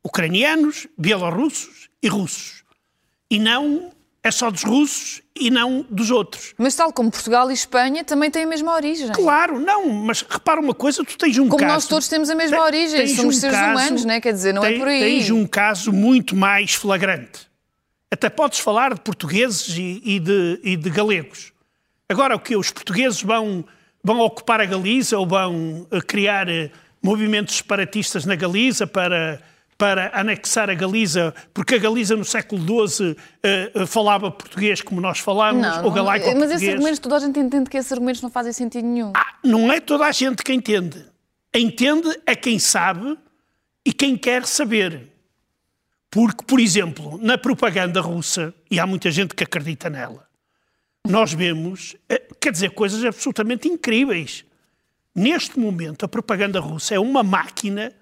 ucranianos, 0.03 0.85
bielorrussos 0.95 1.89
e 2.03 2.07
russos. 2.07 2.63
E 3.31 3.39
não 3.39 3.91
é 4.21 4.29
só 4.29 4.51
dos 4.51 4.63
russos 4.63 5.23
e 5.39 5.49
não 5.49 5.85
dos 5.89 6.11
outros. 6.11 6.53
Mas 6.57 6.75
tal 6.75 6.91
como 6.91 7.09
Portugal 7.09 7.49
e 7.49 7.53
Espanha 7.53 8.03
também 8.03 8.29
têm 8.29 8.43
a 8.43 8.47
mesma 8.47 8.73
origem. 8.73 9.09
Claro, 9.11 9.59
não, 9.59 9.89
mas 9.89 10.21
repara 10.21 10.59
uma 10.59 10.73
coisa: 10.73 11.03
tu 11.03 11.17
tens 11.17 11.37
um 11.37 11.47
Como 11.47 11.59
caso. 11.59 11.73
nós 11.73 11.87
todos 11.87 12.07
temos 12.07 12.29
a 12.29 12.35
mesma 12.35 12.57
Te- 12.57 12.63
origem, 12.63 13.07
somos 13.07 13.37
um 13.37 13.39
seres 13.39 13.55
caso- 13.55 13.71
humanos, 13.79 14.05
né? 14.05 14.19
quer 14.21 14.33
dizer, 14.33 14.53
não 14.53 14.63
é 14.65 14.77
por 14.77 14.87
aí. 14.87 14.99
Tens 14.99 15.29
um 15.31 15.45
caso 15.47 15.91
muito 15.93 16.35
mais 16.35 16.73
flagrante. 16.73 17.47
Até 18.11 18.29
podes 18.29 18.59
falar 18.59 18.93
de 18.93 19.01
portugueses 19.01 19.69
e, 19.77 20.01
e 20.03 20.19
de, 20.19 20.59
e 20.63 20.75
de 20.75 20.89
galegos. 20.89 21.51
Agora, 22.09 22.35
o 22.35 22.39
que 22.39 22.55
Os 22.55 22.71
portugueses 22.71 23.21
vão, 23.21 23.63
vão 24.03 24.19
ocupar 24.21 24.59
a 24.59 24.65
Galiza 24.65 25.17
ou 25.19 25.27
vão 25.27 25.85
eh, 25.91 26.01
criar 26.01 26.49
eh, 26.49 26.71
movimentos 27.03 27.55
separatistas 27.57 28.25
na 28.25 28.35
Galiza 28.35 28.87
para, 28.87 29.39
para 29.79 30.11
anexar 30.13 30.69
a 30.69 30.73
Galiza, 30.73 31.33
porque 31.53 31.75
a 31.75 31.77
Galiza 31.77 32.13
no 32.13 32.25
século 32.25 32.61
XII 32.85 33.15
eh, 33.41 33.71
eh, 33.73 33.85
falava 33.85 34.29
português 34.29 34.81
como 34.81 34.99
nós 34.99 35.19
falamos, 35.19 35.61
Não, 35.61 35.85
ou 35.85 35.91
galaico 35.91 36.37
mas 36.37 36.51
esses 36.51 36.67
argumentos, 36.67 36.99
toda 36.99 37.15
a 37.15 37.19
gente 37.19 37.39
entende 37.39 37.69
que 37.69 37.77
esses 37.77 37.89
argumentos 37.89 38.21
não 38.21 38.29
fazem 38.29 38.51
sentido 38.51 38.85
nenhum. 38.85 39.13
Ah, 39.15 39.35
não 39.41 39.71
é 39.71 39.79
toda 39.79 40.05
a 40.05 40.11
gente 40.11 40.43
que 40.43 40.51
entende. 40.51 41.05
Entende 41.55 42.09
é 42.25 42.35
quem 42.35 42.59
sabe 42.59 43.17
e 43.85 43.93
quem 43.93 44.17
quer 44.17 44.45
saber. 44.45 45.07
Porque, 46.11 46.43
por 46.43 46.59
exemplo, 46.59 47.17
na 47.21 47.37
propaganda 47.37 48.01
russa, 48.01 48.53
e 48.69 48.81
há 48.81 48.85
muita 48.85 49.09
gente 49.09 49.33
que 49.33 49.45
acredita 49.45 49.89
nela, 49.89 50.27
nós 51.07 51.31
vemos, 51.31 51.95
eh, 52.09 52.21
quer 52.41 52.51
dizer, 52.51 52.71
coisas 52.71 53.01
absolutamente 53.05 53.69
incríveis. 53.69 54.43
Neste 55.15 55.57
momento, 55.57 56.03
a 56.03 56.09
propaganda 56.09 56.59
russa 56.59 56.95
é 56.95 56.99
uma 56.99 57.23
máquina. 57.23 57.93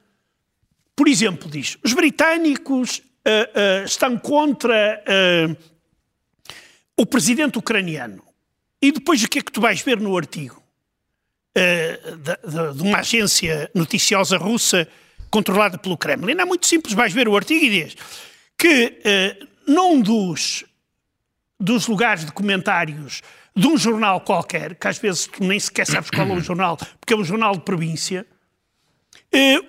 Por 0.98 1.08
exemplo, 1.08 1.50
diz: 1.50 1.78
os 1.84 1.94
britânicos 1.94 3.02
eh, 3.24 3.50
eh, 3.54 3.84
estão 3.86 4.18
contra 4.18 5.02
eh, 5.06 5.56
o 6.98 7.06
presidente 7.06 7.58
ucraniano. 7.58 8.24
E 8.82 8.92
depois 8.92 9.24
o 9.24 9.30
que 9.30 9.40
é 9.40 9.42
que 9.42 9.52
tu 9.52 9.62
vais 9.62 9.82
ver 9.82 10.00
no 10.02 10.18
artigo? 10.18 10.62
da- 12.24 12.36
da- 12.48 12.72
de 12.72 12.84
uma 12.84 13.00
agência 13.00 13.68
noticiosa 13.74 14.38
russa 14.38 14.88
controlada 15.32 15.76
pelo 15.80 15.98
Kremlin. 15.98 16.36
É 16.40 16.46
muito 16.46 16.68
simples, 16.68 16.94
vais 16.94 17.12
ver 17.12 17.28
o 17.28 17.36
artigo 17.36 17.66
e 17.66 17.70
diz 17.84 17.96
que 18.56 19.00
num 19.68 20.00
dos, 20.00 20.64
dos 21.60 21.88
lugares 21.88 22.26
de 22.26 22.32
comentários 22.32 23.24
de 23.56 23.66
um 23.66 23.76
jornal 23.76 24.22
qualquer, 24.22 24.76
que 24.76 24.88
às 24.88 25.00
vezes 25.00 25.26
tu 25.26 25.44
nem 25.44 25.60
sequer 25.60 25.88
sabes 25.88 26.12
qual 26.12 26.28
é 26.28 26.32
o 26.34 26.40
jornal, 26.40 26.78
porque 27.00 27.12
é 27.16 27.18
um 27.18 27.24
jornal 27.24 27.54
de 27.56 27.62
província, 27.62 28.24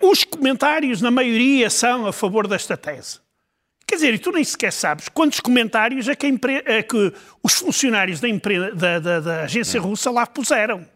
os 0.03 0.25
comentários, 0.25 1.01
na 1.03 1.11
maioria, 1.11 1.69
são 1.71 2.07
a 2.07 2.13
favor 2.13 2.47
desta 2.47 2.77
tese. 2.77 3.19
Quer 3.87 3.95
dizer, 3.97 4.15
e 4.15 4.19
tu 4.19 4.31
nem 4.31 4.45
sequer 4.45 4.73
sabes 4.73 5.09
quantos 5.09 5.41
comentários 5.41 6.09
é 6.09 6.15
que, 6.15 6.27
empre- 6.27 6.63
é 6.67 6.83
que 6.83 7.13
os 7.43 7.55
funcionários 7.55 8.21
da, 8.21 8.29
empre- 8.29 8.73
da- 8.75 8.99
da- 8.99 9.21
da 9.21 9.43
agência 9.45 9.81
russa 9.81 10.11
lá 10.11 10.27
puseram. 10.27 10.87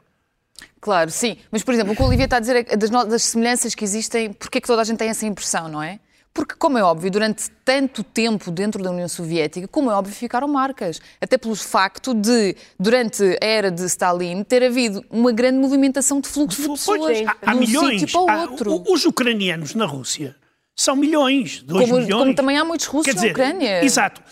Claro, 0.80 1.10
sim. 1.10 1.38
Mas, 1.50 1.62
por 1.62 1.72
exemplo, 1.72 1.92
o 1.92 1.96
que 1.96 2.02
o 2.02 2.06
Olivia 2.06 2.24
está 2.26 2.36
a 2.36 2.40
dizer 2.40 2.66
é 2.68 2.76
das, 2.76 2.90
no- 2.90 3.04
das 3.06 3.22
semelhanças 3.22 3.74
que 3.74 3.82
existem, 3.84 4.32
porque 4.32 4.58
é 4.58 4.60
que 4.60 4.66
toda 4.66 4.82
a 4.82 4.84
gente 4.84 4.98
tem 4.98 5.08
essa 5.08 5.24
impressão, 5.24 5.68
não 5.68 5.82
é? 5.82 5.98
Porque, 6.34 6.54
como 6.56 6.78
é 6.78 6.82
óbvio, 6.82 7.10
durante 7.10 7.50
tanto 7.62 8.02
tempo 8.02 8.50
dentro 8.50 8.82
da 8.82 8.90
União 8.90 9.06
Soviética, 9.08 9.68
como 9.68 9.90
é 9.90 9.94
óbvio, 9.94 10.14
ficaram 10.14 10.48
marcas. 10.48 10.98
Até 11.20 11.36
pelo 11.36 11.54
facto 11.54 12.14
de, 12.14 12.56
durante 12.80 13.22
a 13.42 13.44
era 13.46 13.70
de 13.70 13.84
Stalin, 13.84 14.42
ter 14.42 14.62
havido 14.62 15.04
uma 15.10 15.30
grande 15.30 15.58
movimentação 15.58 16.20
de 16.22 16.28
fluxo 16.28 16.62
de 16.62 16.68
pessoas 16.68 16.98
Pois, 17.00 17.26
há, 17.28 17.36
há 17.42 17.50
de 17.52 17.56
um 17.56 17.60
milhões. 17.60 18.10
para 18.12 18.32
há- 18.32 18.42
outro. 18.42 18.72
o- 18.72 18.92
os 18.94 19.04
ucranianos 19.04 19.74
na 19.74 19.84
Rússia 19.84 20.34
são 20.74 20.96
milhões, 20.96 21.62
dois 21.62 21.86
Como- 21.88 22.00
milhões. 22.00 22.22
como 22.22 22.34
também 22.34 22.56
há 22.56 22.64
muitos 22.64 22.86
russos 22.86 23.04
Quer 23.04 23.14
na 23.14 23.20
dizer, 23.20 23.30
Ucrânia. 23.32 23.84
Exato. 23.84 24.22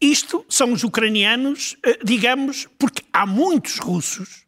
Isto 0.00 0.44
são 0.48 0.72
os 0.72 0.82
ucranianos, 0.82 1.76
eh, 1.86 1.98
digamos, 2.02 2.66
porque 2.76 3.02
há 3.12 3.24
muitos 3.24 3.78
russos 3.78 4.44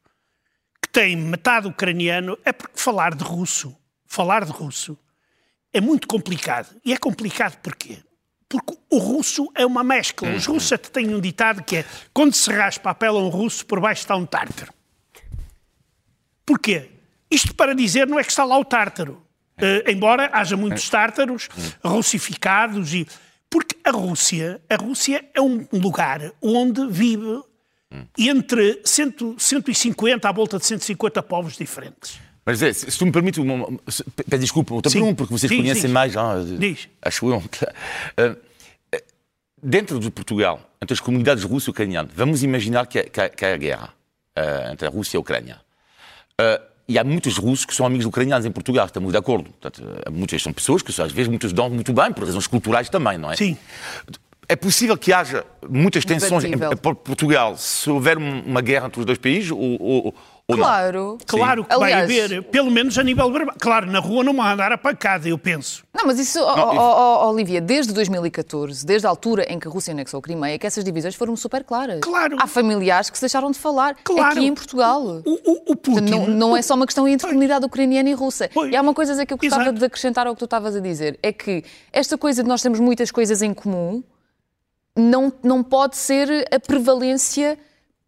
que 0.83 0.89
têm 0.89 1.17
metade 1.17 1.69
ucraniano, 1.69 2.37
é 2.45 2.53
porque 2.53 2.75
falar 2.79 3.15
de 3.15 3.23
russo, 3.23 3.75
falar 4.09 4.45
de 4.45 4.51
russo, 4.51 4.99
é 5.77 5.81
muito 5.81 6.09
complicado. 6.09 6.75
E 6.83 6.93
é 6.95 6.97
complicado 6.97 7.59
porquê? 7.59 7.99
Porque 8.49 8.75
o 8.91 8.97
russo 8.97 9.51
é 9.55 9.67
uma 9.67 9.85
mescla. 9.85 10.31
Os 10.31 10.47
russos 10.47 10.73
até 10.73 10.89
têm 10.89 11.15
um 11.15 11.21
ditado 11.21 11.63
que 11.63 11.77
é 11.77 11.85
quando 12.15 12.33
se 12.33 12.51
raspa 12.51 12.91
a 12.91 12.95
pele 12.95 13.19
a 13.19 13.21
um 13.21 13.29
russo, 13.29 13.67
por 13.67 13.79
baixo 13.79 14.01
está 14.01 14.17
um 14.17 14.25
tártaro. 14.25 14.73
Porquê? 16.47 16.89
Isto 17.31 17.55
para 17.55 17.75
dizer 17.75 18.07
não 18.07 18.19
é 18.19 18.25
que 18.25 18.31
está 18.31 18.45
lá 18.45 18.59
o 18.59 18.65
tártaro. 18.65 19.23
Eh, 19.59 19.93
embora 19.93 20.31
haja 20.33 20.57
muitos 20.57 20.89
tártaros 20.89 21.49
russificados 21.85 22.95
e 22.95 23.07
porque 23.51 23.77
a 23.85 23.91
Rússia, 23.91 24.63
a 24.71 24.77
Rússia 24.77 25.29
é 25.35 25.41
um 25.41 25.67
lugar 25.73 26.33
onde 26.41 26.87
vive 26.87 27.43
entre 28.17 28.81
100, 28.85 29.37
150 29.39 30.27
à 30.29 30.33
volta 30.33 30.59
de 30.59 30.67
150 30.67 31.23
povos 31.23 31.57
diferentes. 31.57 32.19
Mas 32.47 32.59
Zé, 32.59 32.73
se 32.73 32.89
se 32.91 32.97
tu 32.99 33.05
me 33.05 33.11
permites, 33.13 33.39
uma, 33.43 33.67
se- 33.89 34.05
peço 34.29 34.41
desculpa, 34.41 34.73
outra 34.73 34.89
Sim. 34.89 34.99
pergunta, 35.01 35.17
porque 35.17 35.35
vocês 35.35 35.51
Diz, 35.51 35.59
conhecem 35.61 35.83
diz. 35.83 35.91
mais, 35.91 36.17
ah, 36.17 36.37
Diz. 36.59 36.89
acho 37.03 37.29
eu. 37.29 37.43
Eh, 38.17 38.37
dentro 39.63 39.99
de 39.99 40.11
Portugal, 40.11 40.61
entre 40.81 40.95
as 40.95 41.01
comunidades 41.01 41.43
russas 41.45 41.67
e 41.69 41.71
ucranianas, 41.71 42.13
vamos 42.15 42.43
imaginar 42.43 42.87
que, 42.87 42.99
é- 43.01 43.03
que, 43.05 43.21
é- 43.21 43.29
que 43.29 43.45
é 43.45 43.53
a 43.55 43.57
guerra 43.57 43.89
ah, 44.37 44.71
entre 44.73 44.87
a 44.87 44.91
Rússia 44.91 45.17
e 45.17 45.19
a 45.19 45.21
Ucrânia. 45.21 45.61
Ah, 46.39 46.61
e 46.89 46.97
há 46.99 47.03
muitos 47.03 47.37
russos 47.37 47.65
que 47.67 47.75
são 47.75 47.85
amigos 47.85 48.07
ucranianos 48.07 48.47
em 48.47 48.53
Portugal, 48.53 48.87
estamos 48.87 49.11
de 49.11 49.19
acordo. 49.19 49.51
Portanto, 49.51 49.83
muitas 50.13 50.41
são 50.41 50.53
pessoas 50.53 50.83
que 50.83 50.91
às 51.03 51.11
vezes 51.11 51.27
muitos 51.29 51.53
dão 51.53 51.69
muito 51.69 51.93
bem, 51.93 52.13
por 52.13 52.25
razões 52.25 52.47
culturais 52.47 52.89
também, 52.89 53.19
não 53.19 53.33
é? 53.33 53.35
Sim. 53.37 53.57
É 54.49 54.55
possível 54.55 54.97
que 54.97 55.13
haja 55.13 55.45
muitas 55.69 56.05
tensões 56.05 56.45
em, 56.45 56.51
Debatível. 56.53 56.95
Portugal 56.95 57.57
se 57.57 57.91
houver 57.91 58.17
um- 58.17 58.43
uma 58.43 58.61
guerra 58.61 58.87
entre 58.87 59.01
os 59.01 59.05
dois 59.07 59.19
países 59.19 59.51
ou, 59.51 59.59
ou, 59.83 60.15
ou 60.49 60.57
não? 60.57 60.65
Claro. 60.65 61.19
Claro 61.27 61.65
que 61.65 61.77
vai 61.77 61.93
Aliás- 61.93 62.05
haver, 62.05 62.43
pelo 62.45 62.71
menos 62.71 62.97
a 62.97 63.03
nível 63.03 63.31
verbal. 63.33 63.55
Claro, 63.59 63.87
na 63.91 63.99
rua 63.99 64.23
não 64.23 64.33
vão 64.33 64.45
andar 64.47 64.71
a 64.71 64.79
pancada, 64.79 65.29
eu 65.29 65.37
penso. 65.37 65.83
Não, 65.93 66.07
mas 66.07 66.21
isso, 66.21 66.41
ó, 66.41 66.55
ó, 66.55 67.25
ó, 67.27 67.31
Olivia, 67.33 67.61
desde 67.61 67.93
2014, 67.93 68.87
desde 68.87 69.07
a 69.07 69.11
altura 69.11 69.45
em 69.53 69.59
que 69.59 69.67
a 69.67 69.71
Rússia 69.71 69.91
anexou 69.93 70.19
a 70.19 70.23
Crimeia, 70.23 70.57
que 70.59 70.67
essas 70.67 70.85
divisões 70.85 71.17
foram 71.17 71.35
super 71.37 71.65
claras. 71.65 71.99
Claro. 72.01 72.37
Há 72.41 72.47
familiares 72.47 73.11
que 73.11 73.19
se 73.19 73.23
deixaram 73.23 73.51
de 73.51 73.59
falar 73.59 73.97
Claro. 74.05 74.37
aqui 74.37 74.47
em 74.47 74.55
Portugal. 74.55 75.03
O, 75.03 75.23
o, 75.25 75.73
o 75.73 75.77
Putin. 75.77 76.11
Não, 76.11 76.27
não 76.29 76.57
é 76.57 76.63
só 76.63 76.75
uma 76.75 76.87
questão 76.87 77.09
entre 77.09 77.27
comunidade 77.27 77.65
ucraniana 77.67 78.09
e 78.09 78.13
russa. 78.13 78.49
Pois. 78.55 78.71
E 78.73 78.77
há 78.77 78.81
uma 78.83 78.95
coisa 78.95 79.27
que 79.27 79.33
eu 79.35 79.39
gostava 79.39 79.63
Exato. 79.63 79.79
de 79.81 79.85
acrescentar 79.85 80.27
ao 80.29 80.35
que 80.35 80.39
tu 80.39 80.45
estavas 80.45 80.77
a 80.77 80.81
dizer: 80.81 81.19
é 81.23 81.33
que 81.33 81.65
esta 81.93 82.17
coisa 82.17 82.43
de 82.45 82.49
nós 82.49 82.63
temos 82.63 82.79
muitas 82.79 83.11
coisas 83.11 83.43
em 83.43 83.53
comum 83.53 84.03
não, 84.97 85.33
não 85.43 85.63
pode 85.63 85.97
ser 85.97 86.47
a 86.55 86.61
prevalência 86.61 87.59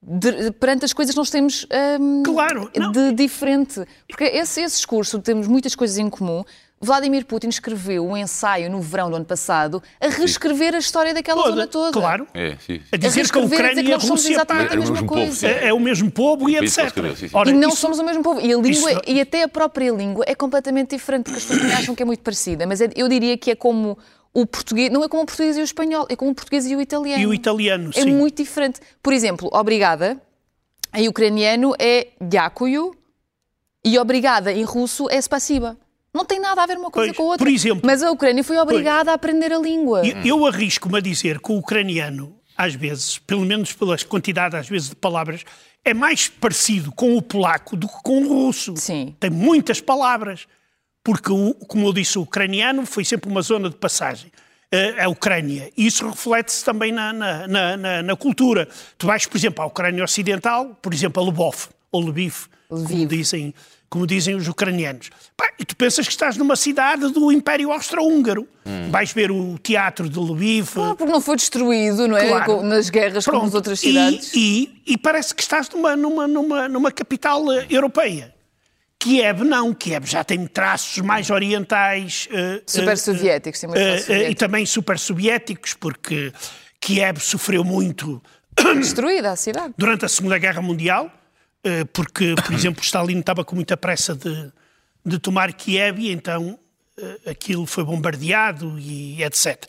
de- 0.02 0.50
perante 0.52 0.84
as 0.84 0.92
coisas 0.92 1.14
que 1.14 1.18
nós 1.18 1.30
temos 1.30 1.66
hum, 2.00 2.22
Claro, 2.24 2.70
não. 2.76 2.92
de 2.92 3.12
diferente. 3.12 3.82
Porque 4.08 4.24
esse, 4.24 4.60
esse 4.62 4.76
discurso, 4.76 5.18
temos 5.20 5.46
muitas 5.48 5.74
coisas 5.74 5.98
em 5.98 6.08
comum. 6.08 6.44
Vladimir 6.80 7.26
Putin 7.26 7.48
escreveu 7.48 8.06
um 8.06 8.16
ensaio 8.16 8.70
no 8.70 8.80
verão 8.80 9.10
do 9.10 9.16
ano 9.16 9.24
passado 9.24 9.82
a 10.00 10.06
reescrever 10.10 10.76
a 10.76 10.78
história 10.78 11.12
daquela 11.12 11.42
Toda, 11.42 11.50
zona 11.50 11.66
toda. 11.66 11.90
Claro. 11.92 12.24
É, 12.32 12.54
sim. 12.64 12.80
A 12.92 12.94
A 12.94 12.96
dizer 12.96 13.28
que 13.28 13.36
a 13.36 13.40
reescrever, 13.42 13.42
a 13.42 13.56
Ucrânia 13.64 13.82
que 13.82 13.88
e 13.90 13.92
a 13.92 13.96
nós 13.96 14.04
somos 14.04 14.20
Rússia 14.20 14.36
pá, 14.46 14.54
exatamente 14.54 14.70
a 14.70 14.74
É 14.74 14.76
o 14.76 14.78
mesma 14.78 14.92
mesmo 14.94 15.08
povo, 15.08 15.46
é, 15.46 15.66
é 15.66 15.72
o 15.74 15.80
mesmo 15.80 16.10
povo 16.12 16.48
e 16.48 16.56
país 16.56 16.78
etc. 16.78 16.96
Ora, 17.34 17.50
E 17.50 17.52
não 17.52 17.68
isso- 17.70 17.78
somos 17.78 17.98
o 17.98 18.04
mesmo 18.04 18.22
povo. 18.22 18.40
E 18.40 18.44
a 18.52 18.56
língua, 18.56 18.70
Isso- 18.92 19.02
e 19.08 19.20
até 19.20 19.42
a 19.42 19.48
própria 19.48 19.90
língua 19.90 20.24
é 20.28 20.36
completamente 20.36 20.90
diferente, 20.90 21.24
porque 21.24 21.38
as 21.38 21.42
pessoas 21.46 21.60
também 21.62 21.74
acham 21.76 21.96
que 21.96 22.02
é 22.04 22.06
muito 22.06 22.20
parecida. 22.20 22.64
Mas 22.64 22.80
é- 22.80 22.90
eu 22.94 23.08
diria 23.08 23.36
que 23.36 23.50
é 23.50 23.56
como 23.56 23.98
o 24.33 24.45
português, 24.45 24.91
não 24.91 25.03
é 25.03 25.07
como 25.07 25.23
o 25.23 25.25
português 25.25 25.57
e 25.57 25.61
o 25.61 25.63
espanhol, 25.63 26.05
é 26.09 26.15
como 26.15 26.31
o 26.31 26.35
português 26.35 26.65
e 26.65 26.75
o 26.75 26.81
italiano. 26.81 27.21
E 27.21 27.27
o 27.27 27.33
italiano, 27.33 27.91
É 27.95 28.01
sim. 28.01 28.11
muito 28.11 28.37
diferente. 28.41 28.79
Por 29.01 29.13
exemplo, 29.13 29.49
obrigada, 29.53 30.19
em 30.93 31.07
ucraniano 31.07 31.73
é 31.79 32.07
дякую 32.19 32.95
e 33.85 33.97
obrigada 33.97 34.51
em 34.51 34.63
russo 34.63 35.09
é 35.09 35.17
spasiba. 35.21 35.77
Não 36.13 36.23
tem 36.25 36.39
nada 36.39 36.61
a 36.63 36.65
ver 36.67 36.77
uma 36.77 36.91
coisa 36.91 37.07
Pois, 37.11 37.17
com 37.17 37.23
a 37.23 37.25
outra. 37.31 37.45
por 37.45 37.51
exemplo- 37.51 37.81
Mas 37.85 38.03
a 38.03 38.11
Ucrânia 38.11 38.43
foi 38.43 38.57
obrigada 38.57 39.11
a 39.11 39.15
aprender 39.15 39.51
a 39.51 39.57
língua. 39.57 40.05
Eu- 40.05 40.17
Eu 40.39 40.45
arrisco-me 40.45 40.97
a 40.97 41.01
dizer 41.01 41.39
que 41.39 41.51
o 41.51 41.57
ucraniano, 41.57 42.35
às 42.55 42.75
vezes, 42.75 43.17
pelo 43.17 43.41
menos 43.45 43.73
pela 43.73 43.97
quantidade, 43.97 44.55
às 44.55 44.69
vezes, 44.69 44.89
de 44.89 44.95
palavras, 44.95 45.43
é 45.83 45.91
mais 45.93 46.27
parecido 46.27 46.91
com 46.91 47.17
o 47.17 47.21
polaco 47.21 47.75
do 47.75 47.87
que 47.87 48.01
com 48.03 48.23
o 48.23 48.27
russo. 48.27 48.75
Sim. 48.77 49.15
Tem 49.19 49.29
muitas 49.31 49.81
palavras. 49.81 50.47
Porque, 51.08 51.30
como 51.66 51.86
eu 51.88 51.92
disse, 51.94 52.18
o 52.18 52.22
ucraniano 52.22 52.84
foi 52.84 53.02
sempre 53.02 53.30
uma 53.30 53.40
zona 53.40 53.70
de 53.70 53.76
passagem. 53.76 54.30
eh, 54.70 55.02
A 55.02 55.08
Ucrânia. 55.08 55.70
E 55.74 55.86
isso 55.86 56.06
reflete-se 56.06 56.62
também 56.62 56.92
na, 56.92 57.14
na, 57.14 57.46
na- 57.48 58.02
na- 58.02 58.16
cultura. 58.16 58.68
Tu 58.98 59.06
vais, 59.06 59.24
por 59.24 59.38
exemplo, 59.38 59.64
à 59.64 59.66
Ucrânia 59.66 60.04
Ocidental, 60.04 60.76
por 60.82 60.92
exemplo, 60.92 61.22
a 61.22 61.26
Lvov, 61.26 61.68
ou 61.90 62.02
Lviv, 62.02 62.34
como 62.68 63.06
dizem, 63.06 63.54
como 63.88 64.06
dizem 64.06 64.34
os 64.34 64.46
ucranianos. 64.46 65.08
Pá, 65.34 65.48
e 65.58 65.64
tu 65.64 65.74
pensas 65.74 66.04
que 66.06 66.12
estás 66.12 66.36
numa 66.36 66.56
cidade 66.56 67.08
do 67.10 67.32
Império 67.32 67.72
Austro-Húngaro. 67.72 68.46
Vais 68.90 69.10
ver 69.14 69.30
o 69.30 69.56
teatro 69.58 70.06
de 70.10 70.18
Lviv. 70.20 70.68
Ah, 70.76 70.94
porque 70.94 71.10
não 71.10 71.22
foi 71.22 71.36
destruído, 71.36 72.06
não 72.06 72.18
é? 72.18 72.28
Claro. 72.28 72.44
Com- 72.44 72.62
Nas 72.62 72.90
guerras 72.90 73.24
como 73.24 73.38
as 73.38 73.42
Pronto. 73.44 73.54
outras 73.54 73.78
E- 73.82 73.86
cidades. 73.86 74.32
E, 74.34 74.82
e 74.86 74.98
parece 74.98 75.34
que 75.34 75.40
estás 75.40 75.70
numa, 75.70 75.96
numa, 75.96 76.28
numa, 76.28 76.68
numa 76.68 76.92
capital 76.92 77.50
eh, 77.50 77.64
europeia. 77.70 78.34
Kiev 79.00 79.44
não, 79.44 79.72
Kiev 79.72 80.06
já 80.06 80.24
tem 80.24 80.46
traços 80.46 80.98
mais 80.98 81.30
orientais. 81.30 82.28
eh, 82.32 82.62
Super 82.66 82.92
eh, 82.92 82.96
soviéticos, 82.96 83.60
sim, 83.60 83.66
eh, 83.74 84.04
eh, 84.08 84.30
e 84.30 84.34
também 84.34 84.66
super 84.66 84.98
soviéticos, 84.98 85.74
porque 85.74 86.32
Kiev 86.80 87.20
sofreu 87.20 87.62
muito 87.62 88.20
Destruída 88.76 89.30
a 89.32 89.36
cidade. 89.36 89.72
durante 89.78 90.04
a 90.04 90.08
Segunda 90.08 90.36
Guerra 90.38 90.60
Mundial, 90.60 91.12
eh, 91.62 91.84
porque, 91.92 92.34
por 92.44 92.52
exemplo, 92.54 92.82
Stalin 92.82 93.20
estava 93.20 93.44
com 93.44 93.54
muita 93.54 93.76
pressa 93.76 94.14
de, 94.16 94.52
de 95.06 95.18
tomar 95.20 95.52
Kiev 95.52 96.00
e 96.00 96.10
então 96.10 96.58
eh, 96.58 96.67
aquilo 97.26 97.66
foi 97.66 97.84
bombardeado 97.84 98.78
e 98.78 99.22
etc. 99.22 99.64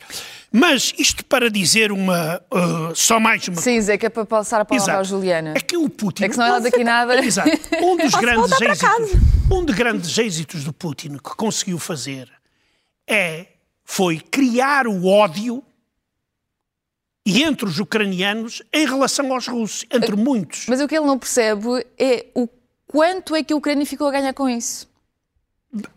Mas 0.52 0.92
isto 0.98 1.24
para 1.24 1.50
dizer 1.50 1.92
uma 1.92 2.42
eh, 2.52 2.92
só 2.94 3.20
mais 3.20 3.46
uma 3.46 3.60
Sim, 3.60 3.80
Zé, 3.80 3.96
que 3.96 4.06
é 4.06 4.08
para 4.08 4.24
passar 4.24 4.60
a 4.60 4.64
palavra 4.64 4.84
Exato. 4.84 5.00
à 5.00 5.04
Juliana. 5.04 5.54
É 5.56 5.60
que 5.60 5.76
o 5.76 5.88
Putin. 5.88 6.24
É 6.24 6.28
que 6.28 6.34
senão 6.34 6.46
ela 6.48 6.60
daqui 6.60 6.82
nada. 6.82 7.24
Exato. 7.24 7.50
Um 7.80 7.96
dos 7.98 8.14
grandes 8.14 8.60
êxitos. 8.60 9.12
Um 9.50 9.64
dos 9.64 9.76
grandes 9.76 10.18
êxitos 10.18 10.64
do 10.64 10.72
Putin 10.72 11.18
que 11.18 11.36
conseguiu 11.36 11.78
fazer 11.78 12.28
é 13.08 13.46
foi 13.84 14.18
criar 14.18 14.86
o 14.86 15.06
ódio 15.06 15.62
e 17.24 17.42
entre 17.42 17.66
os 17.66 17.78
ucranianos 17.78 18.62
em 18.72 18.86
relação 18.86 19.32
aos 19.32 19.46
russos, 19.46 19.84
entre 19.92 20.16
muitos. 20.16 20.66
Mas 20.68 20.80
o 20.80 20.88
que 20.88 20.96
ele 20.96 21.06
não 21.06 21.18
percebe 21.18 21.86
é 21.98 22.26
o 22.34 22.48
quanto 22.86 23.36
é 23.36 23.44
que 23.44 23.52
a 23.52 23.56
Ucrânia 23.56 23.86
ficou 23.86 24.08
a 24.08 24.10
ganhar 24.10 24.32
com 24.32 24.48
isso. 24.48 24.89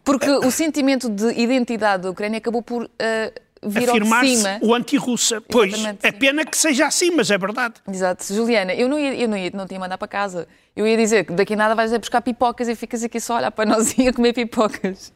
Porque 0.04 0.30
o 0.30 0.52
sentimento 0.52 1.10
de 1.10 1.32
identidade 1.34 2.04
da 2.04 2.12
Ucrânia 2.12 2.38
acabou 2.38 2.62
por 2.62 2.90
ah, 3.00 3.32
vir 3.66 3.90
ao 3.90 4.00
de 4.00 4.06
cima. 4.08 4.60
o 4.62 4.74
anti-russa. 4.74 5.42
Pois, 5.42 5.74
Exatamente, 5.74 6.06
é 6.06 6.12
sim. 6.12 6.18
pena 6.18 6.46
que 6.46 6.58
seja 6.58 6.88
assim, 6.88 7.12
mas 7.12 7.32
é 7.32 7.38
verdade. 7.38 7.76
Exato. 7.88 8.24
Juliana, 8.34 8.74
eu 8.74 8.88
não 8.88 9.00
ia, 9.00 9.16
eu 9.16 9.28
não 9.28 9.38
ia, 9.38 9.52
não 9.54 9.66
te 9.66 9.74
ia 9.74 9.80
mandar 9.80 9.98
para 9.98 10.08
casa. 10.08 10.48
Eu 10.76 10.86
ia 10.88 10.98
dizer 10.98 11.26
que 11.26 11.34
daqui 11.34 11.54
a 11.54 11.58
nada 11.58 11.76
vais 11.76 11.94
a 11.94 12.00
buscar 12.00 12.22
pipocas 12.22 12.68
e 12.68 12.76
ficas 12.76 13.04
aqui 13.04 13.20
só 13.20 13.34
a 13.34 13.38
olhar 13.38 13.52
para 13.52 13.66
nós 13.66 13.98
e 13.98 14.08
a 14.08 14.14
comer 14.14 14.34
pipocas. 14.34 15.12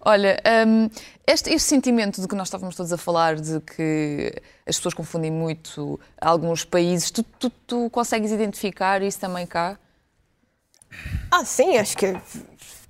Olha, 0.00 0.38
hum, 0.66 0.90
este, 1.26 1.50
este 1.50 1.68
sentimento 1.68 2.20
de 2.20 2.28
que 2.28 2.34
nós 2.34 2.48
estávamos 2.48 2.76
todos 2.76 2.92
a 2.92 2.98
falar, 2.98 3.36
de 3.36 3.60
que 3.60 4.30
as 4.66 4.76
pessoas 4.76 4.92
confundem 4.92 5.30
muito 5.30 5.98
alguns 6.20 6.64
países, 6.64 7.10
tu, 7.10 7.22
tu, 7.22 7.48
tu 7.66 7.88
consegues 7.88 8.30
identificar 8.30 9.00
isso 9.00 9.18
também 9.18 9.46
cá? 9.46 9.78
Ah, 11.30 11.44
sim, 11.44 11.78
acho 11.78 11.96
que 11.96 12.14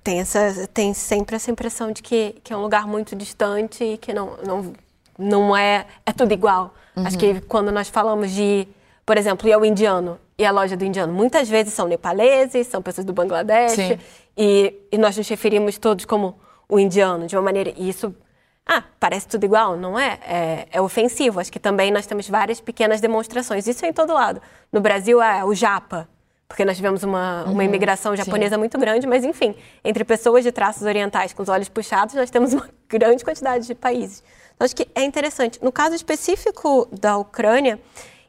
tem, 0.05 0.19
essa, 0.19 0.67
tem 0.71 0.93
sempre 0.93 1.35
essa 1.35 1.49
impressão 1.49 1.91
de 1.91 2.03
que, 2.03 2.35
que 2.43 2.53
é 2.53 2.55
um 2.55 2.61
lugar 2.61 2.87
muito 2.87 3.15
distante 3.15 3.83
e 3.83 3.97
que 3.97 4.13
não, 4.13 4.37
não, 4.45 4.73
não 5.17 5.57
é, 5.57 5.87
é 6.05 6.13
tudo 6.13 6.31
igual. 6.31 6.75
Acho 6.95 7.17
que 7.17 7.41
quando 7.41 7.71
nós 7.71 7.89
falamos 7.89 8.29
de, 8.31 8.67
por 9.03 9.17
exemplo, 9.17 9.49
e 9.49 9.51
é 9.51 9.57
o 9.57 9.65
indiano 9.65 10.19
e 10.37 10.45
a 10.45 10.51
loja 10.51 10.77
do 10.77 10.85
indiano, 10.85 11.11
muitas 11.11 11.49
vezes 11.49 11.73
são 11.73 11.87
nepaleses, 11.87 12.67
são 12.67 12.83
pessoas 12.83 13.03
do 13.03 13.13
Bangladesh 13.13 13.71
Sim. 13.71 13.99
e, 14.37 14.75
e 14.91 14.97
nós 14.97 15.17
nos 15.17 15.27
referimos 15.27 15.79
todos 15.79 16.05
como 16.05 16.35
o 16.69 16.79
indiano, 16.79 17.25
de 17.25 17.35
uma 17.35 17.41
maneira. 17.41 17.73
E 17.75 17.89
isso. 17.89 18.15
Ah, 18.63 18.83
parece 18.99 19.27
tudo 19.27 19.43
igual, 19.43 19.75
não 19.75 19.99
é? 19.99 20.19
é? 20.21 20.67
É 20.71 20.81
ofensivo. 20.81 21.39
Acho 21.39 21.51
que 21.51 21.59
também 21.59 21.91
nós 21.91 22.05
temos 22.05 22.29
várias 22.29 22.61
pequenas 22.61 23.01
demonstrações. 23.01 23.67
Isso 23.67 23.85
é 23.85 23.89
em 23.89 23.93
todo 23.93 24.13
lado. 24.13 24.41
No 24.71 24.81
Brasil 24.81 25.21
é 25.21 25.43
o 25.43 25.53
japa, 25.53 26.07
porque 26.47 26.63
nós 26.63 26.75
tivemos 26.75 27.03
uma, 27.03 27.43
uma 27.45 27.63
imigração 27.63 28.15
japonesa 28.15 28.57
muito 28.57 28.77
grande, 28.77 29.07
mas 29.07 29.23
enfim, 29.23 29.55
entre 29.83 30.03
pessoas 30.03 30.43
de 30.43 30.51
traços 30.51 30.83
orientais 30.83 31.33
com 31.33 31.41
os 31.43 31.49
olhos 31.49 31.67
puxados, 31.69 32.13
nós 32.15 32.29
temos 32.29 32.53
uma 32.53 32.69
grande 32.87 33.23
quantidade 33.23 33.65
de 33.65 33.73
países. 33.75 34.23
Então, 34.55 34.65
acho 34.65 34.75
que 34.75 34.87
é 34.95 35.03
interessante. 35.03 35.59
No 35.61 35.71
caso 35.71 35.95
específico 35.95 36.87
da 36.91 37.17
Ucrânia, 37.17 37.79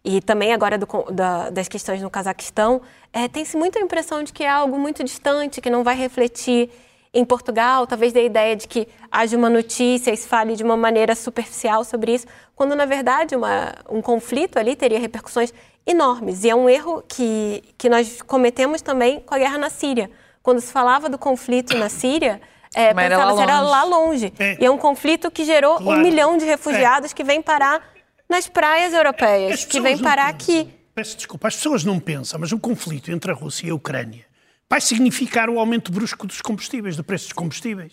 e 0.04 0.20
também 0.20 0.52
agora 0.52 0.78
do 0.78 0.86
da- 1.10 1.50
das 1.50 1.68
questões 1.68 2.00
no 2.00 2.08
Cazaquistão, 2.10 2.80
é, 3.12 3.28
tem-se 3.28 3.56
muita 3.56 3.78
impressão 3.78 4.22
de 4.22 4.32
que 4.32 4.42
é 4.44 4.48
algo 4.48 4.78
muito 4.78 5.04
distante, 5.04 5.60
que 5.60 5.68
não 5.70 5.84
vai 5.84 5.94
refletir 5.96 6.70
em 7.14 7.24
Portugal, 7.24 7.86
talvez 7.86 8.12
dê 8.12 8.20
a 8.20 8.24
ideia 8.24 8.54
de 8.56 8.68
que 8.68 8.86
haja 9.10 9.36
uma 9.36 9.48
notícia 9.48 10.10
e 10.12 10.16
se 10.16 10.28
fale 10.28 10.54
de 10.54 10.62
uma 10.62 10.76
maneira 10.76 11.14
superficial 11.14 11.82
sobre 11.82 12.12
isso, 12.14 12.26
quando 12.54 12.74
na 12.74 12.84
verdade 12.84 13.34
uma, 13.34 13.74
um 13.88 14.02
conflito 14.02 14.58
ali 14.58 14.76
teria 14.76 14.98
repercussões 14.98 15.52
enormes. 15.86 16.44
E 16.44 16.50
é 16.50 16.54
um 16.54 16.68
erro 16.68 17.02
que, 17.08 17.62
que 17.78 17.88
nós 17.88 18.20
cometemos 18.22 18.82
também 18.82 19.20
com 19.20 19.34
a 19.34 19.38
guerra 19.38 19.58
na 19.58 19.70
Síria. 19.70 20.10
Quando 20.42 20.60
se 20.60 20.72
falava 20.72 21.08
do 21.08 21.18
conflito 21.18 21.76
na 21.76 21.88
Síria, 21.88 22.40
é, 22.74 22.92
Mas 22.92 23.06
era 23.06 23.16
lá 23.18 23.24
pensava-se 23.24 23.42
era 23.42 23.60
longe. 23.60 23.70
lá 23.70 23.84
longe. 23.84 24.32
É. 24.38 24.56
E 24.60 24.64
é 24.66 24.70
um 24.70 24.78
conflito 24.78 25.30
que 25.30 25.44
gerou 25.44 25.76
Claro. 25.78 26.00
um 26.00 26.02
milhão 26.02 26.36
de 26.36 26.44
refugiados 26.44 27.12
que 27.12 27.24
vêm 27.24 27.40
parar 27.40 27.82
nas 28.28 28.48
praias 28.48 28.92
europeias, 28.92 29.52
As 29.60 29.64
que 29.64 29.78
não 29.80 29.98
parar 29.98 30.34
pensam. 30.34 30.60
aqui. 30.60 30.72
Peço 30.94 31.16
desculpa, 31.16 31.48
as 31.48 31.56
pessoas 31.56 31.84
não 31.84 32.00
pensam, 32.00 32.40
mas 32.40 32.52
o 32.52 32.58
conflito 32.58 33.10
entre 33.12 33.30
a 33.30 33.34
Rússia 33.34 33.66
e 33.66 33.70
a 33.70 33.74
Ucrânia 33.74 34.24
vai 34.68 34.80
significar 34.80 35.48
o 35.48 35.58
aumento 35.60 35.92
brusco 35.92 36.26
dos 36.26 36.40
combustíveis, 36.40 36.96
do 36.96 37.04
preço 37.04 37.26
dos 37.26 37.32
combustíveis. 37.34 37.92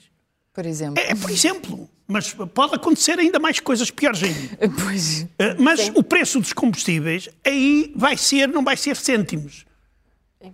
Por 0.53 0.65
exemplo. 0.65 1.01
É, 1.03 1.11
é 1.11 1.15
por 1.15 1.31
exemplo, 1.31 1.89
mas 2.07 2.31
pode 2.53 2.75
acontecer 2.75 3.17
ainda 3.17 3.39
mais 3.39 3.59
coisas 3.59 3.89
piores 3.89 4.21
ainda. 4.23 4.69
Pois. 4.83 5.25
Eh, 5.39 5.55
Mas 5.57 5.89
o 5.95 6.03
preço 6.03 6.39
dos 6.39 6.53
combustíveis 6.53 7.27
aí 7.43 7.91
vai 7.95 8.15
ser, 8.15 8.47
não 8.47 8.63
vai 8.63 8.77
ser 8.77 8.95
cêntimos. 8.95 9.65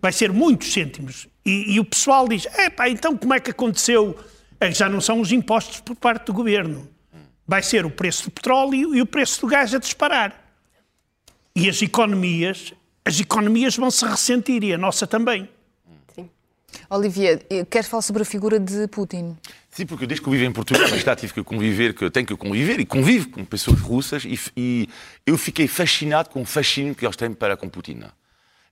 Vai 0.01 0.13
ser 0.13 0.31
muitos 0.31 0.71
cêntimos. 0.71 1.27
E, 1.45 1.73
e 1.73 1.79
o 1.79 1.85
pessoal 1.85 2.27
diz: 2.27 2.45
epá, 2.57 2.87
então 2.87 3.17
como 3.17 3.33
é 3.33 3.39
que 3.39 3.51
aconteceu? 3.51 4.17
Eh, 4.59 4.71
Já 4.71 4.87
não 4.87 5.01
são 5.01 5.19
os 5.19 5.31
impostos 5.31 5.81
por 5.81 5.95
parte 5.95 6.27
do 6.27 6.33
governo. 6.33 6.87
Vai 7.45 7.63
ser 7.63 7.85
o 7.85 7.89
preço 7.89 8.25
do 8.25 8.31
petróleo 8.31 8.95
e 8.95 9.01
o 9.01 9.05
preço 9.05 9.41
do 9.41 9.47
gás 9.47 9.73
a 9.73 9.79
disparar. 9.79 10.45
E 11.55 11.67
as 11.67 11.81
economias, 11.81 12.73
as 13.03 13.19
economias 13.19 13.75
vão 13.75 13.89
se 13.89 14.05
ressentir 14.05 14.63
e 14.63 14.71
a 14.73 14.77
nossa 14.77 15.05
também. 15.07 15.49
Olivia, 16.89 17.39
eh, 17.49 17.65
queres 17.65 17.87
falar 17.87 18.01
sobre 18.01 18.21
a 18.21 18.25
figura 18.25 18.59
de 18.59 18.87
Putin? 18.87 19.35
Sim, 19.79 19.85
porque 19.85 20.05
desde 20.05 20.21
que 20.21 20.27
eu 20.27 20.33
vivo 20.33 20.43
em 20.43 20.51
Portugal, 20.51 20.89
mas 20.91 21.01
tive 21.17 21.33
que 21.35 21.41
conviver, 21.41 21.93
que 21.93 22.09
tenho 22.09 22.25
que 22.25 22.35
conviver 22.35 22.81
e 22.81 22.85
convivo 22.85 23.29
com 23.29 23.45
pessoas 23.45 23.79
russas 23.79 24.25
e, 24.25 24.37
e 24.57 24.89
eu 25.25 25.37
fiquei 25.37 25.69
fascinado 25.69 26.29
com 26.29 26.41
o 26.41 26.45
fascínio 26.45 26.93
que 26.93 27.05
eles 27.05 27.15
têm 27.15 27.31
para 27.31 27.55
com 27.55 27.69
Putin. 27.69 28.01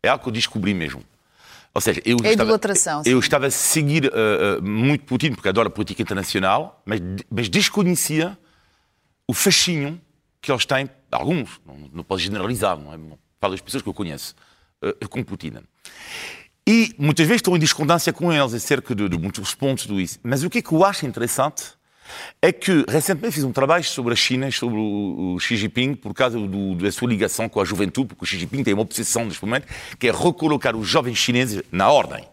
É 0.04 0.10
algo 0.10 0.22
que 0.22 0.28
eu 0.28 0.34
descobri 0.34 0.74
mesmo. 0.74 1.02
Ou 1.74 1.80
seja, 1.80 2.02
eu 2.04 2.18
É 2.26 2.32
estava, 2.32 2.60
eu 3.06 3.20
estava 3.20 3.48
a 3.48 3.52
seguir 3.52 4.08
uh, 4.08 4.60
uh, 4.60 4.62
muito 4.62 5.06
Putin, 5.06 5.32
porque 5.32 5.48
adoro 5.48 5.70
a 5.70 5.72
política 5.72 6.02
internacional, 6.02 6.82
mas, 6.86 7.00
mas 7.32 7.48
desconhecia 7.48 8.38
o 9.26 9.34
fascínio 9.34 10.02
que 10.42 10.52
eles 10.52 10.66
têm, 10.66 10.90
alguns, 11.10 11.62
não, 11.66 11.90
não 11.94 12.04
posso 12.04 12.22
generalizar, 12.22 12.78
não 12.78 12.94
é? 12.94 12.98
Falo 13.40 13.54
das 13.54 13.62
pessoas 13.62 13.82
que 13.82 13.88
eu 13.88 13.94
conheço, 13.94 14.36
uh, 14.84 15.08
com 15.08 15.24
Putin. 15.24 15.54
E 16.70 16.94
muitas 16.98 17.26
vezes 17.26 17.40
estou 17.40 17.56
em 17.56 17.60
discordância 17.60 18.12
com 18.12 18.34
eles 18.34 18.54
acerca 18.54 18.94
de, 18.94 19.08
de 19.08 19.18
muitos 19.18 19.56
pontos 19.56 19.86
do 19.86 20.02
isso. 20.02 20.20
Mas 20.22 20.44
o 20.44 20.50
que 20.50 20.58
é 20.58 20.62
que 20.62 20.74
eu 20.74 20.84
acho 20.84 21.06
interessante 21.06 21.64
é 22.42 22.52
que 22.52 22.84
recentemente 22.90 23.36
fiz 23.36 23.46
um 23.46 23.54
trabalho 23.54 23.86
sobre 23.86 24.12
a 24.12 24.16
China, 24.18 24.52
sobre 24.52 24.78
o 24.78 25.40
Xi 25.40 25.56
Jinping, 25.56 25.94
por 25.94 26.14
causa 26.14 26.38
do, 26.38 26.76
da 26.76 26.92
sua 26.92 27.08
ligação 27.08 27.48
com 27.48 27.62
a 27.62 27.66
juventude, 27.66 28.10
porque 28.10 28.24
o 28.26 28.28
Xi 28.28 28.38
Jinping 28.40 28.66
tem 28.66 28.74
uma 28.74 28.82
obsessão 28.82 29.24
neste 29.24 29.44
momento, 29.46 29.66
que 29.98 30.10
é 30.10 30.12
recolocar 30.12 30.76
os 30.76 30.86
jovens 30.86 31.18
chineses 31.18 31.64
na 31.72 31.90
ordem, 31.90 32.28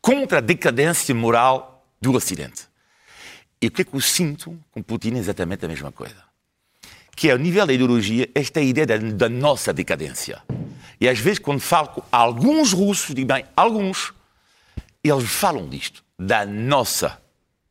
contra 0.00 0.38
a 0.38 0.40
decadência 0.40 1.14
moral 1.14 1.86
do 2.00 2.14
Ocidente. 2.14 2.62
E 3.60 3.66
o 3.66 3.70
que 3.70 3.82
é 3.82 3.84
que 3.84 3.94
eu 3.94 4.00
sinto 4.00 4.58
com 4.70 4.82
Putin 4.82 5.16
é 5.16 5.18
exatamente 5.18 5.66
a 5.66 5.68
mesma 5.68 5.92
coisa. 5.92 6.16
Que 7.14 7.28
é, 7.28 7.32
ao 7.32 7.38
nível 7.38 7.66
da 7.66 7.74
ideologia, 7.74 8.26
esta 8.34 8.60
ideia 8.60 8.86
da, 8.86 8.96
da 8.96 9.28
nossa 9.28 9.70
decadência. 9.70 10.42
E 11.00 11.08
às 11.08 11.18
vezes, 11.18 11.38
quando 11.38 11.60
falo 11.60 11.88
com 11.88 12.02
alguns 12.10 12.72
russos, 12.72 13.14
digo 13.14 13.28
bem, 13.28 13.44
alguns, 13.56 14.12
eles 15.02 15.28
falam 15.28 15.68
disto, 15.68 16.02
da 16.18 16.46
nossa 16.46 17.18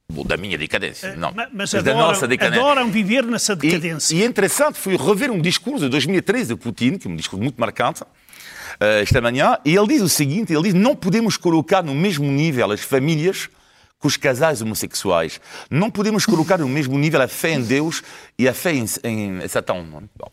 da 0.07 0.37
minha 0.37 0.57
decadência, 0.57 1.15
não. 1.15 1.31
Mas, 1.33 1.49
mas 1.51 1.71
da 1.71 1.79
adoram, 1.79 1.97
nossa 1.99 2.27
decadência. 2.27 2.61
adoram 2.61 2.91
viver 2.91 3.23
nessa 3.25 3.55
decadência. 3.55 4.15
E, 4.15 4.21
e 4.21 4.23
interessante, 4.23 4.77
fui 4.77 4.95
rever 4.95 5.31
um 5.31 5.41
discurso 5.41 5.85
de 5.85 5.89
2013 5.89 6.53
de 6.53 6.55
Putin, 6.55 6.97
que 6.97 7.07
é 7.07 7.11
um 7.11 7.15
discurso 7.15 7.41
muito 7.41 7.59
marcante, 7.59 8.03
uh, 8.03 8.85
esta 9.01 9.19
manhã, 9.19 9.57
e 9.65 9.75
ele 9.75 9.87
diz 9.87 10.01
o 10.01 10.09
seguinte, 10.09 10.53
ele 10.53 10.63
diz, 10.63 10.73
não 10.73 10.95
podemos 10.95 11.37
colocar 11.37 11.83
no 11.83 11.95
mesmo 11.95 12.25
nível 12.25 12.71
as 12.71 12.81
famílias 12.81 13.49
com 13.97 14.07
os 14.07 14.15
casais 14.15 14.61
homossexuais. 14.61 15.41
Não 15.69 15.89
podemos 15.89 16.25
colocar 16.25 16.59
no 16.59 16.69
mesmo 16.69 16.97
nível 16.97 17.21
a 17.21 17.27
fé 17.27 17.53
em 17.53 17.63
Deus 17.63 18.03
e 18.37 18.47
a 18.47 18.53
fé 18.53 18.73
em, 18.73 18.85
em, 19.03 19.47
Satã. 19.47 19.73
Bom. 20.15 20.31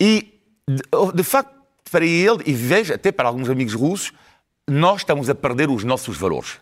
E, 0.00 0.40
de, 0.66 0.82
de 1.14 1.22
facto, 1.22 1.55
para 1.90 2.04
ele, 2.04 2.42
e 2.46 2.52
vejo 2.52 2.92
até 2.92 3.12
para 3.12 3.28
alguns 3.28 3.48
amigos 3.48 3.74
russos, 3.74 4.12
nós 4.68 5.02
estamos 5.02 5.30
a 5.30 5.34
perder 5.34 5.70
os 5.70 5.84
nossos 5.84 6.16
valores. 6.16 6.58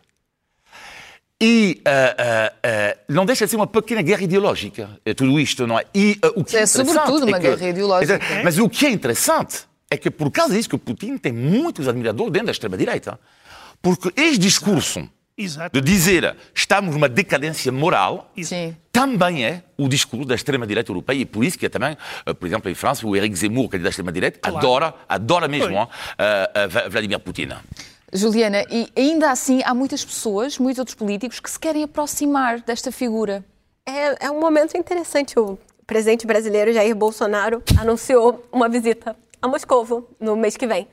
E 1.40 1.82
uh, 1.86 1.90
uh, 1.90 2.96
uh, 3.00 3.12
não 3.12 3.26
deixa 3.26 3.44
de 3.44 3.50
ser 3.50 3.56
uma 3.56 3.66
pequena 3.66 4.02
guerra 4.02 4.22
ideológica, 4.22 4.98
é 5.04 5.12
tudo 5.12 5.38
isto, 5.40 5.66
não 5.66 5.78
é? 5.78 5.84
E, 5.94 6.18
o 6.36 6.44
que 6.44 6.56
é, 6.56 6.60
é 6.60 6.66
sobretudo 6.66 7.26
uma 7.26 7.36
é 7.36 7.40
que, 7.40 7.48
guerra 7.48 7.68
ideológica. 7.68 8.20
Mas 8.42 8.58
o 8.58 8.68
que 8.68 8.86
é 8.86 8.90
interessante 8.90 9.66
é 9.90 9.96
que 9.96 10.10
por 10.10 10.30
causa 10.30 10.54
disso 10.54 10.68
que 10.68 10.74
o 10.74 10.78
Putin 10.78 11.18
tem 11.18 11.32
muitos 11.32 11.88
admiradores 11.88 12.32
dentro 12.32 12.46
da 12.46 12.52
extrema-direita. 12.52 13.18
Porque 13.82 14.10
este 14.16 14.38
discurso 14.38 15.08
Exato. 15.36 15.80
de 15.80 15.84
dizer 15.84 16.36
estamos 16.54 16.94
numa 16.94 17.08
decadência 17.08 17.72
moral 17.72 18.30
Sim. 18.40 18.76
também 18.92 19.44
é 19.44 19.64
o 19.76 19.88
discurso 19.88 20.26
da 20.28 20.34
extrema-direita 20.34 20.92
europeia 20.92 21.18
e 21.18 21.24
por 21.24 21.44
isso 21.44 21.58
que 21.58 21.66
é 21.66 21.68
também, 21.68 21.96
por 22.38 22.46
exemplo, 22.46 22.70
em 22.70 22.74
França, 22.74 23.04
o 23.06 23.16
Eric 23.16 23.34
Zemmour, 23.34 23.68
que 23.68 23.76
é 23.76 23.78
da 23.80 23.88
extrema-direita, 23.88 24.38
Claro. 24.38 24.58
adora, 24.58 24.94
adora 25.08 25.48
mesmo 25.48 25.82
uh, 25.82 25.86
uh, 25.86 26.90
Vladimir 26.90 27.18
Putin. 27.18 27.48
Juliana, 28.12 28.64
e 28.70 28.88
ainda 28.96 29.32
assim 29.32 29.60
há 29.64 29.74
muitas 29.74 30.04
pessoas, 30.04 30.56
muitos 30.58 30.78
outros 30.78 30.94
políticos 30.94 31.40
que 31.40 31.50
se 31.50 31.58
querem 31.58 31.82
aproximar 31.82 32.60
desta 32.60 32.92
figura. 32.92 33.44
É, 33.84 34.26
é 34.26 34.30
um 34.30 34.38
momento 34.38 34.76
interessante. 34.76 35.36
O 35.38 35.58
presidente 35.84 36.24
brasileiro 36.26 36.72
Jair 36.72 36.94
Bolsonaro 36.94 37.60
anunciou 37.76 38.46
uma 38.52 38.68
visita 38.68 39.16
a 39.42 39.48
Moscovo 39.48 40.08
no 40.20 40.36
mês 40.36 40.56
que 40.56 40.66
vem. 40.66 40.86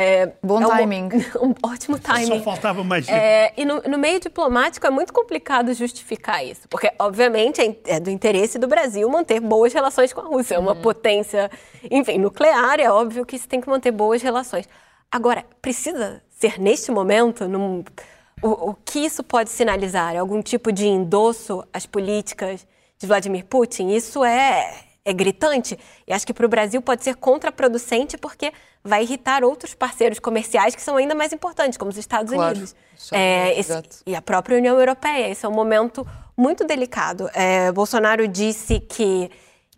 É, 0.00 0.32
Bom 0.42 0.60
é 0.62 0.66
um- 0.66 0.70
timing. 0.70 1.08
Um, 1.40 1.54
ótimo 1.62 1.98
timing. 1.98 2.26
Só 2.26 2.40
faltava 2.40 2.82
mais. 2.84 3.08
É, 3.08 3.52
e 3.56 3.64
no, 3.64 3.80
no 3.82 3.98
meio 3.98 4.18
diplomático 4.20 4.86
é 4.86 4.90
muito 4.90 5.12
complicado 5.12 5.72
justificar 5.74 6.44
isso, 6.44 6.62
porque, 6.68 6.90
obviamente, 6.98 7.60
é 7.60 7.76
é 7.96 8.00
do 8.00 8.10
interesse 8.10 8.58
do 8.58 8.66
Brasil 8.68 9.08
manter 9.08 9.40
boas 9.40 9.72
relações 9.72 10.12
com 10.12 10.20
a 10.20 10.24
Rússia. 10.24 10.54
É 10.54 10.58
uma 10.58 10.74
potência, 10.76 11.50
enfim, 11.90 12.18
nuclear, 12.18 12.78
é 12.80 12.90
óbvio 12.90 13.24
que 13.26 13.38
se 13.38 13.46
tem 13.48 13.60
que 13.60 13.68
manter 13.68 13.90
boas 13.90 14.22
relações. 14.22 14.68
Agora, 15.10 15.44
precisa 15.60 16.22
ser 16.30 16.58
neste 16.60 16.90
momento, 16.90 17.46
num- 17.48 17.84
o, 18.42 18.70
o 18.70 18.74
que 18.84 19.00
isso 19.00 19.22
pode 19.22 19.50
sinalizar? 19.50 20.16
Algum 20.16 20.40
tipo 20.42 20.72
de 20.72 20.86
endosso 20.86 21.62
às 21.72 21.84
políticas 21.86 22.66
de 22.98 23.06
Vladimir 23.06 23.44
Putin? 23.44 23.88
Isso 23.90 24.24
é, 24.24 24.72
é 25.04 25.12
gritante. 25.12 25.78
E 26.06 26.12
acho 26.12 26.26
que 26.26 26.32
para 26.32 26.46
o 26.46 26.48
Brasil 26.48 26.80
pode 26.80 27.02
ser 27.04 27.16
contraproducente, 27.16 28.16
porque 28.16 28.52
vai 28.82 29.02
irritar 29.02 29.44
outros 29.44 29.74
parceiros 29.74 30.18
comerciais 30.18 30.74
que 30.74 30.80
são 30.82 30.96
ainda 30.96 31.14
mais 31.14 31.32
importantes, 31.32 31.76
como 31.76 31.90
os 31.90 31.98
Estados 31.98 32.32
Claro. 32.32 32.52
Unidos. 32.56 32.74
É 33.12 33.58
esse- 33.58 33.82
e 34.06 34.14
a 34.14 34.22
própria 34.22 34.56
União 34.56 34.78
Europeia. 34.78 35.28
Esse 35.30 35.44
é 35.44 35.48
um 35.48 35.52
momento 35.52 36.06
muito 36.36 36.64
delicado. 36.64 37.28
É, 37.34 37.70
Bolsonaro 37.72 38.26
disse 38.26 38.80
que, 38.80 39.30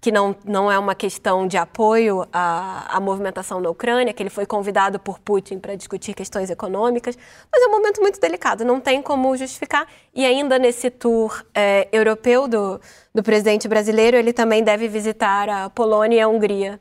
que 0.03 0.11
não, 0.11 0.34
não 0.44 0.70
é 0.70 0.76
uma 0.76 0.96
questão 0.96 1.46
de 1.46 1.57
apoio 1.57 2.26
à, 2.32 2.96
à 2.96 2.98
movimentação 3.00 3.61
na 3.61 3.70
Ucrânia, 3.70 4.12
que 4.12 4.20
ele 4.20 4.30
foi 4.30 4.44
convidado 4.44 4.98
por 4.98 5.20
Putin 5.20 5.61
para 5.61 5.76
discutir 5.76 6.12
questões 6.12 6.50
econômicas, 6.50 7.16
mas 7.50 7.62
é 7.62 7.66
um 7.68 7.70
momento 7.70 8.00
muito 8.00 8.20
delicado, 8.20 8.64
não 8.64 8.80
tem 8.80 9.00
como 9.00 9.34
justificar. 9.36 9.86
E 10.12 10.26
ainda 10.26 10.59
nesse 10.59 10.90
tour 10.90 11.44
é, 11.55 11.86
europeu 11.92 12.48
do, 12.48 12.80
do 13.14 13.22
presidente 13.22 13.68
brasileiro, 13.68 14.16
ele 14.16 14.32
também 14.32 14.64
deve 14.64 14.88
visitar 14.88 15.48
a 15.48 15.70
Polônia 15.70 16.16
e 16.16 16.20
a 16.20 16.26
Hungria. 16.28 16.80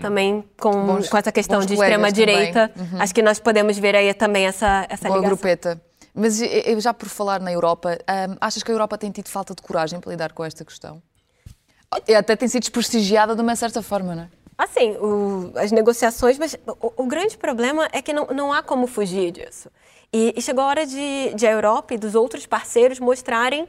Também 0.00 0.44
com, 0.60 0.70
Bons- 0.86 1.08
com 1.08 1.16
essa 1.16 1.30
questão 1.30 1.60
de 1.60 1.74
extrema-direita. 1.74 2.68
também. 2.74 3.00
Acho 3.02 3.14
que 3.14 3.22
nós 3.22 3.38
podemos 3.38 3.78
ver 3.78 3.94
aí 3.96 4.12
também 4.14 4.46
essa, 4.46 4.84
essa 4.88 5.06
Boa 5.08 5.18
ligação. 5.18 5.36
grupeta. 5.36 5.80
Mas 6.12 6.38
já 6.78 6.92
por 6.92 7.08
falar 7.08 7.40
na 7.40 7.52
Europa, 7.52 7.96
hum, 8.28 8.36
achas 8.40 8.62
que 8.64 8.70
a 8.70 8.74
Europa 8.74 8.98
tem 8.98 9.10
tido 9.12 9.28
falta 9.28 9.54
de 9.54 9.62
coragem 9.62 10.00
para 10.00 10.10
lidar 10.10 10.32
com 10.32 10.44
esta 10.44 10.64
questão? 10.64 11.00
E 12.08 12.14
Até 12.14 12.36
tem 12.36 12.46
sido 12.48 12.60
desprestigiada 12.62 13.34
de 13.34 13.42
uma 13.42 13.56
certa 13.56 13.82
forma, 13.82 14.14
não 14.14 14.22
é? 14.22 14.28
Assim, 14.56 14.92
o- 14.98 15.52
as 15.56 15.72
negociações, 15.72 16.38
mas 16.38 16.54
o, 16.80 17.02
o 17.02 17.06
grande 17.06 17.36
problema 17.36 17.88
é 17.92 18.00
que 18.00 18.12
não, 18.12 18.26
não 18.26 18.52
há 18.52 18.62
como 18.62 18.86
fugir 18.86 19.32
disso. 19.32 19.68
E, 20.12 20.32
e 20.36 20.42
chegou 20.42 20.62
a 20.62 20.66
hora 20.68 20.86
de, 20.86 21.34
de 21.34 21.46
a 21.46 21.50
Europa 21.50 21.94
e 21.94 21.98
dos 21.98 22.14
outros 22.14 22.46
parceiros 22.46 23.00
mostrarem 23.00 23.66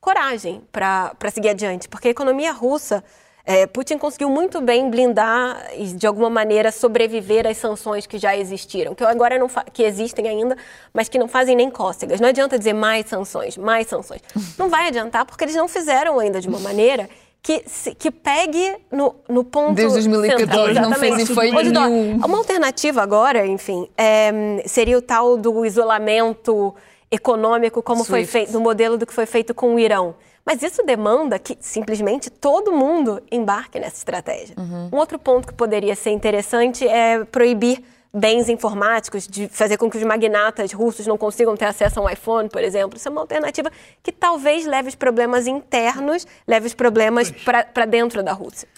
coragem 0.00 0.62
para 0.72 1.14
seguir 1.34 1.50
adiante, 1.50 1.86
porque 1.88 2.08
a 2.08 2.10
economia 2.10 2.52
russa, 2.52 3.04
é, 3.44 3.66
Putin 3.66 3.98
conseguiu 3.98 4.30
muito 4.30 4.60
bem 4.62 4.88
blindar 4.88 5.70
e, 5.76 5.88
de 5.88 6.06
alguma 6.06 6.30
maneira, 6.30 6.72
sobreviver 6.72 7.46
às 7.46 7.58
sanções 7.58 8.06
que 8.06 8.16
já 8.16 8.34
existiram, 8.34 8.94
que 8.94 9.04
agora 9.04 9.38
não 9.38 9.48
que 9.72 9.82
existem 9.82 10.26
ainda, 10.28 10.56
mas 10.94 11.10
que 11.10 11.18
não 11.18 11.28
fazem 11.28 11.54
nem 11.56 11.70
cócegas. 11.70 12.20
Não 12.20 12.28
adianta 12.28 12.58
dizer 12.58 12.72
mais 12.72 13.06
sanções, 13.06 13.58
mais 13.58 13.86
sanções. 13.88 14.22
Não 14.56 14.70
vai 14.70 14.86
adiantar, 14.88 15.26
porque 15.26 15.44
eles 15.44 15.54
não 15.56 15.68
fizeram 15.68 16.18
ainda 16.18 16.40
de 16.40 16.48
uma 16.48 16.60
maneira 16.60 17.10
que, 17.42 17.64
que 17.98 18.10
pegue 18.10 18.76
no, 18.90 19.14
no 19.28 19.44
ponto 19.44 19.74
Desde 19.74 20.08
2014 20.08 20.74
central. 20.74 20.90
não 20.90 20.98
fez 20.98 21.30
efeito 21.30 21.62
Didó, 21.62 21.86
nenhum. 21.86 22.16
Uma 22.16 22.38
alternativa 22.38 23.02
agora, 23.02 23.46
enfim, 23.46 23.88
é, 23.96 24.62
seria 24.66 24.98
o 24.98 25.02
tal 25.02 25.36
do 25.36 25.64
isolamento 25.64 26.74
econômico, 27.10 27.82
como 27.82 28.04
foi 28.04 28.20
Swift. 28.20 28.32
feito, 28.32 28.52
do 28.52 28.60
modelo 28.60 28.96
do 28.96 29.06
que 29.06 29.12
foi 29.12 29.26
feito 29.26 29.54
com 29.54 29.74
o 29.74 29.78
Irão. 29.78 30.14
Mas 30.44 30.62
isso 30.62 30.82
demanda 30.82 31.38
que 31.38 31.56
simplesmente 31.60 32.30
todo 32.30 32.72
mundo 32.72 33.22
embarque 33.30 33.78
nessa 33.78 33.96
estratégia. 33.96 34.56
Um 34.92 34.96
outro 34.96 35.18
ponto 35.18 35.46
que 35.46 35.54
poderia 35.54 35.94
ser 35.94 36.10
interessante 36.10 36.86
é 36.86 37.24
proibir 37.24 37.82
bens 38.12 38.48
informáticos, 38.48 39.26
de 39.26 39.48
fazer 39.48 39.76
com 39.76 39.88
que 39.90 39.96
os 39.96 40.02
magnatas 40.02 40.72
russos 40.72 41.06
não 41.06 41.16
consigam 41.16 41.56
ter 41.56 41.66
acesso 41.66 42.00
a 42.00 42.02
um 42.04 42.10
iPhone, 42.10 42.48
por 42.48 42.62
exemplo. 42.62 42.96
Isso 42.96 43.08
é 43.08 43.10
uma 43.10 43.20
alternativa 43.20 43.70
que 44.02 44.10
talvez 44.10 44.66
leve 44.66 44.88
os 44.88 44.94
problemas 44.94 45.46
internos, 45.46 46.26
leve 46.46 46.66
os 46.66 46.74
problemas 46.74 47.30
para 47.30 47.86
dentro 47.86 48.22
da 48.22 48.32
Rússia. 48.32 48.68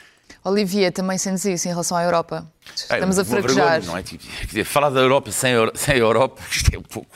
Olivia, 0.44 0.90
também 0.90 1.16
sentes 1.18 1.44
isso 1.44 1.68
em 1.68 1.70
relação 1.70 1.96
à 1.96 2.02
Europa? 2.02 2.46
É, 2.66 2.94
Estamos 2.94 3.18
a 3.18 3.22
uma 3.22 3.30
fraquejar. 3.30 3.80
vergonha, 3.80 3.86
não 3.92 3.96
é? 3.96 4.02
Quer 4.02 4.46
dizer, 4.46 4.64
falar 4.64 4.90
da 4.90 5.00
Europa 5.00 5.30
sem, 5.30 5.52
sem 5.74 5.94
a 5.94 5.98
Europa, 5.98 6.42
isto 6.50 6.74
é 6.74 6.78
um 6.78 6.82
pouco. 6.82 7.08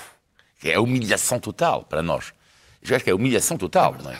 É 0.64 0.74
a 0.74 0.80
humilhação 0.80 1.38
total 1.38 1.82
para 1.84 2.02
nós. 2.02 2.32
Eu 2.88 2.94
acho 2.94 3.04
que 3.04 3.10
é 3.10 3.12
a 3.12 3.16
humilhação 3.16 3.56
total. 3.58 3.96
Não 4.02 4.10
é? 4.12 4.16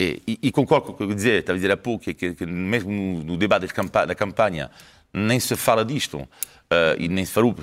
E, 0.00 0.22
e- 0.26 0.38
e 0.44 0.50
concordo 0.52 0.86
com 0.86 0.92
o 0.92 0.96
que 0.96 1.02
eu 1.02 1.14
dizia, 1.14 1.38
estava 1.38 1.54
a 1.56 1.58
dizer 1.58 1.70
há 1.70 1.76
pouco, 1.76 2.04
que, 2.04 2.14
que- 2.14 2.34
que 2.34 2.46
mesmo 2.46 2.90
no, 2.90 3.22
no 3.24 3.36
debate 3.36 3.66
campa- 3.68 4.06
da 4.06 4.14
campanha 4.14 4.70
nem 5.12 5.38
se 5.38 5.54
fala 5.54 5.84
disto. 5.84 6.26
Eh, 6.70 6.96
e 6.98 7.08
nem 7.08 7.24
se 7.24 7.32
falou 7.32 7.54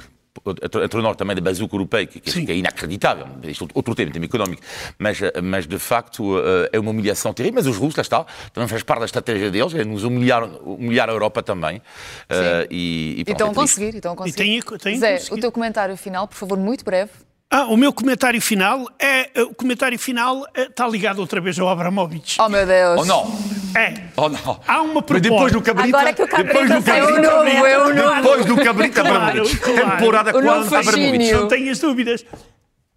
entre 0.61 0.83
entre 0.83 1.01
nós 1.01 1.15
também 1.15 1.35
da 1.35 1.41
bazuca 1.43 1.75
europeia, 1.75 2.07
que, 2.07 2.19
que, 2.19 2.45
que 2.45 2.51
é 2.51 2.55
inacreditável. 2.55 3.27
Isto 3.43 3.65
é 3.65 3.67
outro 3.75 3.93
tema, 3.93 4.11
tema 4.11 4.25
económico. 4.25 4.61
Mas, 4.97 5.21
eh, 5.21 5.31
mas 5.41 5.67
de 5.67 5.77
facto, 5.77 6.39
eh, 6.39 6.69
é 6.73 6.79
uma 6.79 6.89
humilhação 6.89 7.31
terrível. 7.33 7.55
Mas 7.57 7.67
os 7.67 7.77
russos, 7.77 7.95
lá 7.97 8.01
está, 8.01 8.25
também 8.51 8.67
faz 8.67 8.81
parte 8.81 8.99
da 9.01 9.05
estratégia 9.05 9.51
deles, 9.51 9.73
é 9.75 9.85
nos 9.85 10.03
humilhar, 10.03 10.43
humilhar 10.65 11.07
a 11.07 11.13
Europa 11.13 11.43
também. 11.43 11.81
Eh, 12.29 12.67
e, 12.71 13.15
e 13.17 13.21
E 13.21 13.25
pronto, 13.25 13.31
estão 13.35 13.47
é 13.47 13.51
a 13.51 13.53
conseguir, 13.53 13.93
e 13.93 13.97
estão 13.97 14.13
a 14.13 14.15
conseguir. 14.15 14.35
têm- 14.63 14.77
têm 14.79 14.97
Zé, 14.99 15.11
conseguido. 15.13 15.35
o 15.35 15.39
teu 15.39 15.51
comentário 15.51 15.95
final, 15.95 16.27
por 16.27 16.35
favor, 16.35 16.57
muito 16.57 16.83
breve. 16.83 17.11
Ah, 17.55 17.65
o 17.65 17.77
meu 17.77 17.93
comentário 17.93 18.41
final 18.41 18.89
é 18.97 19.29
eh, 19.35 19.43
o 19.43 19.53
comentário 19.53 19.99
final 19.99 20.43
eh, 20.55 20.63
está 20.63 20.87
ligado 20.87 21.19
outra 21.19 21.39
vez 21.39 21.59
ao 21.59 21.69
Abramovich. 21.69 22.41
Oh, 22.41 22.49
meu 22.49 22.65
Deus. 22.65 22.99
Oh 23.01 23.05
não! 23.05 23.31
É. 23.79 23.93
Oh 24.17 24.27
não! 24.27 24.59
Há 24.67 24.81
uma 24.81 24.95
Mas 24.95 25.03
proposta. 25.03 25.19
depois 25.29 25.51
do 25.53 25.61
Cabrita... 25.61 25.97
Agora 25.97 26.13
que 26.13 26.23
o 26.23 26.27
Cabrita 26.27 26.53
depois 26.53 26.71
do 26.71 26.81
saiu 26.83 27.05
Cabrita, 27.05 27.31
novo, 27.31 27.67
eu 27.67 27.93
não- 27.95 28.15
Depois 28.21 28.45
do 28.47 28.55
Cabrita, 28.55 29.01
Claro, 29.01 29.17
Abramovich. 29.17 29.57
claro. 29.59 29.91
Temporada 29.91 30.35
O 30.35 30.41
novo 30.41 30.69
4, 30.69 30.89
Abramovich. 30.89 31.31
Não 31.31 31.47
tenhas 31.47 31.77
dúvidas. 31.79 32.25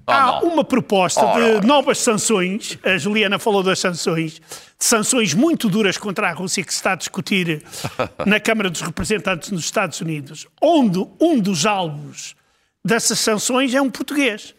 Oh, 0.09 0.13
Há 0.13 0.27
não. 0.27 0.53
uma 0.53 0.65
proposta 0.65 1.23
Ora, 1.23 1.61
de 1.61 1.67
novas 1.67 1.99
sanções, 1.99 2.79
a 2.83 2.97
Juliana 2.97 3.39
falou 3.39 3.63
das 3.63 3.79
sanções, 3.79 4.35
de 4.79 4.85
sanções 4.87 5.35
muito 5.35 5.69
duras 5.69 5.99
contra 5.99 6.31
a 6.31 6.33
Rússia 6.33 6.65
que 6.65 6.73
se 6.73 6.79
está 6.79 6.93
a 6.93 6.97
discutir 6.97 7.63
na 8.25 8.41
Câmara 8.41 8.71
dos 8.71 8.81
Representantes 8.81 9.51
nos 9.51 9.65
Estados 9.65 10.01
Unidos, 10.01 10.47
onde 10.63 11.05
um 11.21 11.39
dos 11.41 11.67
alvos 11.67 12.35
dessas 12.87 13.19
sanções 13.19 13.75
é 13.75 13.83
um 13.83 13.91
português, 13.91 14.55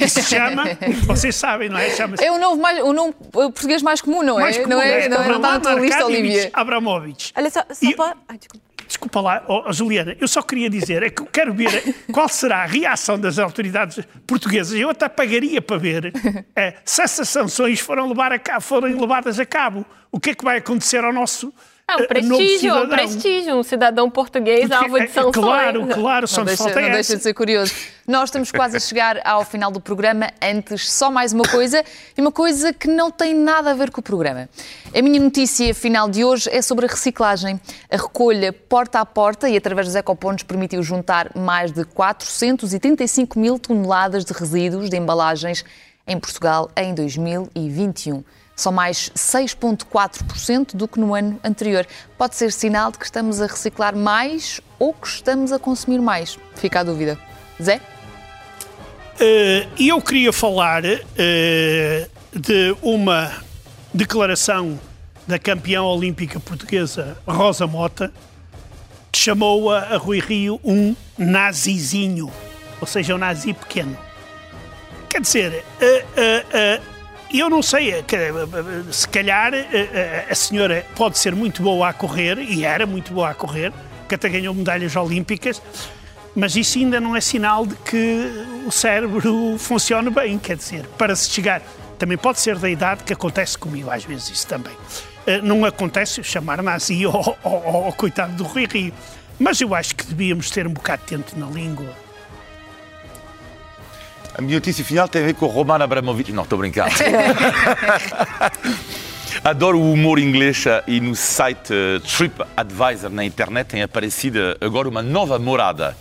Isso 0.00 0.20
se 0.22 0.34
chama, 0.34 0.64
vocês 1.06 1.34
sabem, 1.36 1.68
não 1.68 1.78
é? 1.78 1.88
É 2.20 2.30
o 2.30 2.38
novo, 2.38 2.60
mais, 2.60 2.78
o 2.80 2.92
nome 2.92 3.14
português 3.32 3.82
mais 3.82 4.00
comum, 4.00 4.22
não 4.22 4.38
é? 4.38 4.42
mais 4.42 4.56
comum, 4.58 4.68
não 4.68 4.82
é, 4.82 5.08
não 5.08 5.22
é, 5.22 5.28
não 5.28 5.36
está 5.36 5.52
na 5.52 5.60
tua 5.60 5.74
lista, 5.74 6.04
Olivia. 6.04 6.50
Abramovich. 6.52 7.32
Olha 7.36 7.50
só, 7.50 7.60
só 7.70 7.88
E- 7.88 7.94
pode... 7.94 8.14
Ai, 8.28 8.38
desculpa. 8.38 8.70
Desculpa 8.86 9.20
lá, 9.20 9.44
oh, 9.46 9.72
Juliana, 9.72 10.16
eu 10.20 10.26
só 10.26 10.42
queria 10.42 10.68
dizer 10.68 11.04
é 11.04 11.10
que 11.10 11.22
eu 11.22 11.26
quero 11.26 11.54
ver 11.54 11.94
qual 12.12 12.28
será 12.28 12.64
a 12.64 12.66
reação 12.66 13.16
das 13.16 13.38
autoridades 13.38 14.04
portuguesas. 14.26 14.76
Eu 14.76 14.90
até 14.90 15.08
pagaria 15.08 15.62
para 15.62 15.78
ver 15.78 16.12
eh, 16.56 16.74
se 16.84 17.00
essas 17.00 17.28
sanções 17.28 17.78
foram, 17.78 18.08
levar 18.08 18.32
a 18.32 18.60
forem 18.60 19.00
levadas 19.00 19.38
a 19.38 19.46
cabo. 19.46 19.86
O 20.10 20.18
que 20.18 20.30
é 20.30 20.34
que 20.34 20.42
vai 20.44 20.58
acontecer 20.58 21.04
ao 21.04 21.12
nosso 21.12 21.54
É 21.90 21.96
um 21.96 22.06
prestígio, 22.06 22.70
é 22.70 22.72
um 22.72 22.80
cidadão? 22.82 22.88
prestígio. 22.88 23.56
Um 23.56 23.62
cidadão 23.62 24.10
português 24.10 24.68
Porque, 24.68 24.74
alvo 24.74 24.98
de 24.98 25.04
eh, 25.04 25.08
sanções. 25.08 25.34
Claro, 25.34 25.86
claro, 25.86 26.28
só 26.28 26.38
Não 26.38 26.44
deixa, 26.44 26.64
falta 26.64 26.80
não 26.80 26.90
deixa 26.90 27.16
de 27.16 27.22
ser 27.22 27.34
curioso. 27.34 27.74
Nós 28.06 28.24
estamos 28.28 28.50
quase 28.50 28.76
a 28.76 28.80
chegar 28.80 29.20
ao 29.24 29.44
final 29.44 29.70
do 29.70 29.80
programa. 29.80 30.30
Antes, 30.42 30.90
só 30.92 31.10
mais 31.10 31.32
uma 31.32 31.44
coisa, 31.44 31.84
e 32.16 32.20
uma 32.20 32.32
coisa 32.32 32.72
que 32.72 32.88
não 32.88 33.10
tem 33.10 33.34
nada 33.34 33.70
a 33.70 33.74
ver 33.74 33.90
com 33.90 34.00
o 34.00 34.04
programa. 34.04 34.48
A 34.94 35.02
minha 35.02 35.20
notícia 35.20 35.74
final 35.74 36.08
de 36.08 36.24
hoje 36.24 36.48
é 36.50 36.62
sobre 36.62 36.86
a 36.86 36.88
reciclagem. 36.88 37.60
A 37.90 37.96
recolha 37.96 38.52
porta 38.52 39.00
a 39.00 39.06
porta 39.06 39.48
e 39.48 39.56
através 39.56 39.86
dos 39.86 39.96
ecopontos 39.96 40.44
permitiu 40.44 40.82
juntar 40.82 41.30
mais 41.36 41.72
de 41.72 41.84
435 41.84 43.38
mil 43.38 43.58
toneladas 43.58 44.24
de 44.24 44.32
resíduos 44.32 44.90
de 44.90 44.96
embalagens 44.96 45.64
em 46.06 46.18
Portugal 46.18 46.70
em 46.76 46.94
2021. 46.94 48.24
Só 48.60 48.70
mais 48.70 49.10
6,4% 49.16 50.76
do 50.76 50.86
que 50.86 51.00
no 51.00 51.14
ano 51.14 51.40
anterior. 51.42 51.86
Pode 52.18 52.36
ser 52.36 52.52
sinal 52.52 52.92
de 52.92 52.98
que 52.98 53.06
estamos 53.06 53.40
a 53.40 53.46
reciclar 53.46 53.96
mais 53.96 54.60
ou 54.78 54.92
que 54.92 55.08
estamos 55.08 55.50
a 55.50 55.58
consumir 55.58 55.98
mais. 55.98 56.38
Fica 56.56 56.80
a 56.80 56.82
dúvida. 56.82 57.18
Zé? 57.62 57.80
Eh, 59.18 59.66
E 59.78 59.88
eu 59.88 60.02
queria 60.02 60.30
falar 60.30 60.82
eh, 60.84 62.06
de 62.34 62.76
uma 62.82 63.32
declaração 63.94 64.78
da 65.26 65.38
campeã 65.38 65.82
olímpica 65.82 66.38
portuguesa 66.38 67.16
Rosa 67.26 67.66
Mota, 67.66 68.12
que 69.10 69.18
chamou 69.18 69.72
a, 69.72 69.96
Rui 69.96 70.20
Rio 70.20 70.60
um 70.62 70.94
nazizinho, 71.16 72.30
ou 72.78 72.86
seja, 72.86 73.14
um 73.14 73.18
nazi 73.18 73.54
pequeno. 73.54 73.96
Quer 75.08 75.22
dizer, 75.22 75.64
eh, 75.80 76.80
eu 77.38 77.48
não 77.48 77.62
sei, 77.62 77.92
eh, 77.92 78.04
eh, 78.12 78.32
eh, 78.32 78.92
se 78.92 79.06
calhar 79.06 79.52
a 80.28 80.34
senhora 80.34 80.84
pode 80.96 81.16
ser 81.16 81.34
muito 81.34 81.62
boa 81.62 81.88
a 81.88 81.92
correr, 81.92 82.38
e 82.38 82.64
era 82.64 82.84
muito 82.86 83.12
boa 83.12 83.30
a 83.30 83.34
correr, 83.34 83.72
que 84.08 84.16
até 84.16 84.28
ganhou 84.28 84.52
medalhas 84.52 84.96
olímpicas, 84.96 85.62
mas 86.34 86.56
isso 86.56 86.78
ainda 86.78 87.00
não 87.00 87.14
é 87.14 87.20
sinal 87.20 87.64
de 87.66 87.76
que 87.76 88.46
o 88.66 88.72
cérebro 88.72 89.56
funcione 89.58 90.10
bem, 90.10 90.38
quer 90.38 90.56
dizer, 90.56 90.84
para 90.98 91.14
se 91.14 91.30
chegar. 91.30 91.62
Também 91.98 92.18
pode 92.18 92.40
ser 92.40 92.58
da 92.58 92.68
idade 92.68 93.04
que 93.04 93.12
acontece 93.12 93.56
comigo, 93.56 93.90
às 93.90 94.04
vezes 94.04 94.30
isso 94.30 94.46
também. 94.46 94.72
Não 95.42 95.64
acontece 95.64 96.24
chamar 96.24 96.62
nazi 96.62 97.04
ao, 97.04 97.92
coitado 97.92 98.32
do 98.32 98.42
Rui 98.42 98.66
Rio. 98.66 98.92
Mas 99.38 99.60
eu 99.60 99.74
acho 99.74 99.94
que 99.94 100.04
devíamos 100.04 100.50
ter 100.50 100.66
um 100.66 100.72
bocado 100.72 101.02
de 101.02 101.08
tento 101.08 101.38
na 101.38 101.46
língua. 101.46 101.94
A 104.36 104.42
minha 104.42 104.54
notícia 104.54 104.84
final 104.84 105.08
tem 105.08 105.22
a 105.22 105.26
ver 105.26 105.34
com 105.34 105.46
o 105.46 105.48
Roman 105.48 105.82
Abramovich. 105.82 106.32
Não, 106.32 106.44
estou 106.44 106.56
a 106.56 106.60
brincar. 106.60 106.90
Adoro 109.42 109.78
o 109.78 109.92
humor 109.92 110.18
inglês 110.18 110.66
eh, 110.66 110.82
e 110.86 111.00
no 111.00 111.14
site 111.14 111.72
eh, 111.72 112.00
TripAdvisor 112.00 113.10
na 113.10 113.24
internet 113.24 113.68
tem 113.68 113.82
aparecido 113.82 114.38
eh, 114.38 114.56
agora 114.60 114.88
uma 114.88 115.02
nova 115.02 115.38
morada. 115.38 115.96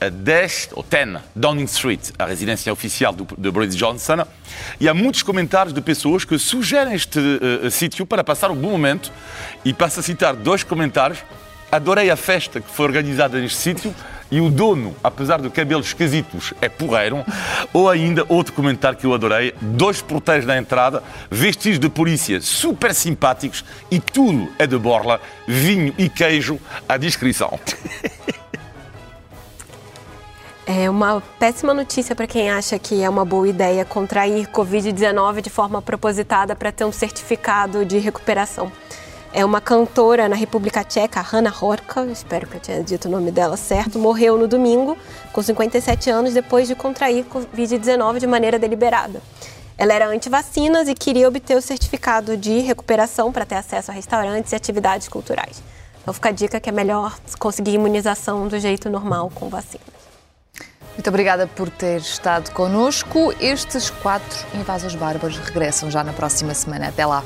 A 0.00 0.08
10, 0.08 0.70
ou 0.72 0.82
10, 0.82 1.20
Downing 1.34 1.64
Street, 1.64 2.10
a 2.18 2.24
residência 2.24 2.72
oficial 2.72 3.12
do, 3.12 3.26
de 3.38 3.50
Boris 3.50 3.76
Johnson. 3.76 4.26
E 4.80 4.88
há 4.88 4.94
muitos 4.94 5.22
comentários 5.22 5.72
de 5.72 5.80
pessoas 5.80 6.24
que 6.24 6.36
sugerem 6.38 6.94
este 6.94 7.20
eh, 7.62 7.70
sítio 7.70 8.04
para 8.04 8.24
passar 8.24 8.50
um 8.50 8.56
bom 8.56 8.70
momento. 8.70 9.12
E 9.64 9.72
passo 9.72 10.00
a 10.00 10.02
citar 10.02 10.34
dois 10.34 10.64
comentários. 10.64 11.20
Adorei 11.70 12.10
a 12.10 12.16
festa 12.16 12.60
que 12.60 12.68
foi 12.70 12.84
organizada 12.84 13.40
neste 13.40 13.58
sítio 13.58 13.94
e 14.32 14.40
o 14.40 14.48
dono, 14.48 14.96
apesar 15.04 15.42
de 15.42 15.50
cabelos 15.50 15.88
esquisitos, 15.88 16.54
é 16.62 16.68
porreiro. 16.68 17.22
Ou 17.70 17.90
ainda, 17.90 18.24
outro 18.30 18.54
comentário 18.54 18.98
que 18.98 19.04
eu 19.04 19.12
adorei: 19.12 19.54
dois 19.60 20.00
porteiros 20.00 20.46
na 20.46 20.56
entrada, 20.56 21.02
vestidos 21.30 21.78
de 21.78 21.90
polícia 21.90 22.40
super 22.40 22.94
simpáticos 22.94 23.62
e 23.90 24.00
tudo 24.00 24.48
é 24.58 24.66
de 24.66 24.78
borla, 24.78 25.20
vinho 25.46 25.94
e 25.98 26.08
queijo 26.08 26.58
à 26.88 26.96
descrição. 26.96 27.60
É 30.64 30.88
uma 30.88 31.20
péssima 31.38 31.74
notícia 31.74 32.14
para 32.14 32.26
quem 32.26 32.48
acha 32.48 32.78
que 32.78 33.02
é 33.02 33.10
uma 33.10 33.24
boa 33.24 33.48
ideia 33.48 33.84
contrair 33.84 34.46
Covid-19 34.46 35.42
de 35.42 35.50
forma 35.50 35.82
propositada 35.82 36.54
para 36.56 36.72
ter 36.72 36.84
um 36.84 36.92
certificado 36.92 37.84
de 37.84 37.98
recuperação. 37.98 38.72
É 39.34 39.42
uma 39.46 39.62
cantora 39.62 40.28
na 40.28 40.36
República 40.36 40.84
Tcheca, 40.84 41.22
Hanna 41.22 41.50
Horka, 41.58 42.04
espero 42.04 42.46
que 42.46 42.56
eu 42.56 42.60
tenha 42.60 42.82
dito 42.82 43.08
o 43.08 43.10
nome 43.10 43.30
dela 43.30 43.56
certo, 43.56 43.98
morreu 43.98 44.36
no 44.36 44.46
domingo, 44.46 44.94
com 45.32 45.42
57 45.42 46.10
anos, 46.10 46.34
depois 46.34 46.68
de 46.68 46.74
contrair 46.74 47.24
Covid-19 47.24 48.18
de 48.18 48.26
maneira 48.26 48.58
deliberada. 48.58 49.22
Ela 49.78 49.94
era 49.94 50.06
anti-vacinas 50.06 50.86
e 50.86 50.94
queria 50.94 51.26
obter 51.26 51.56
o 51.56 51.62
certificado 51.62 52.36
de 52.36 52.58
recuperação 52.58 53.32
para 53.32 53.46
ter 53.46 53.54
acesso 53.54 53.90
a 53.90 53.94
restaurantes 53.94 54.52
e 54.52 54.54
atividades 54.54 55.08
culturais. 55.08 55.62
Então 56.02 56.12
fica 56.12 56.28
a 56.28 56.32
dica 56.32 56.60
que 56.60 56.68
é 56.68 56.72
melhor 56.72 57.18
conseguir 57.38 57.72
imunização 57.72 58.46
do 58.46 58.60
jeito 58.60 58.90
normal 58.90 59.32
com 59.34 59.48
vacina. 59.48 59.82
Muito 60.92 61.08
obrigada 61.08 61.46
por 61.46 61.70
ter 61.70 62.00
estado 62.00 62.50
connosco. 62.50 63.32
Estes 63.40 63.88
quatro 63.88 64.46
invasores 64.54 64.94
bárbaros 64.94 65.38
regressam 65.38 65.90
já 65.90 66.04
na 66.04 66.12
próxima 66.12 66.52
semana. 66.52 66.88
Até 66.88 67.06
lá. 67.06 67.24